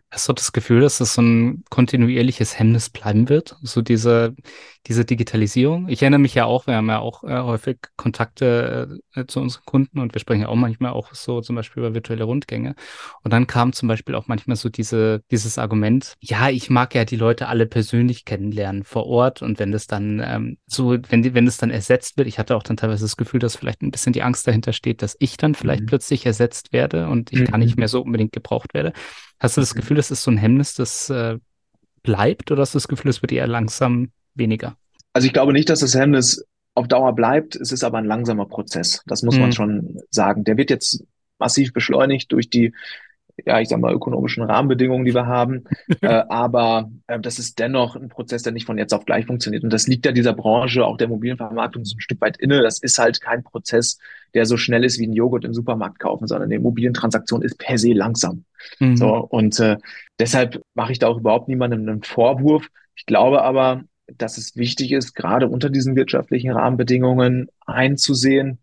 Hast 0.09 0.29
du 0.29 0.33
das 0.33 0.53
Gefühl, 0.53 0.81
dass 0.81 0.97
das 0.97 1.13
so 1.13 1.21
ein 1.21 1.63
kontinuierliches 1.69 2.57
Hemmnis 2.57 2.89
bleiben 2.89 3.29
wird? 3.29 3.55
So 3.61 3.81
diese, 3.81 4.35
diese 4.87 5.05
Digitalisierung? 5.05 5.89
Ich 5.89 6.01
erinnere 6.01 6.19
mich 6.19 6.33
ja 6.33 6.45
auch, 6.45 6.65
wir 6.65 6.75
haben 6.75 6.87
ja 6.87 6.99
auch 6.99 7.23
äh, 7.23 7.39
häufig 7.41 7.77
Kontakte 7.97 8.99
äh, 9.13 9.25
zu 9.25 9.41
unseren 9.41 9.65
Kunden 9.65 9.99
und 9.99 10.15
wir 10.15 10.19
sprechen 10.19 10.41
ja 10.41 10.47
auch 10.47 10.55
manchmal 10.55 10.93
auch 10.93 11.13
so 11.13 11.41
zum 11.41 11.55
Beispiel 11.57 11.83
über 11.83 11.93
virtuelle 11.93 12.23
Rundgänge. 12.23 12.73
Und 13.23 13.33
dann 13.33 13.45
kam 13.45 13.73
zum 13.73 13.89
Beispiel 13.89 14.15
auch 14.15 14.27
manchmal 14.27 14.55
so 14.55 14.69
diese, 14.69 15.21
dieses 15.29 15.57
Argument, 15.59 16.15
ja, 16.21 16.49
ich 16.49 16.69
mag 16.69 16.95
ja 16.95 17.05
die 17.05 17.17
Leute 17.17 17.47
alle 17.47 17.67
persönlich 17.67 18.25
kennenlernen 18.25 18.83
vor 18.83 19.05
Ort 19.05 19.41
und 19.41 19.59
wenn 19.59 19.71
das 19.71 19.87
dann 19.87 20.21
ähm, 20.25 20.57
so, 20.65 20.97
wenn 21.09 21.21
die, 21.21 21.33
wenn 21.33 21.45
das 21.45 21.57
dann 21.57 21.69
ersetzt 21.69 22.17
wird, 22.17 22.27
ich 22.27 22.39
hatte 22.39 22.55
auch 22.55 22.63
dann 22.63 22.77
teilweise 22.77 23.03
das 23.03 23.17
Gefühl, 23.17 23.41
dass 23.41 23.57
vielleicht 23.57 23.81
ein 23.81 23.91
bisschen 23.91 24.13
die 24.13 24.23
Angst 24.23 24.47
dahinter 24.47 24.73
steht, 24.73 25.01
dass 25.01 25.17
ich 25.19 25.37
dann 25.37 25.53
vielleicht 25.53 25.81
mhm. 25.81 25.87
plötzlich 25.87 26.25
ersetzt 26.25 26.73
werde 26.73 27.09
und 27.09 27.31
ich 27.31 27.41
mhm. 27.41 27.45
gar 27.45 27.57
nicht 27.57 27.77
mehr 27.77 27.89
so 27.89 28.01
unbedingt 28.01 28.31
gebraucht 28.31 28.73
werde. 28.73 28.93
Hast 29.39 29.57
du 29.57 29.61
das 29.61 29.73
mhm. 29.73 29.79
Gefühl, 29.79 29.97
das 29.97 30.11
ist 30.11 30.23
so 30.23 30.31
ein 30.31 30.37
Hemmnis, 30.37 30.75
das 30.75 31.09
äh, 31.09 31.37
bleibt 32.03 32.51
oder 32.51 32.61
hast 32.61 32.73
du 32.73 32.77
das 32.77 32.87
Gefühl, 32.87 33.09
es 33.09 33.21
wird 33.21 33.31
eher 33.31 33.47
langsam 33.47 34.11
weniger? 34.33 34.77
Also 35.13 35.27
ich 35.27 35.33
glaube 35.33 35.53
nicht, 35.53 35.69
dass 35.69 35.79
das 35.79 35.95
Hemmnis 35.95 36.45
auf 36.75 36.87
Dauer 36.87 37.15
bleibt. 37.15 37.55
Es 37.55 37.71
ist 37.71 37.83
aber 37.83 37.97
ein 37.97 38.05
langsamer 38.05 38.45
Prozess. 38.45 39.01
Das 39.07 39.23
muss 39.23 39.35
mhm. 39.35 39.41
man 39.41 39.51
schon 39.51 39.99
sagen. 40.11 40.43
Der 40.43 40.57
wird 40.57 40.69
jetzt 40.69 41.03
massiv 41.39 41.73
beschleunigt 41.73 42.31
durch 42.31 42.49
die 42.49 42.73
ja, 43.45 43.59
ich 43.59 43.69
sag 43.69 43.79
mal, 43.79 43.93
ökonomischen 43.93 44.43
Rahmenbedingungen, 44.43 45.05
die 45.05 45.13
wir 45.13 45.27
haben. 45.27 45.63
äh, 46.01 46.23
aber 46.29 46.89
äh, 47.07 47.19
das 47.19 47.39
ist 47.39 47.59
dennoch 47.59 47.95
ein 47.95 48.09
Prozess, 48.09 48.43
der 48.43 48.53
nicht 48.53 48.65
von 48.65 48.77
jetzt 48.77 48.93
auf 48.93 49.05
gleich 49.05 49.25
funktioniert. 49.25 49.63
Und 49.63 49.71
das 49.71 49.87
liegt 49.87 50.05
ja 50.05 50.11
dieser 50.11 50.33
Branche, 50.33 50.85
auch 50.85 50.97
der 50.97 51.07
Immobilienvermarktung, 51.07 51.85
so 51.85 51.95
ein 51.95 52.01
Stück 52.01 52.21
weit 52.21 52.37
inne. 52.37 52.61
Das 52.61 52.79
ist 52.79 52.97
halt 52.97 53.21
kein 53.21 53.43
Prozess, 53.43 53.99
der 54.33 54.45
so 54.45 54.57
schnell 54.57 54.83
ist 54.83 54.99
wie 54.99 55.07
ein 55.07 55.13
Joghurt 55.13 55.45
im 55.45 55.53
Supermarkt 55.53 55.99
kaufen, 55.99 56.27
sondern 56.27 56.47
eine 56.47 56.55
Immobilientransaktion 56.55 57.41
ist 57.41 57.57
per 57.57 57.77
se 57.77 57.93
langsam. 57.93 58.43
Mhm. 58.79 58.97
So, 58.97 59.13
und 59.13 59.59
äh, 59.59 59.77
deshalb 60.19 60.61
mache 60.73 60.91
ich 60.91 60.99
da 60.99 61.07
auch 61.07 61.19
überhaupt 61.19 61.47
niemandem 61.47 61.81
einen 61.81 62.03
Vorwurf. 62.03 62.69
Ich 62.95 63.05
glaube 63.05 63.43
aber, 63.43 63.83
dass 64.07 64.37
es 64.37 64.55
wichtig 64.55 64.93
ist, 64.93 65.13
gerade 65.13 65.47
unter 65.47 65.69
diesen 65.69 65.95
wirtschaftlichen 65.95 66.51
Rahmenbedingungen 66.51 67.49
einzusehen, 67.65 68.59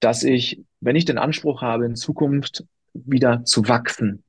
dass 0.00 0.22
ich, 0.22 0.62
wenn 0.80 0.96
ich 0.96 1.04
den 1.04 1.18
Anspruch 1.18 1.62
habe, 1.62 1.84
in 1.84 1.96
Zukunft 1.96 2.64
wieder 3.04 3.44
zu 3.44 3.68
wachsen 3.68 4.22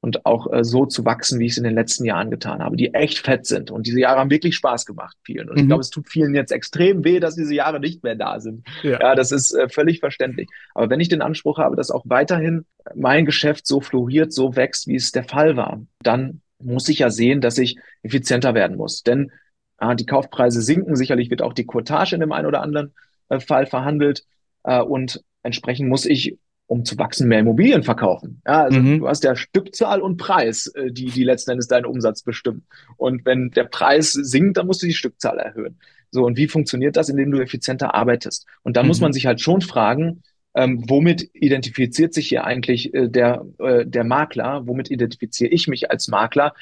und 0.00 0.24
auch 0.26 0.52
äh, 0.52 0.62
so 0.62 0.86
zu 0.86 1.04
wachsen, 1.04 1.40
wie 1.40 1.46
ich 1.46 1.52
es 1.52 1.58
in 1.58 1.64
den 1.64 1.74
letzten 1.74 2.04
Jahren 2.04 2.30
getan 2.30 2.60
habe, 2.60 2.76
die 2.76 2.94
echt 2.94 3.18
fett 3.18 3.46
sind. 3.46 3.70
Und 3.70 3.86
diese 3.86 4.00
Jahre 4.00 4.20
haben 4.20 4.30
wirklich 4.30 4.54
Spaß 4.54 4.86
gemacht, 4.86 5.16
vielen. 5.24 5.48
Und 5.48 5.56
mhm. 5.56 5.62
ich 5.62 5.66
glaube, 5.66 5.80
es 5.80 5.90
tut 5.90 6.08
vielen 6.08 6.34
jetzt 6.34 6.52
extrem 6.52 7.04
weh, 7.04 7.18
dass 7.18 7.34
diese 7.34 7.54
Jahre 7.54 7.80
nicht 7.80 8.04
mehr 8.04 8.14
da 8.14 8.38
sind. 8.38 8.66
Ja, 8.82 9.00
ja 9.00 9.14
das 9.14 9.32
ist 9.32 9.52
äh, 9.52 9.68
völlig 9.68 10.00
verständlich. 10.00 10.48
Aber 10.74 10.88
wenn 10.88 11.00
ich 11.00 11.08
den 11.08 11.22
Anspruch 11.22 11.58
habe, 11.58 11.74
dass 11.74 11.90
auch 11.90 12.04
weiterhin 12.06 12.64
mein 12.94 13.26
Geschäft 13.26 13.66
so 13.66 13.80
floriert, 13.80 14.32
so 14.32 14.54
wächst, 14.54 14.86
wie 14.86 14.96
es 14.96 15.10
der 15.10 15.24
Fall 15.24 15.56
war, 15.56 15.82
dann 16.02 16.42
muss 16.60 16.88
ich 16.88 17.00
ja 17.00 17.10
sehen, 17.10 17.40
dass 17.40 17.58
ich 17.58 17.78
effizienter 18.02 18.54
werden 18.54 18.76
muss. 18.76 19.02
Denn 19.02 19.32
Ja, 19.80 19.94
die 19.94 20.06
Kaufpreise 20.06 20.62
sinken. 20.62 20.94
Sicherlich 20.94 21.30
wird 21.30 21.42
auch 21.42 21.52
die 21.52 21.66
Quotage 21.66 22.14
in 22.14 22.20
dem 22.20 22.32
einen 22.32 22.46
oder 22.46 22.62
anderen 22.62 22.94
äh, 23.28 23.40
Fall 23.40 23.66
verhandelt. 23.66 24.24
Äh, 24.62 24.80
und 24.80 25.22
entsprechend 25.42 25.88
muss 25.88 26.06
ich 26.06 26.38
um 26.68 26.84
zu 26.84 26.98
wachsen, 26.98 27.28
mehr 27.28 27.40
Immobilien 27.40 27.82
verkaufen. 27.82 28.42
Ja, 28.46 28.64
also 28.64 28.78
mhm. 28.78 29.00
du 29.00 29.08
hast 29.08 29.24
ja 29.24 29.34
Stückzahl 29.34 30.02
und 30.02 30.18
Preis, 30.18 30.66
äh, 30.68 30.92
die, 30.92 31.06
die 31.06 31.24
letzten 31.24 31.52
Endes 31.52 31.66
deinen 31.66 31.86
Umsatz 31.86 32.22
bestimmen. 32.22 32.66
Und 32.98 33.24
wenn 33.24 33.50
der 33.50 33.64
Preis 33.64 34.12
sinkt, 34.12 34.58
dann 34.58 34.66
musst 34.66 34.82
du 34.82 34.86
die 34.86 34.92
Stückzahl 34.92 35.38
erhöhen. 35.38 35.80
So, 36.10 36.24
und 36.24 36.36
wie 36.36 36.46
funktioniert 36.46 36.96
das? 36.96 37.08
Indem 37.08 37.30
du 37.30 37.40
effizienter 37.40 37.94
arbeitest. 37.94 38.46
Und 38.62 38.76
da 38.76 38.82
mhm. 38.82 38.88
muss 38.88 39.00
man 39.00 39.14
sich 39.14 39.26
halt 39.26 39.40
schon 39.40 39.62
fragen, 39.62 40.22
ähm, 40.54 40.84
womit 40.88 41.30
identifiziert 41.32 42.12
sich 42.12 42.28
hier 42.28 42.44
eigentlich 42.44 42.92
äh, 42.92 43.08
der, 43.08 43.46
äh, 43.58 43.86
der 43.86 44.04
Makler? 44.04 44.66
Womit 44.66 44.90
identifiziere 44.90 45.50
ich 45.50 45.68
mich 45.68 45.90
als 45.90 46.08
Makler? 46.08 46.52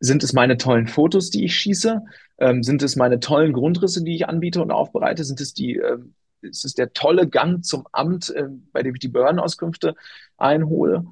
Sind 0.00 0.24
es 0.24 0.32
meine 0.32 0.56
tollen 0.56 0.88
Fotos, 0.88 1.30
die 1.30 1.44
ich 1.44 1.54
schieße? 1.54 2.02
Ähm, 2.38 2.64
sind 2.64 2.82
es 2.82 2.96
meine 2.96 3.20
tollen 3.20 3.52
Grundrisse, 3.52 4.02
die 4.02 4.16
ich 4.16 4.28
anbiete 4.28 4.60
und 4.60 4.72
aufbereite? 4.72 5.22
Sind 5.22 5.40
es 5.40 5.54
die 5.54 5.76
äh, 5.76 5.98
ist 6.44 6.64
es 6.64 6.74
der 6.74 6.92
tolle 6.92 7.28
Gang 7.28 7.64
zum 7.64 7.86
Amt, 7.92 8.30
äh, 8.30 8.48
bei 8.72 8.82
dem 8.82 8.94
ich 8.94 9.00
die 9.00 9.08
Behördenauskünfte 9.08 9.94
einhole? 10.36 11.04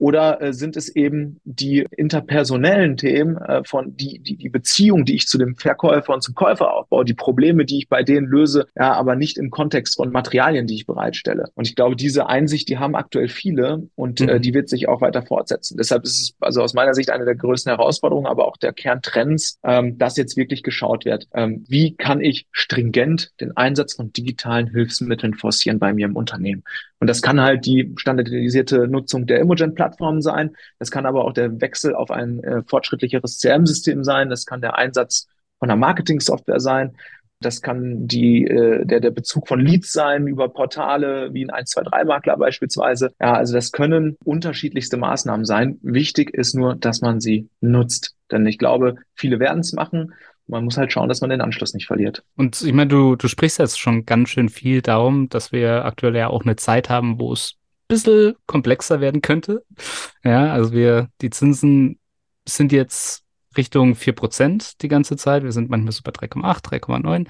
Oder 0.00 0.40
äh, 0.40 0.52
sind 0.54 0.78
es 0.78 0.88
eben 0.88 1.40
die 1.44 1.86
interpersonellen 1.94 2.96
Themen 2.96 3.36
äh, 3.36 3.62
von 3.64 3.98
die, 3.98 4.18
die, 4.18 4.36
die 4.36 4.48
Beziehung, 4.48 5.04
die 5.04 5.14
ich 5.14 5.26
zu 5.26 5.36
dem 5.36 5.56
Verkäufer 5.56 6.14
und 6.14 6.22
zum 6.22 6.34
Käufer 6.34 6.72
aufbaue, 6.72 7.04
die 7.04 7.12
Probleme, 7.12 7.66
die 7.66 7.78
ich 7.78 7.88
bei 7.90 8.02
denen 8.02 8.26
löse, 8.26 8.66
ja, 8.74 8.94
aber 8.94 9.14
nicht 9.14 9.36
im 9.36 9.50
Kontext 9.50 9.96
von 9.96 10.10
Materialien, 10.10 10.66
die 10.66 10.76
ich 10.76 10.86
bereitstelle. 10.86 11.50
Und 11.54 11.68
ich 11.68 11.76
glaube, 11.76 11.96
diese 11.96 12.28
Einsicht, 12.28 12.70
die 12.70 12.78
haben 12.78 12.94
aktuell 12.94 13.28
viele 13.28 13.88
und 13.94 14.22
äh, 14.22 14.24
mhm. 14.24 14.30
äh, 14.30 14.40
die 14.40 14.54
wird 14.54 14.70
sich 14.70 14.88
auch 14.88 15.02
weiter 15.02 15.20
fortsetzen. 15.20 15.76
Deshalb 15.76 16.04
ist 16.04 16.18
es 16.18 16.34
also 16.40 16.62
aus 16.62 16.72
meiner 16.72 16.94
Sicht 16.94 17.10
eine 17.10 17.26
der 17.26 17.36
größten 17.36 17.70
Herausforderungen, 17.70 18.26
aber 18.26 18.48
auch 18.48 18.56
der 18.56 18.72
Kerntrends, 18.72 19.58
ähm, 19.64 19.98
dass 19.98 20.16
jetzt 20.16 20.38
wirklich 20.38 20.62
geschaut 20.62 21.04
wird, 21.04 21.28
ähm, 21.34 21.62
wie 21.68 21.94
kann 21.94 22.22
ich 22.22 22.46
stringent 22.52 23.32
den 23.38 23.54
Einsatz 23.54 23.96
von 23.96 24.14
digitalen 24.14 24.68
Hilfsmitteln 24.68 25.34
forcieren 25.34 25.78
bei 25.78 25.92
mir 25.92 26.06
im 26.06 26.16
Unternehmen. 26.16 26.64
Und 27.00 27.06
das 27.06 27.22
kann 27.22 27.40
halt 27.40 27.64
die 27.64 27.92
standardisierte 27.96 28.86
Nutzung 28.86 29.26
der 29.26 29.40
Imogen-Plattform 29.40 30.20
sein. 30.20 30.54
Das 30.78 30.90
kann 30.90 31.06
aber 31.06 31.24
auch 31.24 31.32
der 31.32 31.60
Wechsel 31.60 31.94
auf 31.94 32.10
ein 32.10 32.44
äh, 32.44 32.62
fortschrittlicheres 32.66 33.38
CRM-System 33.38 34.04
sein. 34.04 34.28
Das 34.28 34.44
kann 34.44 34.60
der 34.60 34.76
Einsatz 34.76 35.26
von 35.58 35.70
einer 35.70 35.80
Marketing-Software 35.80 36.60
sein. 36.60 36.96
Das 37.40 37.62
kann 37.62 38.06
die, 38.06 38.46
äh, 38.46 38.84
der, 38.84 39.00
der 39.00 39.12
Bezug 39.12 39.48
von 39.48 39.60
Leads 39.60 39.94
sein 39.94 40.26
über 40.26 40.50
Portale 40.50 41.32
wie 41.32 41.50
ein 41.50 41.64
123-Makler 41.64 42.36
beispielsweise. 42.36 43.14
Ja, 43.18 43.32
also 43.32 43.54
das 43.54 43.72
können 43.72 44.18
unterschiedlichste 44.22 44.98
Maßnahmen 44.98 45.46
sein. 45.46 45.78
Wichtig 45.80 46.34
ist 46.34 46.54
nur, 46.54 46.76
dass 46.76 47.00
man 47.00 47.20
sie 47.20 47.48
nutzt. 47.62 48.14
Denn 48.30 48.46
ich 48.46 48.58
glaube, 48.58 48.96
viele 49.14 49.40
werden 49.40 49.60
es 49.60 49.72
machen 49.72 50.12
man 50.50 50.64
muss 50.64 50.76
halt 50.76 50.92
schauen, 50.92 51.08
dass 51.08 51.20
man 51.20 51.30
den 51.30 51.40
Anschluss 51.40 51.74
nicht 51.74 51.86
verliert. 51.86 52.22
Und 52.36 52.60
ich 52.62 52.72
meine, 52.72 52.88
du, 52.88 53.16
du 53.16 53.28
sprichst 53.28 53.58
jetzt 53.58 53.78
schon 53.78 54.04
ganz 54.04 54.30
schön 54.30 54.48
viel 54.48 54.82
darum, 54.82 55.28
dass 55.28 55.52
wir 55.52 55.84
aktuell 55.84 56.16
ja 56.16 56.28
auch 56.28 56.42
eine 56.42 56.56
Zeit 56.56 56.90
haben, 56.90 57.18
wo 57.18 57.32
es 57.32 57.54
ein 57.54 57.94
bisschen 57.94 58.34
komplexer 58.46 59.00
werden 59.00 59.22
könnte. 59.22 59.64
Ja, 60.24 60.52
also 60.52 60.72
wir, 60.72 61.08
die 61.20 61.30
Zinsen 61.30 61.98
sind 62.46 62.72
jetzt 62.72 63.24
Richtung 63.56 63.94
4% 63.94 64.74
die 64.80 64.88
ganze 64.88 65.16
Zeit. 65.16 65.42
Wir 65.42 65.52
sind 65.52 65.70
manchmal 65.70 65.92
so 65.92 66.02
bei 66.04 66.12
3,8, 66.12 66.82
3,9. 66.82 67.26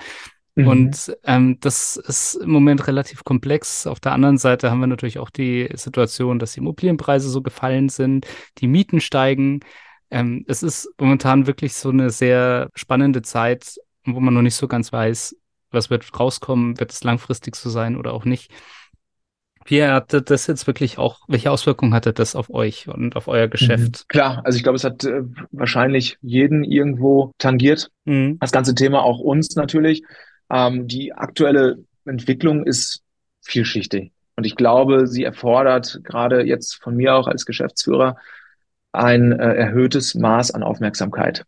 Mhm. 0.56 0.66
Und 0.66 1.16
ähm, 1.24 1.58
das 1.60 1.96
ist 1.96 2.34
im 2.34 2.50
Moment 2.50 2.86
relativ 2.86 3.24
komplex. 3.24 3.86
Auf 3.86 4.00
der 4.00 4.12
anderen 4.12 4.38
Seite 4.38 4.70
haben 4.70 4.80
wir 4.80 4.86
natürlich 4.86 5.18
auch 5.18 5.30
die 5.30 5.68
Situation, 5.74 6.38
dass 6.38 6.52
die 6.52 6.60
Immobilienpreise 6.60 7.28
so 7.28 7.42
gefallen 7.42 7.88
sind, 7.88 8.26
die 8.58 8.66
Mieten 8.66 9.00
steigen. 9.00 9.60
Ähm, 10.10 10.44
es 10.48 10.62
ist 10.62 10.90
momentan 10.98 11.46
wirklich 11.46 11.74
so 11.74 11.90
eine 11.90 12.10
sehr 12.10 12.68
spannende 12.74 13.22
Zeit, 13.22 13.76
wo 14.04 14.20
man 14.20 14.34
noch 14.34 14.42
nicht 14.42 14.56
so 14.56 14.66
ganz 14.68 14.92
weiß, 14.92 15.36
was 15.70 15.90
wird 15.90 16.18
rauskommen, 16.18 16.80
wird 16.80 16.92
es 16.92 17.04
langfristig 17.04 17.56
so 17.56 17.70
sein 17.70 17.96
oder 17.96 18.12
auch 18.12 18.24
nicht. 18.24 18.50
Wie 19.66 19.84
hatte 19.84 20.22
das 20.22 20.46
jetzt 20.46 20.66
wirklich 20.66 20.98
auch, 20.98 21.20
welche 21.28 21.50
Auswirkungen 21.50 21.94
hatte 21.94 22.12
das 22.12 22.34
auf 22.34 22.50
euch 22.50 22.88
und 22.88 23.14
auf 23.14 23.28
euer 23.28 23.46
Geschäft? 23.46 23.80
Mhm. 23.80 24.08
Klar, 24.08 24.42
also 24.44 24.56
ich 24.56 24.62
glaube, 24.62 24.76
es 24.76 24.84
hat 24.84 25.04
äh, 25.04 25.22
wahrscheinlich 25.52 26.18
jeden 26.22 26.64
irgendwo 26.64 27.32
tangiert. 27.38 27.90
Mhm. 28.04 28.38
Das 28.40 28.52
ganze 28.52 28.74
Thema 28.74 29.02
auch 29.02 29.20
uns 29.20 29.54
natürlich. 29.54 30.02
Ähm, 30.50 30.88
die 30.88 31.12
aktuelle 31.12 31.84
Entwicklung 32.04 32.64
ist 32.64 33.02
vielschichtig. 33.42 34.12
Und 34.36 34.46
ich 34.46 34.56
glaube, 34.56 35.06
sie 35.06 35.24
erfordert 35.24 36.00
gerade 36.02 36.42
jetzt 36.42 36.82
von 36.82 36.96
mir 36.96 37.14
auch 37.14 37.28
als 37.28 37.44
Geschäftsführer 37.44 38.16
ein 38.92 39.32
äh, 39.32 39.54
erhöhtes 39.54 40.14
Maß 40.14 40.50
an 40.52 40.62
Aufmerksamkeit. 40.62 41.44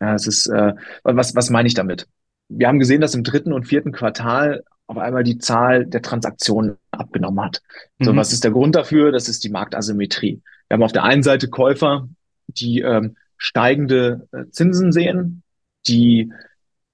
Ja, 0.00 0.14
es 0.14 0.26
ist, 0.26 0.46
äh, 0.46 0.74
was, 1.04 1.34
was 1.34 1.50
meine 1.50 1.68
ich 1.68 1.74
damit? 1.74 2.08
Wir 2.48 2.68
haben 2.68 2.78
gesehen, 2.78 3.00
dass 3.00 3.14
im 3.14 3.24
dritten 3.24 3.52
und 3.52 3.64
vierten 3.64 3.92
Quartal 3.92 4.64
auf 4.86 4.98
einmal 4.98 5.22
die 5.22 5.38
Zahl 5.38 5.86
der 5.86 6.02
Transaktionen 6.02 6.76
abgenommen 6.90 7.44
hat. 7.44 7.62
Mhm. 7.98 8.04
So, 8.04 8.16
was 8.16 8.32
ist 8.32 8.44
der 8.44 8.50
Grund 8.50 8.74
dafür? 8.74 9.12
Das 9.12 9.28
ist 9.28 9.44
die 9.44 9.50
Marktasymmetrie. 9.50 10.42
Wir 10.68 10.74
haben 10.74 10.82
auf 10.82 10.92
der 10.92 11.04
einen 11.04 11.22
Seite 11.22 11.48
Käufer, 11.48 12.08
die 12.48 12.80
ähm, 12.80 13.16
steigende 13.36 14.28
äh, 14.32 14.44
Zinsen 14.50 14.92
sehen, 14.92 15.42
die 15.86 16.32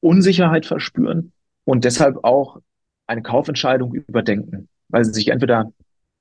Unsicherheit 0.01 0.66
verspüren 0.66 1.33
und 1.64 1.85
deshalb 1.85 2.24
auch 2.24 2.61
eine 3.07 3.22
Kaufentscheidung 3.22 3.94
überdenken, 3.94 4.68
weil 4.88 5.05
sie 5.05 5.12
sich 5.12 5.29
entweder 5.29 5.72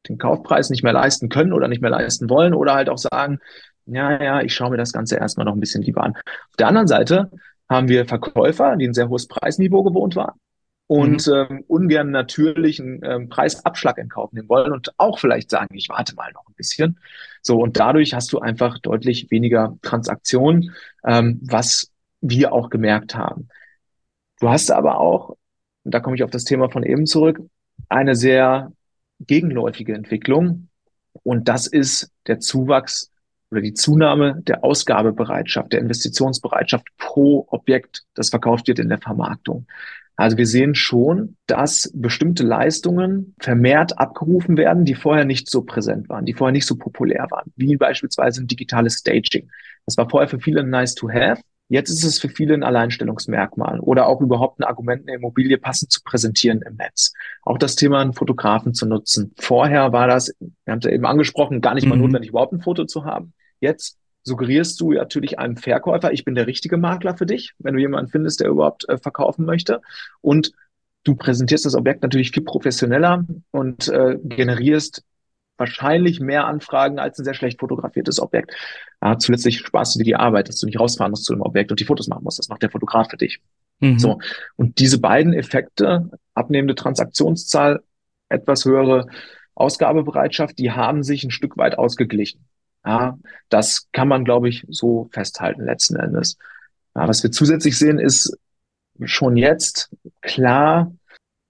den 0.10 0.18
Kaufpreis 0.18 0.70
nicht 0.70 0.84
mehr 0.84 0.94
leisten 0.94 1.30
können 1.30 1.54
oder 1.54 1.68
nicht 1.68 1.82
mehr 1.82 1.92
leisten 1.92 2.30
wollen 2.30 2.54
oder 2.54 2.74
halt 2.74 2.90
auch 2.90 2.98
sagen, 2.98 3.40
ja, 3.86 4.22
ja, 4.22 4.42
ich 4.42 4.54
schaue 4.54 4.72
mir 4.72 4.78
das 4.78 4.92
Ganze 4.92 5.16
erstmal 5.16 5.46
noch 5.46 5.54
ein 5.54 5.60
bisschen 5.60 5.82
lieber 5.82 6.04
an. 6.04 6.16
Auf 6.16 6.56
der 6.60 6.68
anderen 6.68 6.88
Seite 6.88 7.32
haben 7.70 7.88
wir 7.88 8.06
Verkäufer, 8.06 8.76
die 8.76 8.88
ein 8.88 8.94
sehr 8.94 9.10
hohes 9.10 9.28
Preisniveau 9.28 9.84
gewohnt 9.84 10.16
waren 10.16 10.40
und 10.88 11.28
mhm. 11.28 11.34
ähm, 11.34 11.64
ungern 11.68 12.12
natürlichen 12.12 13.02
ähm, 13.04 13.30
Preisabschlag 13.30 13.98
in 13.98 14.10
Kauf 14.10 14.32
nehmen 14.32 14.50
wollen 14.50 14.72
und 14.72 14.94
auch 14.98 15.20
vielleicht 15.20 15.50
sagen, 15.50 15.76
ich 15.76 15.90
warte 15.90 16.16
mal 16.16 16.32
noch 16.32 16.48
ein 16.48 16.56
bisschen. 16.56 17.00
So, 17.42 17.60
und 17.60 17.78
dadurch 17.78 18.14
hast 18.14 18.32
du 18.32 18.40
einfach 18.40 18.80
deutlich 18.80 19.30
weniger 19.30 19.78
Transaktionen, 19.82 20.74
ähm, 21.06 21.40
was 21.44 21.92
wir 22.22 22.54
auch 22.54 22.70
gemerkt 22.70 23.16
haben. 23.16 23.50
Du 24.40 24.50
hast 24.50 24.72
aber 24.72 25.00
auch, 25.00 25.36
und 25.84 25.94
da 25.94 26.00
komme 26.00 26.16
ich 26.16 26.24
auf 26.24 26.32
das 26.32 26.46
Thema 26.46 26.70
von 26.70 26.84
eben 26.84 27.06
zurück, 27.06 27.42
eine 27.90 28.16
sehr 28.16 28.72
gegenläufige 29.20 29.94
Entwicklung. 29.94 30.70
Und 31.24 31.48
das 31.48 31.68
ist 31.68 32.12
der 32.28 32.40
Zuwachs 32.40 33.12
oder 33.52 33.62
die 33.62 33.74
Zunahme 33.74 34.42
der 34.42 34.64
Ausgabebereitschaft, 34.64 35.72
der 35.74 35.80
Investitionsbereitschaft 35.80 36.88
pro 36.98 37.48
Objekt, 37.50 38.04
das 38.14 38.30
verkauft 38.30 38.68
wird 38.68 38.80
in 38.80 38.90
der 38.90 39.00
Vermarktung. 39.00 39.66
Also 40.18 40.36
wir 40.38 40.48
sehen 40.48 40.74
schon, 40.74 41.38
dass 41.46 41.92
bestimmte 41.94 42.44
Leistungen 42.44 43.36
vermehrt 43.40 44.00
abgerufen 44.00 44.58
werden, 44.58 44.84
die 44.84 44.96
vorher 44.96 45.26
nicht 45.26 45.50
so 45.50 45.62
präsent 45.62 46.10
waren, 46.10 46.26
die 46.26 46.34
vorher 46.34 46.52
nicht 46.52 46.66
so 46.66 46.76
populär 46.76 47.28
waren, 47.30 47.54
wie 47.56 47.78
beispielsweise 47.78 48.42
ein 48.42 48.48
digitales 48.48 48.96
Staging. 48.96 49.50
Das 49.86 49.96
war 49.96 50.10
vorher 50.10 50.28
für 50.28 50.40
viele 50.40 50.64
nice 50.64 50.96
to 50.96 51.10
have. 51.10 51.42
Jetzt 51.70 51.90
ist 51.90 52.04
es 52.04 52.20
für 52.20 52.30
viele 52.30 52.54
ein 52.54 52.64
Alleinstellungsmerkmal 52.64 53.80
oder 53.80 54.08
auch 54.08 54.22
überhaupt 54.22 54.60
ein 54.60 54.64
Argument, 54.64 55.04
eine 55.04 55.18
Immobilie 55.18 55.58
passend 55.58 55.92
zu 55.92 56.02
präsentieren 56.04 56.62
im 56.62 56.76
Netz. 56.76 57.14
Auch 57.44 57.58
das 57.58 57.76
Thema, 57.76 58.00
einen 58.00 58.14
Fotografen 58.14 58.74
zu 58.74 58.86
nutzen. 58.86 59.34
Vorher 59.38 59.92
war 59.92 60.08
das, 60.08 60.34
wir 60.40 60.72
haben 60.72 60.80
es 60.80 60.86
ja 60.86 60.92
eben 60.92 61.06
angesprochen, 61.06 61.60
gar 61.60 61.74
nicht 61.74 61.86
mal 61.86 61.96
mhm. 61.96 62.04
notwendig, 62.04 62.30
überhaupt 62.30 62.54
ein 62.54 62.62
Foto 62.62 62.86
zu 62.86 63.04
haben. 63.04 63.34
Jetzt 63.60 63.98
suggerierst 64.24 64.80
du 64.80 64.94
natürlich 64.94 65.40
einem 65.40 65.58
Verkäufer, 65.58 66.12
ich 66.14 66.24
bin 66.24 66.36
der 66.36 66.48
richtige 66.48 66.78
Makler 66.78 67.18
für 67.18 67.26
dich, 67.26 67.54
wenn 67.60 67.74
du 67.74 67.82
jemanden 67.82 68.12
findest, 68.12 68.40
der 68.40 68.50
überhaupt 68.50 68.88
äh, 68.88 68.98
verkaufen 68.98 69.46
möchte. 69.46 69.82
Und 70.22 70.52
du 71.04 71.16
präsentierst 71.16 71.66
das 71.66 71.76
Objekt 71.76 72.02
natürlich 72.02 72.32
viel 72.32 72.44
professioneller 72.44 73.26
und 73.52 73.88
äh, 73.90 74.18
generierst 74.24 75.04
wahrscheinlich 75.58 76.20
mehr 76.20 76.46
Anfragen 76.46 77.00
als 77.00 77.20
ein 77.20 77.26
sehr 77.26 77.34
schlecht 77.34 77.60
fotografiertes 77.60 78.20
Objekt. 78.20 78.56
Ja, 79.02 79.18
zusätzlich 79.18 79.60
sparst 79.60 79.96
du 79.96 80.00
dir 80.00 80.06
die 80.06 80.16
Arbeit, 80.16 80.50
dass 80.50 80.60
du 80.60 80.66
nicht 80.66 80.80
rausfahren 80.80 81.12
musst 81.12 81.26
zu 81.26 81.34
dem 81.34 81.42
Objekt 81.42 81.72
und 81.72 81.80
die 81.80 81.86
Fotos 81.86 82.08
machen 82.08 82.24
musst. 82.24 82.40
Das 82.40 82.50
macht 82.50 82.62
der 82.62 82.72
Fotograf 82.72 83.10
für 83.10 83.18
dich. 83.18 83.40
Mhm. 83.80 84.00
So. 84.00 84.20
Und 84.56 84.80
diese 84.80 85.00
beiden 85.00 85.34
Effekte, 85.34 86.10
abnehmende 86.34 86.76
Transaktionszahl, 86.76 87.84
etwas 88.30 88.66
höhere 88.66 89.08
Ausgabebereitschaft, 89.56 90.58
die 90.58 90.72
haben 90.72 91.04
sich 91.04 91.24
ein 91.24 91.32
Stück 91.32 91.58
weit 91.58 91.78
ausgeglichen. 91.78 92.46
Ja, 92.86 93.18
das 93.50 93.90
kann 93.92 94.08
man, 94.08 94.24
glaube 94.24 94.50
ich, 94.50 94.66
so 94.70 95.10
festhalten 95.12 95.66
letzten 95.66 95.98
Endes. 95.98 96.38
Ja, 96.96 97.08
was 97.08 97.22
wir 97.22 97.32
zusätzlich 97.32 97.78
sehen, 97.78 98.00
ist 98.00 98.38
schon 99.04 99.36
jetzt 99.38 99.94
klar, 100.22 100.94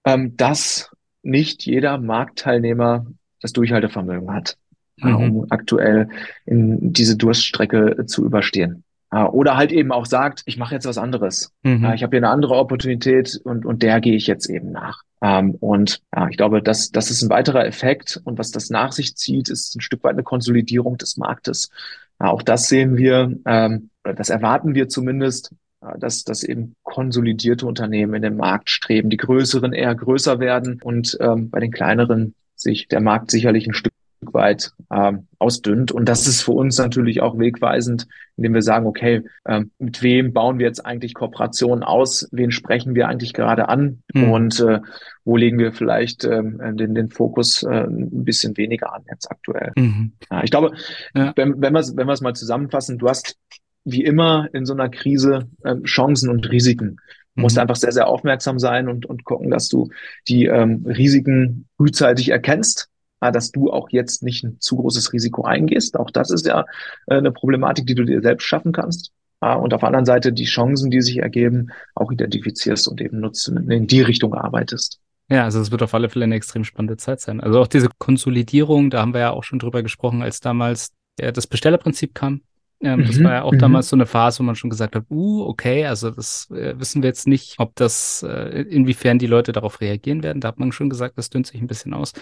ähm, 0.04 0.36
dass 0.36 0.90
nicht 1.22 1.64
jeder 1.64 1.98
Marktteilnehmer 1.98 3.06
das 3.40 3.52
Durchhaltevermögen 3.52 4.32
hat, 4.32 4.56
mhm. 4.96 5.16
um 5.16 5.46
aktuell 5.50 6.08
in 6.46 6.92
diese 6.92 7.16
Durststrecke 7.16 8.06
zu 8.06 8.24
überstehen. 8.24 8.84
Oder 9.10 9.56
halt 9.56 9.72
eben 9.72 9.90
auch 9.90 10.04
sagt, 10.04 10.42
ich 10.44 10.58
mache 10.58 10.74
jetzt 10.74 10.86
was 10.86 10.98
anderes. 10.98 11.50
Mhm. 11.62 11.92
Ich 11.94 12.02
habe 12.02 12.10
hier 12.10 12.18
eine 12.18 12.28
andere 12.28 12.56
Opportunität 12.56 13.40
und, 13.42 13.64
und 13.64 13.82
der 13.82 14.02
gehe 14.02 14.14
ich 14.14 14.26
jetzt 14.26 14.50
eben 14.50 14.70
nach. 14.70 15.02
Ähm, 15.22 15.52
und 15.52 16.02
ja, 16.14 16.28
ich 16.28 16.36
glaube, 16.36 16.62
das, 16.62 16.90
das 16.90 17.10
ist 17.10 17.22
ein 17.22 17.30
weiterer 17.30 17.64
Effekt. 17.64 18.20
Und 18.24 18.38
was 18.38 18.50
das 18.50 18.68
nach 18.68 18.92
sich 18.92 19.16
zieht, 19.16 19.48
ist 19.48 19.74
ein 19.74 19.80
Stück 19.80 20.04
weit 20.04 20.12
eine 20.12 20.24
Konsolidierung 20.24 20.98
des 20.98 21.16
Marktes. 21.16 21.70
Auch 22.18 22.42
das 22.42 22.68
sehen 22.68 22.98
wir, 22.98 23.34
ähm, 23.46 23.88
das 24.02 24.28
erwarten 24.28 24.74
wir 24.74 24.90
zumindest, 24.90 25.54
dass, 25.98 26.24
dass 26.24 26.42
eben 26.42 26.74
konsolidierte 26.82 27.66
Unternehmen 27.66 28.14
in 28.14 28.22
den 28.22 28.36
Markt 28.36 28.68
streben, 28.68 29.10
die 29.10 29.16
größeren 29.16 29.72
eher 29.72 29.94
größer 29.94 30.40
werden 30.40 30.80
und 30.82 31.16
ähm, 31.20 31.50
bei 31.50 31.60
den 31.60 31.70
kleineren 31.70 32.34
sich 32.60 32.88
der 32.88 33.00
Markt 33.00 33.30
sicherlich 33.30 33.66
ein 33.66 33.74
Stück 33.74 33.92
weit 34.20 34.72
ähm, 34.90 35.26
ausdünnt. 35.38 35.92
Und 35.92 36.08
das 36.08 36.26
ist 36.26 36.42
für 36.42 36.52
uns 36.52 36.78
natürlich 36.78 37.20
auch 37.20 37.38
wegweisend, 37.38 38.08
indem 38.36 38.54
wir 38.54 38.62
sagen, 38.62 38.86
okay, 38.86 39.22
ähm, 39.46 39.70
mit 39.78 40.02
wem 40.02 40.32
bauen 40.32 40.58
wir 40.58 40.66
jetzt 40.66 40.84
eigentlich 40.84 41.14
Kooperationen 41.14 41.84
aus? 41.84 42.28
Wen 42.32 42.50
sprechen 42.50 42.94
wir 42.94 43.08
eigentlich 43.08 43.32
gerade 43.32 43.68
an? 43.68 44.02
Mhm. 44.12 44.30
Und 44.30 44.60
äh, 44.60 44.80
wo 45.24 45.36
legen 45.36 45.58
wir 45.58 45.72
vielleicht 45.72 46.24
ähm, 46.24 46.60
den, 46.76 46.94
den 46.94 47.10
Fokus 47.10 47.62
äh, 47.62 47.84
ein 47.84 48.24
bisschen 48.24 48.56
weniger 48.56 48.92
an 48.92 49.04
jetzt 49.10 49.30
aktuell? 49.30 49.72
Mhm. 49.76 50.12
Ja, 50.30 50.42
ich 50.42 50.50
glaube, 50.50 50.72
ja. 51.14 51.32
wenn, 51.36 51.60
wenn 51.60 51.72
wir 51.72 51.80
es 51.80 51.96
wenn 51.96 52.06
mal 52.06 52.34
zusammenfassen, 52.34 52.98
du 52.98 53.08
hast 53.08 53.36
wie 53.84 54.04
immer 54.04 54.48
in 54.52 54.66
so 54.66 54.74
einer 54.74 54.88
Krise 54.88 55.48
äh, 55.64 55.76
Chancen 55.82 56.28
und 56.28 56.50
Risiken. 56.50 56.98
Du 57.38 57.42
musst 57.42 57.54
mhm. 57.54 57.62
einfach 57.62 57.76
sehr, 57.76 57.92
sehr 57.92 58.08
aufmerksam 58.08 58.58
sein 58.58 58.88
und, 58.88 59.06
und 59.06 59.24
gucken, 59.24 59.48
dass 59.48 59.68
du 59.68 59.90
die 60.26 60.46
ähm, 60.46 60.84
Risiken 60.84 61.68
frühzeitig 61.76 62.30
erkennst, 62.30 62.88
äh, 63.20 63.30
dass 63.30 63.52
du 63.52 63.70
auch 63.70 63.90
jetzt 63.90 64.24
nicht 64.24 64.42
ein 64.42 64.56
zu 64.58 64.76
großes 64.76 65.12
Risiko 65.12 65.44
eingehst. 65.44 65.96
Auch 65.96 66.10
das 66.10 66.32
ist 66.32 66.46
ja 66.46 66.64
äh, 67.06 67.14
eine 67.14 67.30
Problematik, 67.30 67.86
die 67.86 67.94
du 67.94 68.04
dir 68.04 68.22
selbst 68.22 68.42
schaffen 68.42 68.72
kannst. 68.72 69.12
Äh, 69.40 69.54
und 69.54 69.72
auf 69.72 69.80
der 69.80 69.86
anderen 69.86 70.04
Seite 70.04 70.32
die 70.32 70.46
Chancen, 70.46 70.90
die 70.90 71.00
sich 71.00 71.18
ergeben, 71.18 71.68
auch 71.94 72.10
identifizierst 72.10 72.88
und 72.88 73.00
eben 73.00 73.20
nutzt 73.20 73.48
und 73.48 73.70
in 73.70 73.86
die 73.86 74.02
Richtung 74.02 74.34
arbeitest. 74.34 74.98
Ja, 75.30 75.44
also 75.44 75.60
es 75.60 75.70
wird 75.70 75.82
auf 75.84 75.94
alle 75.94 76.08
Fälle 76.08 76.24
eine 76.24 76.34
extrem 76.34 76.64
spannende 76.64 76.96
Zeit 76.96 77.20
sein. 77.20 77.40
Also 77.40 77.60
auch 77.60 77.68
diese 77.68 77.88
Konsolidierung, 77.98 78.90
da 78.90 79.00
haben 79.00 79.14
wir 79.14 79.20
ja 79.20 79.30
auch 79.30 79.44
schon 79.44 79.60
drüber 79.60 79.84
gesprochen, 79.84 80.22
als 80.22 80.40
damals 80.40 80.90
ja, 81.20 81.30
das 81.30 81.46
Bestellerprinzip 81.46 82.14
kam. 82.14 82.40
Ähm, 82.80 83.00
mhm, 83.00 83.06
das 83.06 83.22
war 83.22 83.32
ja 83.32 83.42
auch 83.42 83.52
mhm. 83.52 83.58
damals 83.58 83.88
so 83.88 83.96
eine 83.96 84.06
Phase, 84.06 84.38
wo 84.38 84.44
man 84.44 84.54
schon 84.54 84.70
gesagt 84.70 84.94
hat, 84.94 85.04
uh, 85.10 85.44
okay, 85.46 85.86
also 85.86 86.10
das 86.10 86.48
äh, 86.50 86.78
wissen 86.78 87.02
wir 87.02 87.08
jetzt 87.08 87.26
nicht, 87.26 87.56
ob 87.58 87.74
das, 87.74 88.22
äh, 88.22 88.62
inwiefern 88.62 89.18
die 89.18 89.26
Leute 89.26 89.52
darauf 89.52 89.80
reagieren 89.80 90.22
werden. 90.22 90.40
Da 90.40 90.48
hat 90.48 90.60
man 90.60 90.70
schon 90.70 90.88
gesagt, 90.88 91.18
das 91.18 91.30
dünnt 91.30 91.48
sich 91.48 91.60
ein 91.60 91.66
bisschen 91.66 91.92
aus. 91.92 92.12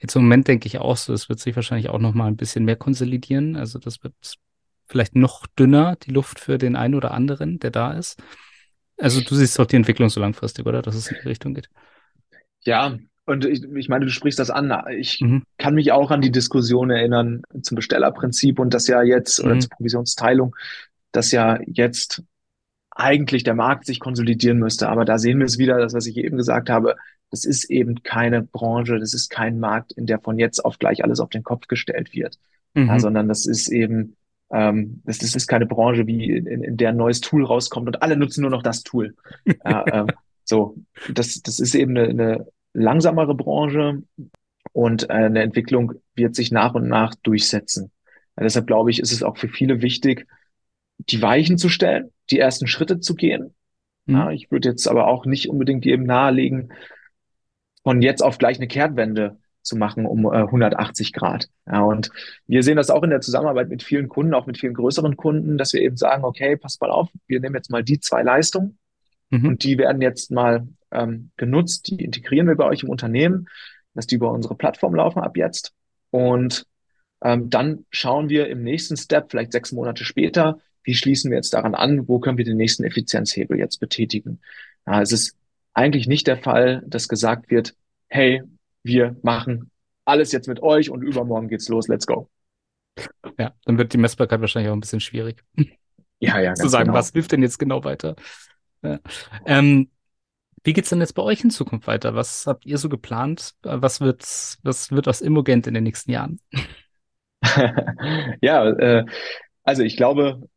Jetzt 0.00 0.16
im 0.16 0.22
Moment 0.22 0.48
denke 0.48 0.66
ich 0.66 0.78
auch 0.78 0.96
so, 0.96 1.12
es 1.12 1.28
wird 1.28 1.40
sich 1.40 1.56
wahrscheinlich 1.56 1.90
auch 1.90 1.98
noch 1.98 2.14
mal 2.14 2.26
ein 2.26 2.36
bisschen 2.36 2.64
mehr 2.64 2.76
konsolidieren. 2.76 3.56
Also 3.56 3.78
das 3.78 4.02
wird 4.02 4.14
vielleicht 4.86 5.14
noch 5.14 5.46
dünner, 5.46 5.96
die 5.96 6.10
Luft 6.10 6.40
für 6.40 6.56
den 6.56 6.74
einen 6.74 6.94
oder 6.94 7.10
anderen, 7.12 7.58
der 7.58 7.70
da 7.70 7.92
ist. 7.92 8.22
Also 8.96 9.20
du 9.20 9.34
siehst 9.34 9.58
doch 9.58 9.66
die 9.66 9.76
Entwicklung 9.76 10.08
so 10.08 10.20
langfristig, 10.20 10.66
oder? 10.66 10.80
Dass 10.80 10.94
es 10.94 11.08
in 11.08 11.18
die 11.22 11.28
Richtung 11.28 11.54
geht. 11.54 11.68
Ja, 12.62 12.96
und 13.28 13.44
ich, 13.44 13.62
ich 13.62 13.88
meine, 13.90 14.06
du 14.06 14.10
sprichst 14.10 14.38
das 14.38 14.50
an. 14.50 14.72
Ich 14.96 15.20
mhm. 15.20 15.42
kann 15.58 15.74
mich 15.74 15.92
auch 15.92 16.10
an 16.10 16.22
die 16.22 16.32
Diskussion 16.32 16.90
erinnern 16.90 17.42
zum 17.62 17.76
Bestellerprinzip 17.76 18.58
und 18.58 18.72
das 18.72 18.86
ja 18.86 19.02
jetzt, 19.02 19.42
mhm. 19.42 19.50
oder 19.50 19.60
zur 19.60 19.70
Provisionsteilung, 19.70 20.56
dass 21.12 21.30
ja 21.30 21.58
jetzt 21.66 22.22
eigentlich 22.90 23.44
der 23.44 23.54
Markt 23.54 23.84
sich 23.84 24.00
konsolidieren 24.00 24.58
müsste. 24.58 24.88
Aber 24.88 25.04
da 25.04 25.18
sehen 25.18 25.38
wir 25.38 25.44
es 25.44 25.58
wieder, 25.58 25.78
das, 25.78 25.92
was 25.92 26.06
ich 26.06 26.16
eben 26.16 26.38
gesagt 26.38 26.70
habe. 26.70 26.96
Das 27.30 27.44
ist 27.44 27.64
eben 27.70 28.02
keine 28.02 28.42
Branche, 28.42 28.98
das 28.98 29.12
ist 29.12 29.28
kein 29.28 29.60
Markt, 29.60 29.92
in 29.92 30.06
der 30.06 30.18
von 30.18 30.38
jetzt 30.38 30.64
auf 30.64 30.78
gleich 30.78 31.04
alles 31.04 31.20
auf 31.20 31.28
den 31.28 31.42
Kopf 31.42 31.66
gestellt 31.68 32.14
wird. 32.14 32.38
Mhm. 32.72 32.86
Ja, 32.86 32.98
sondern 32.98 33.28
das 33.28 33.44
ist 33.44 33.68
eben, 33.68 34.16
ähm, 34.50 35.02
das, 35.04 35.18
das 35.18 35.34
ist 35.34 35.46
keine 35.46 35.66
Branche, 35.66 36.06
wie 36.06 36.30
in, 36.30 36.64
in 36.64 36.76
der 36.78 36.88
ein 36.88 36.96
neues 36.96 37.20
Tool 37.20 37.44
rauskommt 37.44 37.88
und 37.88 38.02
alle 38.02 38.16
nutzen 38.16 38.40
nur 38.40 38.50
noch 38.50 38.62
das 38.62 38.84
Tool. 38.84 39.14
ja, 39.44 39.84
ähm, 39.92 40.06
so, 40.44 40.76
das, 41.12 41.42
das 41.42 41.60
ist 41.60 41.74
eben 41.74 41.94
eine, 41.98 42.08
eine 42.08 42.46
langsamere 42.78 43.34
Branche 43.34 44.02
und 44.72 45.10
äh, 45.10 45.14
eine 45.14 45.42
Entwicklung 45.42 45.94
wird 46.14 46.34
sich 46.34 46.50
nach 46.50 46.74
und 46.74 46.88
nach 46.88 47.14
durchsetzen. 47.16 47.90
Ja, 48.36 48.44
deshalb 48.44 48.66
glaube 48.66 48.90
ich, 48.90 49.00
ist 49.00 49.12
es 49.12 49.22
auch 49.22 49.36
für 49.36 49.48
viele 49.48 49.82
wichtig, 49.82 50.26
die 50.98 51.22
Weichen 51.22 51.58
zu 51.58 51.68
stellen, 51.68 52.12
die 52.30 52.38
ersten 52.38 52.66
Schritte 52.66 53.00
zu 53.00 53.14
gehen. 53.14 53.54
Mhm. 54.06 54.14
Ja, 54.14 54.30
ich 54.30 54.50
würde 54.50 54.68
jetzt 54.68 54.88
aber 54.88 55.06
auch 55.06 55.26
nicht 55.26 55.48
unbedingt 55.48 55.84
jedem 55.84 56.04
nahelegen, 56.04 56.72
von 57.82 58.02
jetzt 58.02 58.22
auf 58.22 58.38
gleich 58.38 58.58
eine 58.58 58.68
Kehrtwende 58.68 59.38
zu 59.62 59.76
machen 59.76 60.06
um 60.06 60.24
äh, 60.26 60.38
180 60.38 61.12
Grad. 61.12 61.48
Ja, 61.66 61.82
und 61.82 62.10
wir 62.46 62.62
sehen 62.62 62.76
das 62.76 62.90
auch 62.90 63.02
in 63.02 63.10
der 63.10 63.20
Zusammenarbeit 63.20 63.68
mit 63.68 63.82
vielen 63.82 64.08
Kunden, 64.08 64.34
auch 64.34 64.46
mit 64.46 64.58
vielen 64.58 64.74
größeren 64.74 65.16
Kunden, 65.16 65.58
dass 65.58 65.72
wir 65.72 65.82
eben 65.82 65.96
sagen, 65.96 66.24
okay, 66.24 66.56
passt 66.56 66.80
mal 66.80 66.90
auf, 66.90 67.08
wir 67.26 67.40
nehmen 67.40 67.54
jetzt 67.54 67.70
mal 67.70 67.84
die 67.84 68.00
zwei 68.00 68.22
Leistungen 68.22 68.78
mhm. 69.30 69.46
und 69.46 69.64
die 69.64 69.78
werden 69.78 70.02
jetzt 70.02 70.30
mal 70.30 70.66
ähm, 70.90 71.30
genutzt, 71.36 71.88
die 71.88 72.04
integrieren 72.04 72.46
wir 72.46 72.56
bei 72.56 72.64
euch 72.64 72.82
im 72.82 72.88
Unternehmen, 72.88 73.48
dass 73.94 74.06
die 74.06 74.16
über 74.16 74.30
unsere 74.30 74.54
Plattform 74.54 74.94
laufen 74.94 75.20
ab 75.20 75.36
jetzt. 75.36 75.72
Und 76.10 76.66
ähm, 77.22 77.50
dann 77.50 77.84
schauen 77.90 78.28
wir 78.28 78.48
im 78.48 78.62
nächsten 78.62 78.96
Step, 78.96 79.30
vielleicht 79.30 79.52
sechs 79.52 79.72
Monate 79.72 80.04
später, 80.04 80.58
wie 80.84 80.94
schließen 80.94 81.30
wir 81.30 81.36
jetzt 81.36 81.52
daran 81.52 81.74
an, 81.74 82.08
wo 82.08 82.18
können 82.18 82.38
wir 82.38 82.44
den 82.44 82.56
nächsten 82.56 82.84
Effizienzhebel 82.84 83.58
jetzt 83.58 83.78
betätigen. 83.78 84.40
Ja, 84.86 85.02
es 85.02 85.12
ist 85.12 85.36
eigentlich 85.74 86.06
nicht 86.06 86.26
der 86.26 86.38
Fall, 86.38 86.82
dass 86.86 87.08
gesagt 87.08 87.50
wird, 87.50 87.74
hey, 88.08 88.42
wir 88.82 89.16
machen 89.22 89.70
alles 90.04 90.32
jetzt 90.32 90.48
mit 90.48 90.62
euch 90.62 90.90
und 90.90 91.02
übermorgen 91.02 91.48
geht's 91.48 91.68
los, 91.68 91.88
let's 91.88 92.06
go. 92.06 92.30
Ja, 93.38 93.52
dann 93.64 93.78
wird 93.78 93.92
die 93.92 93.98
Messbarkeit 93.98 94.40
wahrscheinlich 94.40 94.70
auch 94.70 94.76
ein 94.76 94.80
bisschen 94.80 95.00
schwierig. 95.00 95.44
Ja, 96.20 96.40
ja. 96.40 96.54
Zu 96.54 96.68
sagen, 96.68 96.86
genau. 96.86 96.98
was 96.98 97.12
hilft 97.12 97.30
denn 97.30 97.42
jetzt 97.42 97.58
genau 97.58 97.84
weiter? 97.84 98.16
Ja. 98.82 98.98
Ähm, 99.46 99.88
wie 100.64 100.72
geht's 100.72 100.90
denn 100.90 101.00
jetzt 101.00 101.14
bei 101.14 101.22
euch 101.22 101.42
in 101.44 101.50
Zukunft 101.50 101.86
weiter? 101.86 102.14
Was 102.14 102.46
habt 102.46 102.66
ihr 102.66 102.78
so 102.78 102.88
geplant? 102.88 103.54
Was 103.62 104.00
wird, 104.00 104.22
was 104.62 104.90
wird 104.90 105.08
aus 105.08 105.20
Immogent 105.20 105.66
in 105.66 105.74
den 105.74 105.84
nächsten 105.84 106.10
Jahren? 106.10 106.40
ja, 108.40 108.68
äh, 108.68 109.04
also 109.62 109.82
ich 109.82 109.96
glaube, 109.96 110.48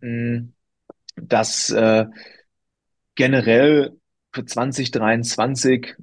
mh, 0.00 0.48
dass 1.16 1.70
äh, 1.70 2.06
generell 3.14 3.98
für 4.32 4.44
2023 4.44 5.94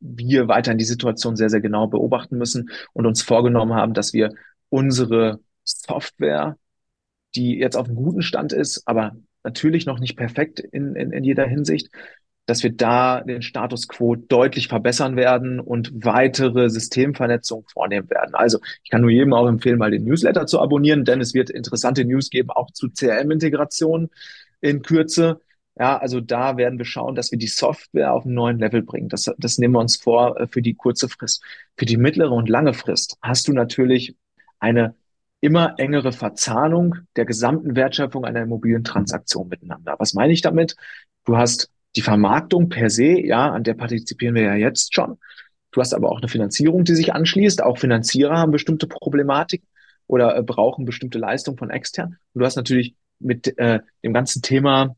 wir 0.00 0.48
weiterhin 0.48 0.78
die 0.78 0.84
Situation 0.84 1.36
sehr, 1.36 1.50
sehr 1.50 1.60
genau 1.60 1.86
beobachten 1.86 2.38
müssen 2.38 2.70
und 2.92 3.06
uns 3.06 3.22
vorgenommen 3.22 3.74
haben, 3.74 3.94
dass 3.94 4.12
wir 4.12 4.30
unsere 4.68 5.40
Software, 5.64 6.56
die 7.34 7.58
jetzt 7.58 7.76
auf 7.76 7.86
einem 7.86 7.96
guten 7.96 8.22
Stand 8.22 8.52
ist, 8.52 8.82
aber 8.86 9.16
natürlich 9.44 9.86
noch 9.86 9.98
nicht 9.98 10.16
perfekt 10.16 10.60
in, 10.60 10.94
in, 10.94 11.12
in 11.12 11.24
jeder 11.24 11.46
Hinsicht, 11.46 11.90
dass 12.48 12.62
wir 12.62 12.72
da 12.72 13.20
den 13.20 13.42
Status 13.42 13.88
quo 13.88 14.16
deutlich 14.16 14.68
verbessern 14.68 15.16
werden 15.16 15.60
und 15.60 15.92
weitere 16.02 16.70
Systemvernetzungen 16.70 17.66
vornehmen 17.66 18.08
werden. 18.08 18.34
Also 18.34 18.58
ich 18.82 18.90
kann 18.90 19.02
nur 19.02 19.10
jedem 19.10 19.34
auch 19.34 19.46
empfehlen, 19.46 19.76
mal 19.76 19.90
den 19.90 20.04
Newsletter 20.04 20.46
zu 20.46 20.58
abonnieren, 20.58 21.04
denn 21.04 21.20
es 21.20 21.34
wird 21.34 21.50
interessante 21.50 22.06
News 22.06 22.30
geben, 22.30 22.48
auch 22.48 22.70
zu 22.70 22.88
CRM-Integration 22.88 24.08
in 24.62 24.80
Kürze. 24.80 25.42
Ja, 25.78 25.98
also 25.98 26.22
da 26.22 26.56
werden 26.56 26.78
wir 26.78 26.86
schauen, 26.86 27.14
dass 27.14 27.30
wir 27.30 27.38
die 27.38 27.48
Software 27.48 28.14
auf 28.14 28.24
einen 28.24 28.34
neuen 28.34 28.58
Level 28.58 28.82
bringen. 28.82 29.10
Das, 29.10 29.30
das 29.36 29.58
nehmen 29.58 29.74
wir 29.74 29.80
uns 29.80 29.98
vor 29.98 30.40
äh, 30.40 30.46
für 30.48 30.62
die 30.62 30.74
kurze 30.74 31.10
Frist. 31.10 31.44
Für 31.76 31.84
die 31.84 31.98
mittlere 31.98 32.32
und 32.32 32.48
lange 32.48 32.72
Frist 32.72 33.18
hast 33.20 33.46
du 33.48 33.52
natürlich 33.52 34.16
eine 34.58 34.94
immer 35.40 35.74
engere 35.78 36.12
Verzahnung 36.12 36.96
der 37.14 37.26
gesamten 37.26 37.76
Wertschöpfung 37.76 38.24
einer 38.24 38.40
Immobilientransaktion 38.40 39.48
miteinander. 39.48 39.96
Was 39.98 40.14
meine 40.14 40.32
ich 40.32 40.40
damit? 40.40 40.76
Du 41.26 41.36
hast 41.36 41.70
die 41.96 42.02
Vermarktung 42.02 42.68
per 42.68 42.90
se, 42.90 43.18
ja, 43.20 43.50
an 43.50 43.64
der 43.64 43.74
partizipieren 43.74 44.34
wir 44.34 44.42
ja 44.42 44.54
jetzt 44.54 44.94
schon. 44.94 45.18
Du 45.70 45.80
hast 45.80 45.94
aber 45.94 46.10
auch 46.10 46.18
eine 46.18 46.28
Finanzierung, 46.28 46.84
die 46.84 46.94
sich 46.94 47.12
anschließt. 47.12 47.62
Auch 47.62 47.78
Finanzierer 47.78 48.36
haben 48.38 48.52
bestimmte 48.52 48.86
Problematiken 48.86 49.68
oder 50.06 50.36
äh, 50.36 50.42
brauchen 50.42 50.84
bestimmte 50.84 51.18
Leistungen 51.18 51.58
von 51.58 51.70
extern. 51.70 52.16
Und 52.32 52.40
du 52.40 52.44
hast 52.44 52.56
natürlich 52.56 52.94
mit 53.18 53.58
äh, 53.58 53.80
dem 54.02 54.12
ganzen 54.12 54.42
Thema 54.42 54.96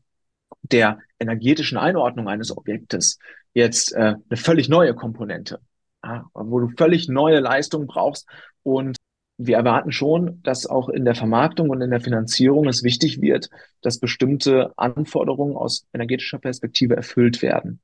der 0.63 0.99
energetischen 1.19 1.77
Einordnung 1.77 2.27
eines 2.27 2.55
Objektes 2.55 3.19
jetzt 3.53 3.93
äh, 3.93 4.15
eine 4.29 4.37
völlig 4.37 4.69
neue 4.69 4.93
Komponente, 4.93 5.59
ja, 6.03 6.25
wo 6.33 6.59
du 6.59 6.69
völlig 6.77 7.09
neue 7.09 7.39
Leistungen 7.39 7.87
brauchst 7.87 8.27
und 8.63 8.97
wir 9.45 9.57
erwarten 9.57 9.91
schon, 9.91 10.41
dass 10.43 10.65
auch 10.65 10.89
in 10.89 11.05
der 11.05 11.15
Vermarktung 11.15 11.69
und 11.69 11.81
in 11.81 11.89
der 11.89 12.01
Finanzierung 12.01 12.67
es 12.67 12.83
wichtig 12.83 13.21
wird, 13.21 13.49
dass 13.81 13.99
bestimmte 13.99 14.71
Anforderungen 14.77 15.55
aus 15.55 15.85
energetischer 15.93 16.39
Perspektive 16.39 16.95
erfüllt 16.95 17.41
werden. 17.41 17.79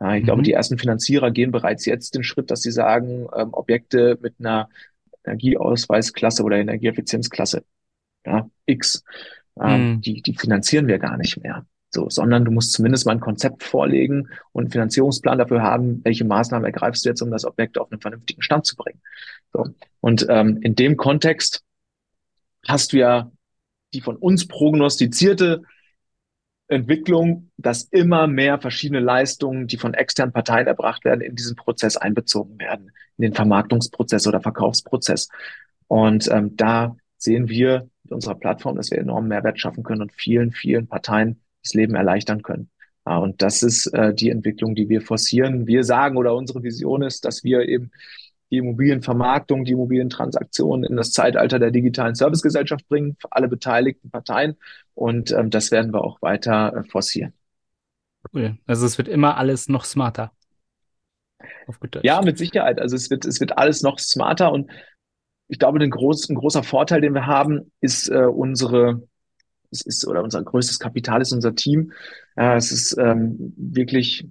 Ja, 0.00 0.14
ich 0.14 0.22
mhm. 0.22 0.26
glaube, 0.26 0.42
die 0.42 0.52
ersten 0.52 0.78
Finanzierer 0.78 1.30
gehen 1.30 1.50
bereits 1.50 1.84
jetzt 1.84 2.14
den 2.14 2.24
Schritt, 2.24 2.50
dass 2.50 2.62
sie 2.62 2.70
sagen, 2.70 3.26
ähm, 3.36 3.52
Objekte 3.52 4.18
mit 4.20 4.34
einer 4.38 4.68
Energieausweisklasse 5.24 6.42
oder 6.42 6.58
Energieeffizienzklasse 6.58 7.64
ja, 8.24 8.48
X, 8.66 9.02
ähm, 9.60 9.94
mhm. 9.94 10.00
die, 10.00 10.22
die 10.22 10.34
finanzieren 10.34 10.86
wir 10.86 10.98
gar 10.98 11.16
nicht 11.16 11.42
mehr. 11.42 11.66
So, 11.90 12.10
sondern 12.10 12.44
du 12.44 12.50
musst 12.50 12.72
zumindest 12.72 13.06
mal 13.06 13.12
ein 13.12 13.20
Konzept 13.20 13.62
vorlegen 13.62 14.28
und 14.52 14.64
einen 14.64 14.70
Finanzierungsplan 14.70 15.38
dafür 15.38 15.62
haben, 15.62 16.02
welche 16.04 16.24
Maßnahmen 16.24 16.66
ergreifst 16.66 17.04
du 17.04 17.08
jetzt, 17.08 17.22
um 17.22 17.30
das 17.30 17.46
Objekt 17.46 17.78
auf 17.78 17.90
einen 17.90 18.00
vernünftigen 18.00 18.42
Stand 18.42 18.66
zu 18.66 18.76
bringen. 18.76 19.00
So. 19.52 19.66
Und 20.00 20.26
ähm, 20.28 20.58
in 20.60 20.74
dem 20.74 20.96
Kontext 20.98 21.64
hast 22.66 22.92
du 22.92 22.98
ja 22.98 23.30
die 23.94 24.02
von 24.02 24.16
uns 24.16 24.46
prognostizierte 24.46 25.62
Entwicklung, 26.66 27.50
dass 27.56 27.84
immer 27.84 28.26
mehr 28.26 28.60
verschiedene 28.60 29.00
Leistungen, 29.00 29.66
die 29.66 29.78
von 29.78 29.94
externen 29.94 30.34
Parteien 30.34 30.66
erbracht 30.66 31.06
werden, 31.06 31.22
in 31.22 31.34
diesen 31.34 31.56
Prozess 31.56 31.96
einbezogen 31.96 32.58
werden, 32.58 32.92
in 33.16 33.22
den 33.22 33.32
Vermarktungsprozess 33.32 34.26
oder 34.26 34.42
Verkaufsprozess. 34.42 35.28
Und 35.86 36.28
ähm, 36.30 36.56
da 36.56 36.96
sehen 37.16 37.48
wir 37.48 37.88
mit 38.02 38.12
unserer 38.12 38.34
Plattform, 38.34 38.76
dass 38.76 38.90
wir 38.90 38.98
enormen 38.98 39.28
Mehrwert 39.28 39.58
schaffen 39.58 39.82
können 39.82 40.02
und 40.02 40.12
vielen, 40.12 40.52
vielen 40.52 40.86
Parteien 40.86 41.40
das 41.68 41.74
Leben 41.74 41.94
erleichtern 41.94 42.42
können. 42.42 42.70
Und 43.04 43.40
das 43.40 43.62
ist 43.62 43.86
äh, 43.94 44.12
die 44.12 44.28
Entwicklung, 44.28 44.74
die 44.74 44.88
wir 44.88 45.00
forcieren. 45.00 45.66
Wir 45.66 45.82
sagen 45.82 46.18
oder 46.18 46.34
unsere 46.34 46.62
Vision 46.62 47.02
ist, 47.02 47.24
dass 47.24 47.42
wir 47.42 47.66
eben 47.66 47.90
die 48.50 48.58
Immobilienvermarktung, 48.58 49.64
die 49.64 49.72
Immobilientransaktionen 49.72 50.84
in 50.84 50.96
das 50.96 51.12
Zeitalter 51.12 51.58
der 51.58 51.70
digitalen 51.70 52.14
Servicegesellschaft 52.14 52.86
bringen, 52.88 53.16
für 53.18 53.32
alle 53.32 53.48
beteiligten 53.48 54.10
Parteien. 54.10 54.56
Und 54.94 55.30
ähm, 55.32 55.50
das 55.50 55.70
werden 55.70 55.92
wir 55.92 56.02
auch 56.02 56.20
weiter 56.20 56.74
äh, 56.76 56.84
forcieren. 56.84 57.32
Cool. 58.32 58.58
Also 58.66 58.84
es 58.84 58.98
wird 58.98 59.08
immer 59.08 59.36
alles 59.36 59.68
noch 59.68 59.84
smarter. 59.84 60.32
Ja, 62.04 62.20
mit 62.20 62.36
Sicherheit. 62.36 62.80
Also 62.80 62.96
es 62.96 63.10
wird, 63.10 63.24
es 63.24 63.40
wird 63.40 63.56
alles 63.56 63.82
noch 63.82 63.98
smarter 63.98 64.52
und 64.52 64.70
ich 65.48 65.58
glaube, 65.58 65.78
ein, 65.78 65.90
groß, 65.90 66.28
ein 66.28 66.34
großer 66.34 66.62
Vorteil, 66.62 67.00
den 67.00 67.14
wir 67.14 67.26
haben, 67.26 67.72
ist 67.80 68.08
äh, 68.08 68.26
unsere, 68.26 69.02
es 69.70 69.82
ist, 69.82 70.06
oder 70.06 70.22
unser 70.22 70.42
größtes 70.42 70.78
Kapital 70.78 71.20
ist 71.20 71.32
unser 71.32 71.54
Team. 71.54 71.92
Äh, 72.36 72.56
es 72.56 72.72
ist 72.72 72.96
ähm, 72.98 73.54
wirklich 73.56 74.26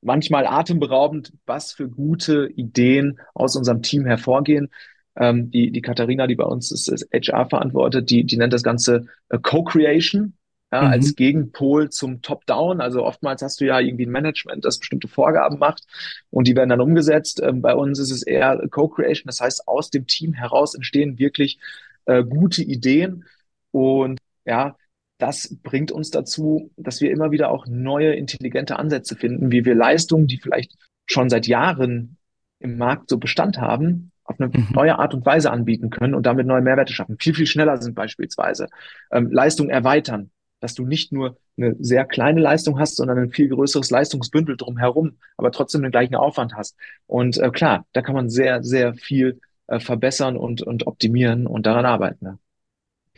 manchmal 0.00 0.46
atemberaubend, 0.46 1.32
was 1.46 1.72
für 1.72 1.88
gute 1.88 2.48
Ideen 2.54 3.20
aus 3.34 3.56
unserem 3.56 3.82
Team 3.82 4.06
hervorgehen. 4.06 4.70
Ähm, 5.16 5.50
die, 5.50 5.70
die 5.70 5.82
Katharina, 5.82 6.26
die 6.26 6.36
bei 6.36 6.44
uns 6.44 6.70
ist, 6.70 6.88
ist 6.88 7.08
HR 7.12 7.48
verantwortet, 7.48 8.10
die, 8.10 8.24
die 8.24 8.36
nennt 8.36 8.52
das 8.52 8.62
Ganze 8.62 9.06
äh, 9.28 9.38
Co-Creation. 9.38 10.34
Ja, 10.74 10.84
mhm. 10.84 10.88
als 10.88 11.14
Gegenpol 11.16 11.90
zum 11.90 12.22
Top-Down. 12.22 12.80
Also 12.80 13.04
oftmals 13.04 13.42
hast 13.42 13.60
du 13.60 13.66
ja 13.66 13.78
irgendwie 13.78 14.06
ein 14.06 14.10
Management, 14.10 14.64
das 14.64 14.78
bestimmte 14.78 15.06
Vorgaben 15.06 15.58
macht 15.58 15.84
und 16.30 16.48
die 16.48 16.56
werden 16.56 16.70
dann 16.70 16.80
umgesetzt. 16.80 17.42
Ähm, 17.42 17.60
bei 17.60 17.74
uns 17.74 17.98
ist 17.98 18.10
es 18.10 18.22
eher 18.22 18.58
Co-Creation, 18.70 19.26
das 19.26 19.42
heißt, 19.42 19.68
aus 19.68 19.90
dem 19.90 20.06
Team 20.06 20.32
heraus 20.32 20.74
entstehen 20.74 21.18
wirklich 21.18 21.58
äh, 22.06 22.24
gute 22.24 22.62
Ideen 22.62 23.26
und 23.70 24.21
ja, 24.44 24.76
das 25.18 25.56
bringt 25.62 25.92
uns 25.92 26.10
dazu, 26.10 26.72
dass 26.76 27.00
wir 27.00 27.10
immer 27.10 27.30
wieder 27.30 27.50
auch 27.50 27.66
neue, 27.66 28.14
intelligente 28.14 28.78
Ansätze 28.78 29.14
finden, 29.14 29.52
wie 29.52 29.64
wir 29.64 29.74
Leistungen, 29.74 30.26
die 30.26 30.38
vielleicht 30.38 30.74
schon 31.06 31.30
seit 31.30 31.46
Jahren 31.46 32.16
im 32.58 32.76
Markt 32.76 33.08
so 33.08 33.18
Bestand 33.18 33.58
haben, 33.58 34.12
auf 34.24 34.40
eine 34.40 34.48
mhm. 34.48 34.68
neue 34.72 34.98
Art 34.98 35.14
und 35.14 35.24
Weise 35.26 35.50
anbieten 35.50 35.90
können 35.90 36.14
und 36.14 36.26
damit 36.26 36.46
neue 36.46 36.62
Mehrwerte 36.62 36.92
schaffen. 36.92 37.16
Viel, 37.18 37.34
viel 37.34 37.46
schneller 37.46 37.80
sind 37.80 37.94
beispielsweise. 37.94 38.68
Ähm, 39.10 39.30
Leistung 39.30 39.68
erweitern, 39.68 40.30
dass 40.60 40.74
du 40.74 40.86
nicht 40.86 41.12
nur 41.12 41.36
eine 41.56 41.76
sehr 41.80 42.04
kleine 42.04 42.40
Leistung 42.40 42.78
hast, 42.78 42.96
sondern 42.96 43.18
ein 43.18 43.30
viel 43.30 43.48
größeres 43.48 43.90
Leistungsbündel 43.90 44.56
drumherum, 44.56 45.18
aber 45.36 45.50
trotzdem 45.50 45.82
den 45.82 45.90
gleichen 45.90 46.14
Aufwand 46.14 46.54
hast. 46.54 46.76
Und 47.06 47.38
äh, 47.38 47.50
klar, 47.50 47.84
da 47.92 48.02
kann 48.02 48.14
man 48.14 48.30
sehr, 48.30 48.62
sehr 48.62 48.94
viel 48.94 49.40
äh, 49.66 49.80
verbessern 49.80 50.36
und, 50.36 50.62
und 50.62 50.86
optimieren 50.86 51.46
und 51.46 51.66
daran 51.66 51.84
arbeiten. 51.84 52.24
Ja. 52.24 52.38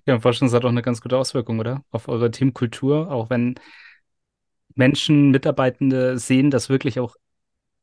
Ja, 0.06 0.20
vorstellen, 0.20 0.48
es 0.48 0.54
hat 0.54 0.64
auch 0.64 0.70
eine 0.70 0.82
ganz 0.82 1.00
gute 1.00 1.16
Auswirkung, 1.16 1.58
oder? 1.58 1.82
Auf 1.90 2.08
eure 2.08 2.30
Teamkultur, 2.30 3.10
auch 3.10 3.30
wenn 3.30 3.54
Menschen, 4.74 5.30
Mitarbeitende 5.30 6.18
sehen, 6.18 6.50
dass 6.50 6.68
wirklich 6.68 7.00
auch 7.00 7.16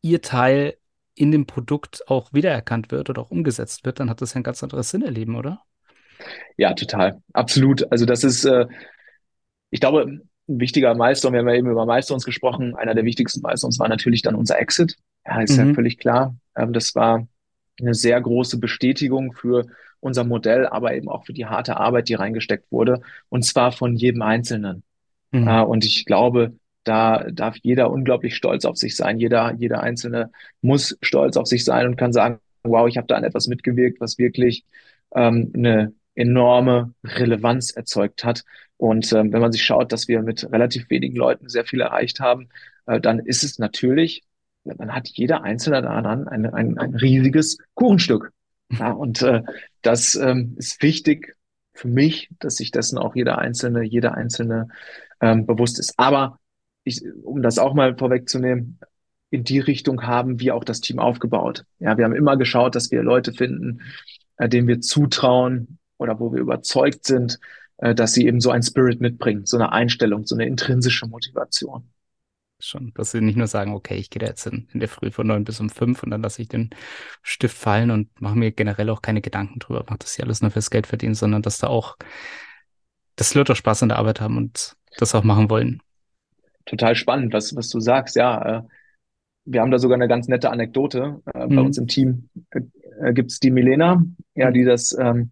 ihr 0.01 0.21
Teil 0.21 0.77
in 1.15 1.31
dem 1.31 1.45
Produkt 1.45 2.07
auch 2.07 2.33
wiedererkannt 2.33 2.91
wird 2.91 3.09
oder 3.09 3.21
auch 3.21 3.31
umgesetzt 3.31 3.85
wird, 3.85 3.99
dann 3.99 4.09
hat 4.09 4.21
das 4.21 4.33
ja 4.33 4.39
ein 4.39 4.43
ganz 4.43 4.63
anderes 4.63 4.89
Sinn 4.89 5.01
erleben, 5.01 5.35
oder? 5.35 5.61
Ja, 6.57 6.73
total. 6.73 7.21
Absolut. 7.33 7.91
Also 7.91 8.05
das 8.05 8.23
ist, 8.23 8.45
äh, 8.45 8.67
ich 9.69 9.79
glaube, 9.79 10.01
ein 10.01 10.29
wichtiger 10.47 10.93
Milestone, 10.93 11.33
wir 11.33 11.39
haben 11.39 11.49
ja 11.49 11.55
eben 11.55 11.69
über 11.69 11.85
Milestones 11.85 12.23
gesprochen, 12.23 12.75
einer 12.75 12.93
der 12.93 13.05
wichtigsten 13.05 13.41
Milestones 13.41 13.79
war 13.79 13.89
natürlich 13.89 14.21
dann 14.21 14.35
unser 14.35 14.59
Exit. 14.59 14.97
Ja, 15.25 15.41
ist 15.41 15.57
mhm. 15.57 15.69
ja 15.69 15.73
völlig 15.73 15.97
klar. 15.97 16.35
Ähm, 16.55 16.73
das 16.73 16.95
war 16.95 17.27
eine 17.79 17.93
sehr 17.93 18.19
große 18.19 18.59
Bestätigung 18.59 19.33
für 19.33 19.65
unser 20.01 20.23
Modell, 20.25 20.67
aber 20.67 20.93
eben 20.93 21.07
auch 21.09 21.25
für 21.25 21.33
die 21.33 21.45
harte 21.45 21.77
Arbeit, 21.77 22.09
die 22.09 22.15
reingesteckt 22.15 22.71
wurde, 22.71 23.01
und 23.29 23.45
zwar 23.45 23.71
von 23.71 23.95
jedem 23.95 24.21
Einzelnen. 24.21 24.83
Mhm. 25.31 25.47
Äh, 25.47 25.61
und 25.61 25.85
ich 25.85 26.05
glaube, 26.05 26.53
da 26.83 27.25
darf 27.31 27.57
jeder 27.61 27.91
unglaublich 27.91 28.35
stolz 28.35 28.65
auf 28.65 28.77
sich 28.77 28.95
sein. 28.95 29.19
Jeder, 29.19 29.53
jeder 29.57 29.81
Einzelne 29.81 30.31
muss 30.61 30.97
stolz 31.01 31.37
auf 31.37 31.47
sich 31.47 31.63
sein 31.63 31.87
und 31.87 31.95
kann 31.95 32.11
sagen, 32.13 32.39
wow, 32.63 32.87
ich 32.87 32.97
habe 32.97 33.07
da 33.07 33.15
an 33.15 33.23
etwas 33.23 33.47
mitgewirkt, 33.47 34.01
was 34.01 34.17
wirklich 34.17 34.65
ähm, 35.15 35.51
eine 35.55 35.93
enorme 36.15 36.93
Relevanz 37.03 37.71
erzeugt 37.71 38.23
hat. 38.23 38.43
Und 38.77 39.13
ähm, 39.13 39.31
wenn 39.31 39.41
man 39.41 39.51
sich 39.51 39.63
schaut, 39.63 39.91
dass 39.91 40.07
wir 40.07 40.21
mit 40.21 40.51
relativ 40.51 40.89
wenigen 40.89 41.15
Leuten 41.15 41.49
sehr 41.49 41.65
viel 41.65 41.81
erreicht 41.81 42.19
haben, 42.19 42.49
äh, 42.87 42.99
dann 42.99 43.19
ist 43.19 43.43
es 43.43 43.59
natürlich, 43.59 44.23
dann 44.63 44.93
hat 44.93 45.07
jeder 45.07 45.43
Einzelne 45.43 45.81
daran 45.81 46.27
ein, 46.27 46.45
ein, 46.47 46.77
ein 46.77 46.95
riesiges 46.95 47.57
Kuchenstück. 47.73 48.31
Ja, 48.79 48.93
und 48.93 49.21
äh, 49.21 49.41
das 49.81 50.15
ähm, 50.15 50.55
ist 50.57 50.81
wichtig 50.81 51.35
für 51.73 51.87
mich, 51.87 52.29
dass 52.39 52.55
sich 52.55 52.71
dessen 52.71 52.97
auch 52.97 53.15
jeder 53.15 53.37
Einzelne, 53.37 53.83
jeder 53.83 54.15
Einzelne 54.15 54.67
ähm, 55.21 55.45
bewusst 55.45 55.79
ist. 55.79 55.93
Aber 55.97 56.39
ich, 56.83 57.03
um 57.23 57.41
das 57.41 57.59
auch 57.59 57.73
mal 57.73 57.97
vorwegzunehmen, 57.97 58.79
in 59.29 59.43
die 59.43 59.59
Richtung 59.59 60.03
haben 60.03 60.39
wir 60.39 60.55
auch 60.55 60.63
das 60.63 60.81
Team 60.81 60.99
aufgebaut. 60.99 61.65
Ja, 61.79 61.97
wir 61.97 62.05
haben 62.05 62.15
immer 62.15 62.37
geschaut, 62.37 62.75
dass 62.75 62.91
wir 62.91 63.01
Leute 63.01 63.33
finden, 63.33 63.81
äh, 64.37 64.49
denen 64.49 64.67
wir 64.67 64.81
zutrauen 64.81 65.79
oder 65.97 66.19
wo 66.19 66.33
wir 66.33 66.41
überzeugt 66.41 67.05
sind, 67.05 67.39
äh, 67.77 67.95
dass 67.95 68.13
sie 68.13 68.27
eben 68.27 68.41
so 68.41 68.51
ein 68.51 68.63
Spirit 68.63 68.99
mitbringen, 68.99 69.45
so 69.45 69.57
eine 69.57 69.71
Einstellung, 69.71 70.25
so 70.25 70.35
eine 70.35 70.45
intrinsische 70.45 71.07
Motivation 71.07 71.89
schon, 72.65 72.93
dass 72.95 73.11
sie 73.11 73.21
nicht 73.21 73.37
nur 73.37 73.47
sagen, 73.47 73.73
okay, 73.73 73.95
ich 73.95 74.09
gehe 74.09 74.19
da 74.19 74.27
jetzt 74.27 74.45
in, 74.47 74.67
in 74.73 74.79
der 74.79 74.89
Früh 74.89 75.11
von 75.11 75.27
neun 75.27 75.43
bis 75.43 75.59
um 75.59 75.69
fünf 75.69 76.03
und 76.03 76.11
dann 76.11 76.21
lasse 76.21 76.41
ich 76.41 76.47
den 76.47 76.69
Stift 77.21 77.57
fallen 77.57 77.91
und 77.91 78.21
mache 78.21 78.37
mir 78.37 78.51
generell 78.51 78.89
auch 78.89 79.01
keine 79.01 79.21
Gedanken 79.21 79.59
drüber, 79.59 79.85
mache 79.87 79.99
das 79.99 80.15
hier 80.15 80.25
alles 80.25 80.41
nur 80.41 80.51
fürs 80.51 80.69
Geld 80.69 80.87
verdienen, 80.87 81.15
sondern 81.15 81.41
dass 81.41 81.59
da 81.59 81.67
auch, 81.67 81.97
dass 83.15 83.33
Leute 83.33 83.53
auch 83.53 83.57
Spaß 83.57 83.83
an 83.83 83.89
der 83.89 83.99
Arbeit 83.99 84.21
haben 84.21 84.37
und 84.37 84.75
das 84.97 85.15
auch 85.15 85.23
machen 85.23 85.49
wollen. 85.49 85.81
Total 86.65 86.95
spannend, 86.95 87.33
was, 87.33 87.55
was 87.55 87.69
du 87.69 87.79
sagst, 87.79 88.15
ja. 88.15 88.59
Äh, 88.59 88.63
wir 89.45 89.61
haben 89.61 89.71
da 89.71 89.79
sogar 89.79 89.95
eine 89.95 90.07
ganz 90.07 90.27
nette 90.27 90.51
Anekdote. 90.51 91.21
Äh, 91.33 91.47
mhm. 91.47 91.55
Bei 91.55 91.61
uns 91.61 91.77
im 91.77 91.87
Team 91.87 92.29
äh, 92.51 93.13
gibt 93.13 93.31
es 93.31 93.39
die 93.39 93.51
Milena, 93.51 94.03
ja, 94.35 94.49
mhm. 94.49 94.53
die 94.53 94.63
das, 94.63 94.95
ähm, 94.97 95.31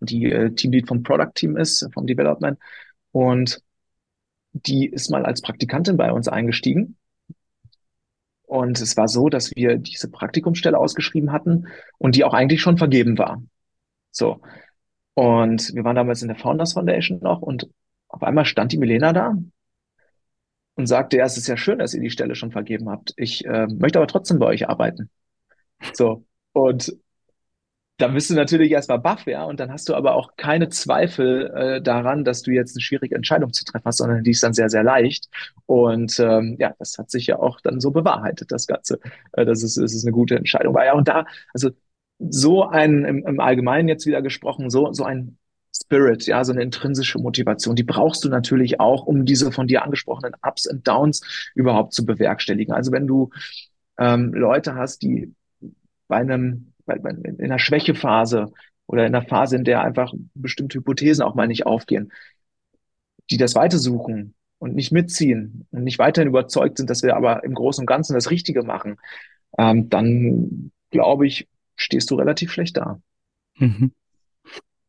die 0.00 0.50
Teamlead 0.56 0.88
vom 0.88 1.02
Product 1.02 1.32
Team 1.34 1.56
ist, 1.56 1.88
vom 1.92 2.06
Development. 2.06 2.58
Und 3.12 3.62
die 4.64 4.86
ist 4.86 5.10
mal 5.10 5.24
als 5.24 5.42
Praktikantin 5.42 5.96
bei 5.96 6.12
uns 6.12 6.28
eingestiegen. 6.28 6.96
Und 8.42 8.80
es 8.80 8.96
war 8.96 9.08
so, 9.08 9.28
dass 9.28 9.54
wir 9.56 9.76
diese 9.76 10.10
Praktikumsstelle 10.10 10.78
ausgeschrieben 10.78 11.32
hatten 11.32 11.66
und 11.98 12.14
die 12.14 12.24
auch 12.24 12.34
eigentlich 12.34 12.60
schon 12.60 12.78
vergeben 12.78 13.18
war. 13.18 13.42
So. 14.12 14.40
Und 15.14 15.74
wir 15.74 15.84
waren 15.84 15.96
damals 15.96 16.22
in 16.22 16.28
der 16.28 16.36
Founders 16.36 16.74
Foundation 16.74 17.18
noch 17.20 17.42
und 17.42 17.68
auf 18.08 18.22
einmal 18.22 18.44
stand 18.44 18.72
die 18.72 18.78
Milena 18.78 19.12
da 19.12 19.36
und 20.76 20.86
sagte, 20.86 21.16
ja, 21.16 21.24
es 21.24 21.36
ist 21.36 21.48
ja 21.48 21.56
schön, 21.56 21.78
dass 21.78 21.94
ihr 21.94 22.00
die 22.00 22.10
Stelle 22.10 22.34
schon 22.34 22.52
vergeben 22.52 22.88
habt. 22.88 23.14
Ich 23.16 23.44
äh, 23.44 23.66
möchte 23.66 23.98
aber 23.98 24.06
trotzdem 24.06 24.38
bei 24.38 24.46
euch 24.46 24.68
arbeiten. 24.68 25.10
So. 25.92 26.24
Und 26.52 26.96
da 27.98 28.08
bist 28.08 28.28
du 28.28 28.34
natürlich 28.34 28.72
erstmal 28.72 28.98
baff, 28.98 29.26
ja, 29.26 29.44
und 29.44 29.58
dann 29.58 29.72
hast 29.72 29.88
du 29.88 29.94
aber 29.94 30.14
auch 30.14 30.36
keine 30.36 30.68
Zweifel 30.68 31.50
äh, 31.54 31.82
daran, 31.82 32.24
dass 32.24 32.42
du 32.42 32.50
jetzt 32.50 32.76
eine 32.76 32.82
schwierige 32.82 33.14
Entscheidung 33.14 33.52
zu 33.52 33.64
treffen 33.64 33.86
hast, 33.86 33.98
sondern 33.98 34.22
die 34.22 34.32
ist 34.32 34.42
dann 34.42 34.52
sehr, 34.52 34.68
sehr 34.68 34.82
leicht. 34.82 35.28
Und 35.64 36.18
ähm, 36.20 36.56
ja, 36.58 36.74
das 36.78 36.98
hat 36.98 37.10
sich 37.10 37.26
ja 37.26 37.38
auch 37.38 37.60
dann 37.62 37.80
so 37.80 37.90
bewahrheitet, 37.90 38.52
das 38.52 38.66
Ganze. 38.66 39.00
Äh, 39.32 39.46
das, 39.46 39.62
ist, 39.62 39.78
das 39.78 39.94
ist 39.94 40.04
eine 40.04 40.12
gute 40.12 40.36
Entscheidung. 40.36 40.74
War 40.74 40.84
ja, 40.84 40.92
und 40.92 41.08
da, 41.08 41.24
also 41.54 41.70
so 42.18 42.64
ein, 42.64 43.04
im, 43.04 43.26
im 43.26 43.40
Allgemeinen 43.40 43.88
jetzt 43.88 44.06
wieder 44.06 44.20
gesprochen, 44.20 44.68
so, 44.68 44.92
so 44.92 45.04
ein 45.04 45.38
Spirit, 45.74 46.26
ja, 46.26 46.44
so 46.44 46.52
eine 46.52 46.62
intrinsische 46.62 47.18
Motivation, 47.18 47.76
die 47.76 47.82
brauchst 47.82 48.24
du 48.24 48.28
natürlich 48.28 48.80
auch, 48.80 49.06
um 49.06 49.24
diese 49.24 49.52
von 49.52 49.66
dir 49.68 49.84
angesprochenen 49.84 50.34
Ups 50.42 50.66
und 50.66 50.86
Downs 50.86 51.50
überhaupt 51.54 51.94
zu 51.94 52.04
bewerkstelligen. 52.04 52.74
Also 52.74 52.92
wenn 52.92 53.06
du 53.06 53.30
ähm, 53.98 54.34
Leute 54.34 54.74
hast, 54.74 55.02
die 55.02 55.34
bei 56.08 56.16
einem 56.16 56.72
in 56.86 57.40
einer 57.40 57.58
Schwächephase 57.58 58.52
oder 58.86 59.06
in 59.06 59.14
einer 59.14 59.26
Phase, 59.26 59.56
in 59.56 59.64
der 59.64 59.82
einfach 59.82 60.12
bestimmte 60.34 60.78
Hypothesen 60.78 61.24
auch 61.24 61.34
mal 61.34 61.48
nicht 61.48 61.66
aufgehen, 61.66 62.12
die 63.30 63.36
das 63.36 63.54
weitersuchen 63.54 64.34
und 64.58 64.74
nicht 64.74 64.92
mitziehen 64.92 65.66
und 65.70 65.84
nicht 65.84 65.98
weiterhin 65.98 66.28
überzeugt 66.28 66.78
sind, 66.78 66.88
dass 66.88 67.02
wir 67.02 67.16
aber 67.16 67.44
im 67.44 67.54
Großen 67.54 67.82
und 67.82 67.86
Ganzen 67.86 68.14
das 68.14 68.30
Richtige 68.30 68.62
machen, 68.62 68.96
ähm, 69.58 69.88
dann 69.88 70.70
glaube 70.90 71.26
ich, 71.26 71.48
stehst 71.74 72.10
du 72.10 72.14
relativ 72.14 72.52
schlecht 72.52 72.76
da. 72.76 73.00
Mhm. 73.56 73.92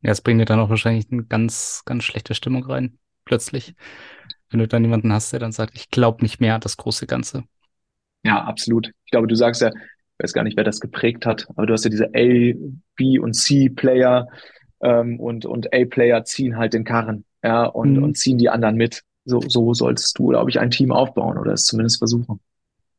Ja, 0.02 0.12
es 0.12 0.22
bringt 0.22 0.40
dir 0.40 0.46
dann 0.46 0.60
auch 0.60 0.70
wahrscheinlich 0.70 1.12
eine 1.12 1.24
ganz, 1.24 1.82
ganz 1.86 2.04
schlechte 2.04 2.36
Stimmung 2.36 2.64
rein, 2.64 3.00
plötzlich. 3.26 3.74
Wenn 4.50 4.60
du 4.60 4.68
dann 4.68 4.84
jemanden 4.84 5.12
hast, 5.12 5.34
der 5.34 5.40
dann 5.40 5.52
sagt, 5.52 5.76
ich 5.76 5.90
glaube 5.90 6.24
nicht 6.24 6.40
mehr 6.40 6.56
an 6.56 6.62
das 6.62 6.78
große 6.78 7.08
Ganze. 7.08 7.44
Ja, 8.24 8.44
absolut. 8.44 8.92
Ich 9.06 9.12
glaube, 9.12 9.28
du 9.28 9.36
sagst 9.36 9.62
ja, 9.62 9.72
weiß 10.20 10.34
gar 10.34 10.44
nicht, 10.44 10.58
wer 10.58 10.64
das 10.64 10.80
geprägt 10.80 11.26
hat, 11.26 11.48
aber 11.56 11.66
du 11.66 11.74
hast 11.74 11.84
ja 11.86 11.90
diese 11.90 12.08
A, 12.08 12.54
B 12.96 13.20
und 13.20 13.34
C-Player 13.34 14.28
ähm, 14.82 15.20
und, 15.20 15.46
und 15.46 15.74
A-Player 15.74 16.24
ziehen 16.26 16.58
halt 16.58 16.74
den 16.74 16.84
Karren, 16.84 17.26
ja, 17.44 17.66
und, 17.66 17.98
mhm. 17.98 18.04
und 18.04 18.18
ziehen 18.18 18.38
die 18.38 18.50
anderen 18.50 18.76
mit. 18.76 19.04
So, 19.26 19.42
so 19.42 19.74
solltest 19.74 20.18
du, 20.18 20.28
glaube 20.28 20.50
ich, 20.50 20.60
ein 20.60 20.72
Team 20.72 20.92
aufbauen 20.92 21.38
oder 21.38 21.52
es 21.52 21.66
zumindest 21.66 21.98
versuchen. 21.98 22.40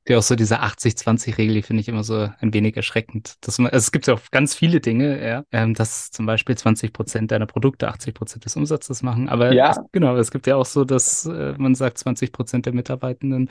Ja, 0.08 0.16
auch 0.18 0.22
so 0.22 0.36
diese 0.36 0.62
80-20-Regel, 0.62 1.56
die 1.56 1.62
finde 1.62 1.82
ich 1.82 1.88
immer 1.88 2.02
so 2.02 2.30
ein 2.40 2.54
wenig 2.54 2.76
erschreckend. 2.76 3.34
Dass 3.42 3.58
man, 3.58 3.70
also 3.70 3.84
es 3.84 3.92
gibt 3.92 4.06
ja 4.06 4.14
auch 4.14 4.20
ganz 4.30 4.54
viele 4.54 4.80
Dinge, 4.80 5.22
ja, 5.22 5.44
ähm, 5.52 5.74
dass 5.74 6.10
zum 6.10 6.24
Beispiel 6.24 6.56
20 6.56 6.94
Prozent 6.94 7.30
deiner 7.30 7.44
Produkte 7.44 7.88
80 7.88 8.14
Prozent 8.14 8.44
des 8.46 8.56
Umsatzes 8.56 9.02
machen. 9.02 9.28
Aber 9.28 9.52
Ja. 9.52 9.70
es, 9.70 9.78
genau, 9.92 10.16
es 10.16 10.30
gibt 10.30 10.46
ja 10.46 10.56
auch 10.56 10.64
so, 10.64 10.84
dass 10.84 11.26
äh, 11.26 11.54
man 11.58 11.74
sagt, 11.74 11.98
20 11.98 12.32
Prozent 12.32 12.64
der 12.64 12.72
Mitarbeitenden 12.72 13.50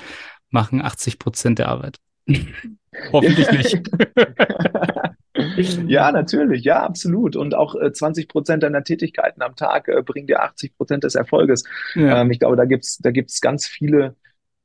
machen 0.49 0.81
80 0.81 1.19
Prozent 1.19 1.59
der 1.59 1.69
Arbeit. 1.69 1.97
Hoffentlich 3.11 3.51
nicht. 3.51 3.81
Ja, 5.85 6.11
natürlich, 6.11 6.63
ja, 6.63 6.81
absolut. 6.81 7.35
Und 7.35 7.53
auch 7.53 7.75
äh, 7.75 7.91
20 7.91 8.27
Prozent 8.27 8.63
deiner 8.63 8.83
Tätigkeiten 8.83 9.41
am 9.41 9.55
Tag 9.55 9.87
äh, 9.87 10.01
bringen 10.01 10.27
dir 10.27 10.41
80 10.41 10.75
Prozent 10.75 11.03
des 11.03 11.15
Erfolges. 11.15 11.63
Ja. 11.93 12.21
Ähm, 12.21 12.31
ich 12.31 12.39
glaube, 12.39 12.55
da 12.55 12.65
gibt's, 12.65 12.97
da 12.97 13.11
gibt's 13.11 13.39
ganz 13.39 13.67
viele 13.67 14.15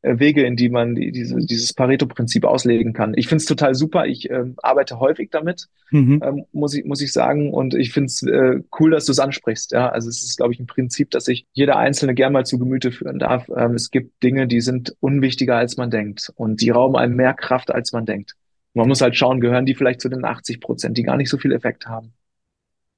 Wege, 0.02 0.44
in 0.44 0.56
die 0.56 0.68
man 0.68 0.94
die, 0.94 1.12
diese, 1.12 1.36
dieses 1.36 1.72
Pareto-Prinzip 1.74 2.44
auslegen 2.44 2.92
kann. 2.92 3.14
Ich 3.16 3.28
finde 3.28 3.42
es 3.42 3.46
total 3.46 3.74
super. 3.74 4.06
Ich 4.06 4.28
ähm, 4.30 4.54
arbeite 4.62 4.98
häufig 4.98 5.30
damit, 5.30 5.68
Mhm. 5.92 6.20
ähm, 6.24 6.44
muss 6.52 6.74
ich, 6.74 6.84
muss 6.84 7.00
ich 7.02 7.12
sagen. 7.12 7.52
Und 7.52 7.74
ich 7.74 7.92
finde 7.92 8.06
es 8.06 8.22
äh, 8.22 8.60
cool, 8.80 8.90
dass 8.90 9.06
du 9.06 9.12
es 9.12 9.18
ansprichst. 9.20 9.72
Ja, 9.72 9.90
also 9.90 10.08
es 10.08 10.22
ist, 10.22 10.36
glaube 10.36 10.52
ich, 10.54 10.58
ein 10.60 10.66
Prinzip, 10.66 11.10
das 11.10 11.26
sich 11.26 11.46
jeder 11.52 11.76
Einzelne 11.76 12.14
gern 12.14 12.32
mal 12.32 12.46
zu 12.46 12.58
Gemüte 12.58 12.90
führen 12.92 13.18
darf. 13.18 13.48
Ähm, 13.56 13.74
es 13.74 13.90
gibt 13.90 14.22
Dinge, 14.22 14.46
die 14.46 14.60
sind 14.60 14.96
unwichtiger, 15.00 15.56
als 15.56 15.76
man 15.76 15.90
denkt. 15.90 16.32
Und 16.34 16.60
die 16.62 16.70
rauben 16.70 16.96
einem 16.96 17.14
mehr 17.14 17.34
Kraft, 17.34 17.72
als 17.72 17.92
man 17.92 18.06
denkt. 18.06 18.34
Man 18.74 18.88
muss 18.88 19.02
halt 19.02 19.16
schauen, 19.16 19.40
gehören 19.40 19.66
die 19.66 19.74
vielleicht 19.74 20.00
zu 20.00 20.08
den 20.08 20.24
80 20.24 20.60
Prozent, 20.60 20.96
die 20.96 21.02
gar 21.02 21.16
nicht 21.18 21.28
so 21.28 21.36
viel 21.36 21.52
Effekt 21.52 21.86
haben. 21.86 22.12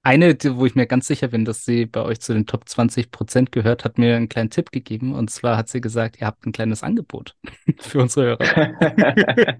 Eine, 0.07 0.37
wo 0.57 0.67
ich 0.67 0.75
mir 0.75 0.87
ganz 0.87 1.07
sicher 1.07 1.29
bin, 1.29 1.47
dass 1.47 1.65
sie 1.65 1.87
bei 1.87 2.03
euch 2.03 2.21
zu 2.21 2.35
den 2.35 2.45
Top 2.45 2.69
20 2.69 3.11
Prozent 3.11 3.53
gehört, 3.53 3.87
hat 3.87 3.97
mir 3.97 4.17
einen 4.17 4.29
kleinen 4.29 4.51
Tipp 4.51 4.71
gegeben. 4.71 5.15
Und 5.15 5.31
zwar 5.31 5.57
hat 5.57 5.71
sie 5.71 5.81
gesagt, 5.81 6.21
ihr 6.21 6.27
habt 6.27 6.45
ein 6.45 6.53
kleines 6.53 6.83
Angebot 6.83 7.35
für 7.81 8.03
unsere 8.03 8.39
Hörer. 8.39 9.55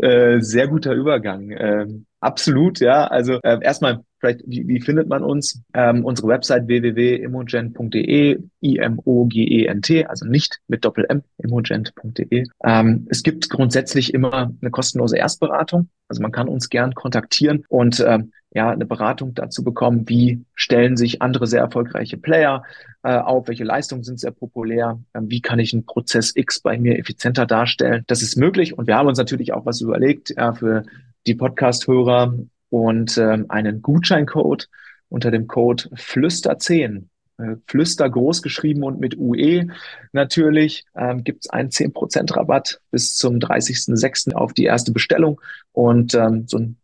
Äh, 0.00 0.40
sehr 0.40 0.66
guter 0.66 0.94
Übergang. 0.94 1.50
Ähm, 1.56 2.06
absolut, 2.20 2.80
ja. 2.80 3.06
Also 3.06 3.38
äh, 3.42 3.58
erstmal, 3.62 4.00
vielleicht, 4.18 4.40
wie, 4.46 4.66
wie 4.66 4.80
findet 4.80 5.08
man 5.08 5.22
uns? 5.22 5.62
Ähm, 5.74 6.04
unsere 6.04 6.28
Website 6.28 6.66
www.imogen.de, 6.66 8.38
I-M-O-G-E-N-T, 8.62 10.06
also 10.06 10.26
nicht 10.26 10.58
mit 10.66 10.84
Doppel-M, 10.84 11.22
imogent.de. 11.38 12.44
Ähm, 12.64 13.06
es 13.10 13.22
gibt 13.22 13.48
grundsätzlich 13.48 14.12
immer 14.12 14.52
eine 14.60 14.70
kostenlose 14.70 15.18
Erstberatung. 15.18 15.88
Also 16.08 16.20
man 16.20 16.32
kann 16.32 16.48
uns 16.48 16.68
gern 16.68 16.94
kontaktieren 16.94 17.64
und 17.68 18.04
ähm, 18.06 18.32
ja, 18.54 18.70
eine 18.70 18.84
Beratung 18.86 19.34
dazu 19.34 19.64
bekommen, 19.64 20.08
wie 20.08 20.44
stellen 20.54 20.96
sich 20.96 21.22
andere 21.22 21.46
sehr 21.46 21.60
erfolgreiche 21.60 22.18
Player 22.18 22.64
äh, 23.02 23.16
auf, 23.16 23.48
welche 23.48 23.64
Leistungen 23.64 24.04
sind 24.04 24.20
sehr 24.20 24.30
populär, 24.30 25.00
ähm, 25.14 25.30
wie 25.30 25.40
kann 25.40 25.58
ich 25.58 25.72
einen 25.72 25.86
Prozess 25.86 26.32
X 26.34 26.60
bei 26.60 26.78
mir 26.78 26.98
effizienter 26.98 27.46
darstellen. 27.46 28.04
Das 28.06 28.22
ist 28.22 28.36
möglich 28.36 28.76
und 28.76 28.86
wir 28.86 28.96
haben 28.96 29.08
uns 29.08 29.18
natürlich 29.18 29.52
auch 29.52 29.64
was 29.64 29.80
überlegt 29.80 30.34
ja, 30.36 30.52
für 30.52 30.84
die 31.26 31.34
Podcast-Hörer 31.34 32.34
und 32.68 33.18
ähm, 33.18 33.46
einen 33.48 33.80
Gutscheincode 33.80 34.68
unter 35.08 35.30
dem 35.30 35.46
Code 35.46 35.84
Flüster10. 35.94 37.04
Äh, 37.38 37.56
Flüster 37.66 38.08
groß 38.08 38.42
geschrieben 38.42 38.82
und 38.82 39.00
mit 39.00 39.16
UE 39.16 39.68
natürlich 40.12 40.84
ähm, 40.94 41.24
gibt 41.24 41.44
es 41.44 41.50
einen 41.50 41.70
10% 41.70 42.36
Rabatt 42.36 42.80
bis 42.90 43.16
zum 43.16 43.36
30.06. 43.36 44.34
auf 44.34 44.52
die 44.52 44.64
erste 44.64 44.92
Bestellung 44.92 45.40
und 45.72 46.14
ähm, 46.14 46.44
so 46.46 46.58
ein 46.58 46.76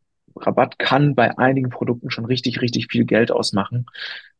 Rabatt 0.46 0.78
kann 0.78 1.14
bei 1.14 1.36
einigen 1.38 1.70
Produkten 1.70 2.10
schon 2.10 2.24
richtig, 2.24 2.60
richtig 2.60 2.88
viel 2.90 3.04
Geld 3.04 3.30
ausmachen. 3.30 3.86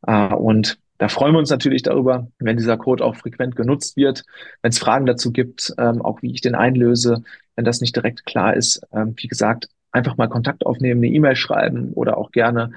Äh, 0.07 0.35
und 0.35 0.79
da 0.99 1.09
freuen 1.09 1.33
wir 1.33 1.39
uns 1.39 1.51
natürlich 1.51 1.83
darüber, 1.83 2.29
wenn 2.39 2.57
dieser 2.57 2.77
Code 2.77 3.05
auch 3.05 3.17
frequent 3.17 3.55
genutzt 3.55 3.97
wird, 3.97 4.25
wenn 4.63 4.71
es 4.71 4.79
Fragen 4.79 5.07
dazu 5.07 5.33
gibt, 5.33 5.73
ähm, 5.79 6.03
auch 6.03 6.23
wie 6.23 6.33
ich 6.33 6.41
den 6.41 6.57
einlöse, 6.57 7.23
wenn 7.55 7.65
das 7.65 7.81
nicht 7.81 7.95
direkt 7.95 8.27
klar 8.27 8.55
ist. 8.57 8.81
Ähm, 8.93 9.15
wie 9.17 9.29
gesagt, 9.29 9.69
einfach 9.93 10.17
mal 10.17 10.29
Kontakt 10.29 10.67
aufnehmen, 10.67 11.01
eine 11.01 11.15
E-Mail 11.15 11.37
schreiben 11.37 11.93
oder 11.93 12.19
auch 12.19 12.33
gerne 12.33 12.73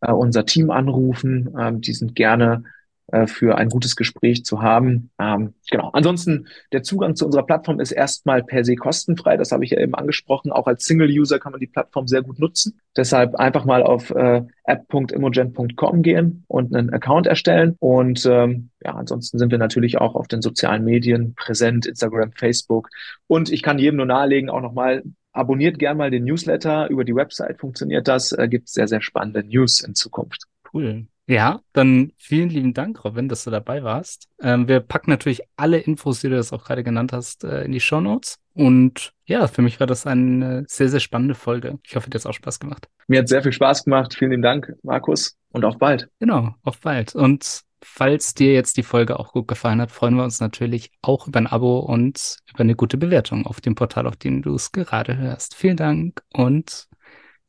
äh, 0.00 0.12
unser 0.12 0.44
Team 0.44 0.70
anrufen. 0.70 1.54
Ähm, 1.58 1.80
die 1.80 1.94
sind 1.94 2.14
gerne 2.14 2.64
äh, 3.12 3.26
für 3.26 3.58
ein 3.58 3.68
gutes 3.68 3.94
Gespräch 3.94 4.44
zu 4.44 4.62
haben. 4.62 5.10
Ähm, 5.18 5.54
genau. 5.70 5.90
Ansonsten, 5.92 6.48
der 6.72 6.82
Zugang 6.82 7.14
zu 7.14 7.26
unserer 7.26 7.44
Plattform 7.44 7.78
ist 7.78 7.92
erstmal 7.92 8.42
per 8.42 8.64
se 8.64 8.74
kostenfrei. 8.74 9.36
Das 9.36 9.52
habe 9.52 9.64
ich 9.64 9.70
ja 9.70 9.80
eben 9.80 9.94
angesprochen. 9.94 10.50
Auch 10.50 10.66
als 10.66 10.86
Single-User 10.86 11.38
kann 11.38 11.52
man 11.52 11.60
die 11.60 11.66
Plattform 11.66 12.08
sehr 12.08 12.22
gut 12.22 12.38
nutzen. 12.38 12.80
Deshalb 12.96 13.34
einfach 13.34 13.66
mal 13.66 13.82
auf 13.82 14.10
äh, 14.10 14.42
app.imogen.com 14.64 16.02
gehen 16.02 16.44
und 16.48 16.74
einen 16.74 16.90
Account 16.90 17.26
erstellen. 17.26 17.76
Und 17.78 18.24
ähm, 18.26 18.70
ja, 18.82 18.94
ansonsten 18.94 19.38
sind 19.38 19.50
wir 19.50 19.58
natürlich 19.58 19.98
auch 19.98 20.14
auf 20.14 20.26
den 20.26 20.40
sozialen 20.40 20.84
Medien 20.84 21.34
präsent, 21.34 21.86
Instagram, 21.86 22.32
Facebook. 22.32 22.88
Und 23.26 23.52
ich 23.52 23.62
kann 23.62 23.78
jedem 23.78 23.98
nur 23.98 24.06
nahelegen, 24.06 24.48
auch 24.48 24.62
nochmal 24.62 25.02
abonniert 25.32 25.78
gern 25.78 25.98
mal 25.98 26.10
den 26.10 26.24
Newsletter. 26.24 26.88
Über 26.88 27.04
die 27.04 27.14
Website 27.14 27.60
funktioniert 27.60 28.08
das. 28.08 28.32
Äh, 28.32 28.48
gibt 28.48 28.70
sehr, 28.70 28.88
sehr 28.88 29.02
spannende 29.02 29.44
News 29.44 29.80
in 29.80 29.94
Zukunft. 29.94 30.44
Cool. 30.72 31.06
Ja, 31.26 31.60
dann 31.72 32.12
vielen 32.16 32.50
lieben 32.50 32.74
Dank, 32.74 33.04
Robin, 33.04 33.28
dass 33.28 33.44
du 33.44 33.50
dabei 33.50 33.84
warst. 33.84 34.28
Ähm, 34.40 34.66
wir 34.66 34.80
packen 34.80 35.10
natürlich 35.10 35.42
alle 35.56 35.78
Infos, 35.78 36.20
die 36.20 36.28
du 36.28 36.36
das 36.36 36.52
auch 36.52 36.64
gerade 36.64 36.82
genannt 36.82 37.12
hast, 37.12 37.44
äh, 37.44 37.64
in 37.64 37.72
die 37.72 37.80
Show 37.80 38.00
Notes. 38.00 38.38
Und 38.54 39.12
ja, 39.24 39.46
für 39.46 39.62
mich 39.62 39.80
war 39.80 39.86
das 39.86 40.06
eine 40.06 40.64
sehr, 40.68 40.88
sehr 40.88 41.00
spannende 41.00 41.34
Folge. 41.34 41.78
Ich 41.84 41.94
hoffe, 41.96 42.10
dir 42.10 42.18
hat 42.18 42.26
auch 42.26 42.34
Spaß 42.34 42.60
gemacht. 42.60 42.88
Mir 43.06 43.20
hat 43.20 43.28
sehr 43.28 43.42
viel 43.42 43.52
Spaß 43.52 43.84
gemacht. 43.84 44.14
Vielen 44.14 44.32
lieben 44.32 44.42
Dank, 44.42 44.74
Markus, 44.82 45.36
und 45.52 45.64
auf 45.64 45.78
bald. 45.78 46.08
Genau, 46.18 46.54
auf 46.64 46.80
bald. 46.80 47.14
Und 47.14 47.62
falls 47.82 48.34
dir 48.34 48.52
jetzt 48.52 48.76
die 48.76 48.82
Folge 48.82 49.18
auch 49.18 49.32
gut 49.32 49.48
gefallen 49.48 49.80
hat, 49.80 49.90
freuen 49.90 50.16
wir 50.16 50.24
uns 50.24 50.40
natürlich 50.40 50.90
auch 51.02 51.28
über 51.28 51.38
ein 51.38 51.46
Abo 51.46 51.78
und 51.78 52.38
über 52.50 52.60
eine 52.60 52.74
gute 52.74 52.96
Bewertung 52.96 53.46
auf 53.46 53.60
dem 53.60 53.74
Portal, 53.74 54.06
auf 54.06 54.16
dem 54.16 54.42
du 54.42 54.54
es 54.54 54.72
gerade 54.72 55.16
hörst. 55.16 55.54
Vielen 55.54 55.76
Dank 55.76 56.22
und 56.32 56.88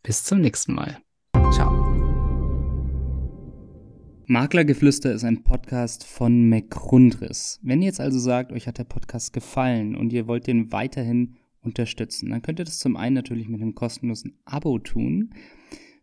bis 0.03 0.23
zum 0.23 0.41
nächsten 0.41 0.73
Mal. 0.73 0.99
Ciao. 1.51 1.82
Maklergeflüster 4.25 5.11
ist 5.11 5.25
ein 5.25 5.43
Podcast 5.43 6.05
von 6.05 6.47
McRundris. 6.47 7.59
Wenn 7.61 7.81
ihr 7.81 7.87
jetzt 7.87 7.99
also 7.99 8.19
sagt, 8.19 8.53
euch 8.53 8.67
hat 8.67 8.77
der 8.77 8.85
Podcast 8.85 9.33
gefallen 9.33 9.97
und 9.97 10.13
ihr 10.13 10.27
wollt 10.27 10.47
den 10.47 10.71
weiterhin 10.71 11.35
unterstützen, 11.61 12.29
dann 12.29 12.41
könnt 12.41 12.59
ihr 12.59 12.65
das 12.65 12.79
zum 12.79 12.95
einen 12.95 13.15
natürlich 13.15 13.49
mit 13.49 13.61
einem 13.61 13.75
kostenlosen 13.75 14.39
Abo 14.45 14.79
tun. 14.79 15.33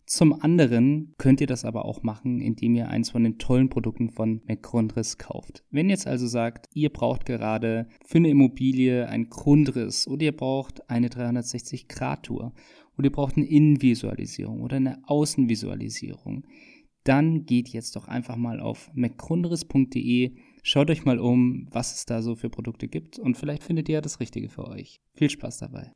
Zum 0.04 0.38
anderen 0.42 1.14
könnt 1.16 1.40
ihr 1.40 1.46
das 1.46 1.64
aber 1.64 1.86
auch 1.86 2.02
machen, 2.02 2.42
indem 2.42 2.74
ihr 2.74 2.88
eins 2.88 3.08
von 3.08 3.24
den 3.24 3.38
tollen 3.38 3.70
Produkten 3.70 4.10
von 4.10 4.42
McGrundriss 4.46 5.16
kauft. 5.16 5.64
Wenn 5.70 5.86
ihr 5.86 5.94
jetzt 5.94 6.06
also 6.06 6.26
sagt, 6.26 6.68
ihr 6.74 6.90
braucht 6.90 7.24
gerade 7.24 7.88
für 8.04 8.18
eine 8.18 8.28
Immobilie 8.28 9.08
ein 9.08 9.30
Grundriss 9.30 10.06
oder 10.06 10.24
ihr 10.24 10.36
braucht 10.36 10.90
eine 10.90 11.08
360-Grad-Tour 11.08 12.52
oder 12.98 13.04
ihr 13.06 13.12
braucht 13.12 13.38
eine 13.38 13.46
Innenvisualisierung 13.46 14.60
oder 14.60 14.76
eine 14.76 14.98
Außenvisualisierung, 15.06 16.44
dann 17.04 17.44
geht 17.46 17.68
jetzt 17.68 17.96
doch 17.96 18.08
einfach 18.08 18.36
mal 18.36 18.60
auf 18.60 18.90
mcgrundriss.de, 18.94 20.32
schaut 20.62 20.90
euch 20.90 21.04
mal 21.04 21.18
um, 21.18 21.66
was 21.70 21.94
es 21.94 22.04
da 22.04 22.22
so 22.22 22.34
für 22.34 22.50
Produkte 22.50 22.88
gibt 22.88 23.18
und 23.18 23.36
vielleicht 23.36 23.64
findet 23.64 23.88
ihr 23.88 23.94
ja 23.94 24.00
das 24.00 24.20
Richtige 24.20 24.48
für 24.48 24.66
euch. 24.68 25.00
Viel 25.14 25.30
Spaß 25.30 25.58
dabei. 25.58 25.88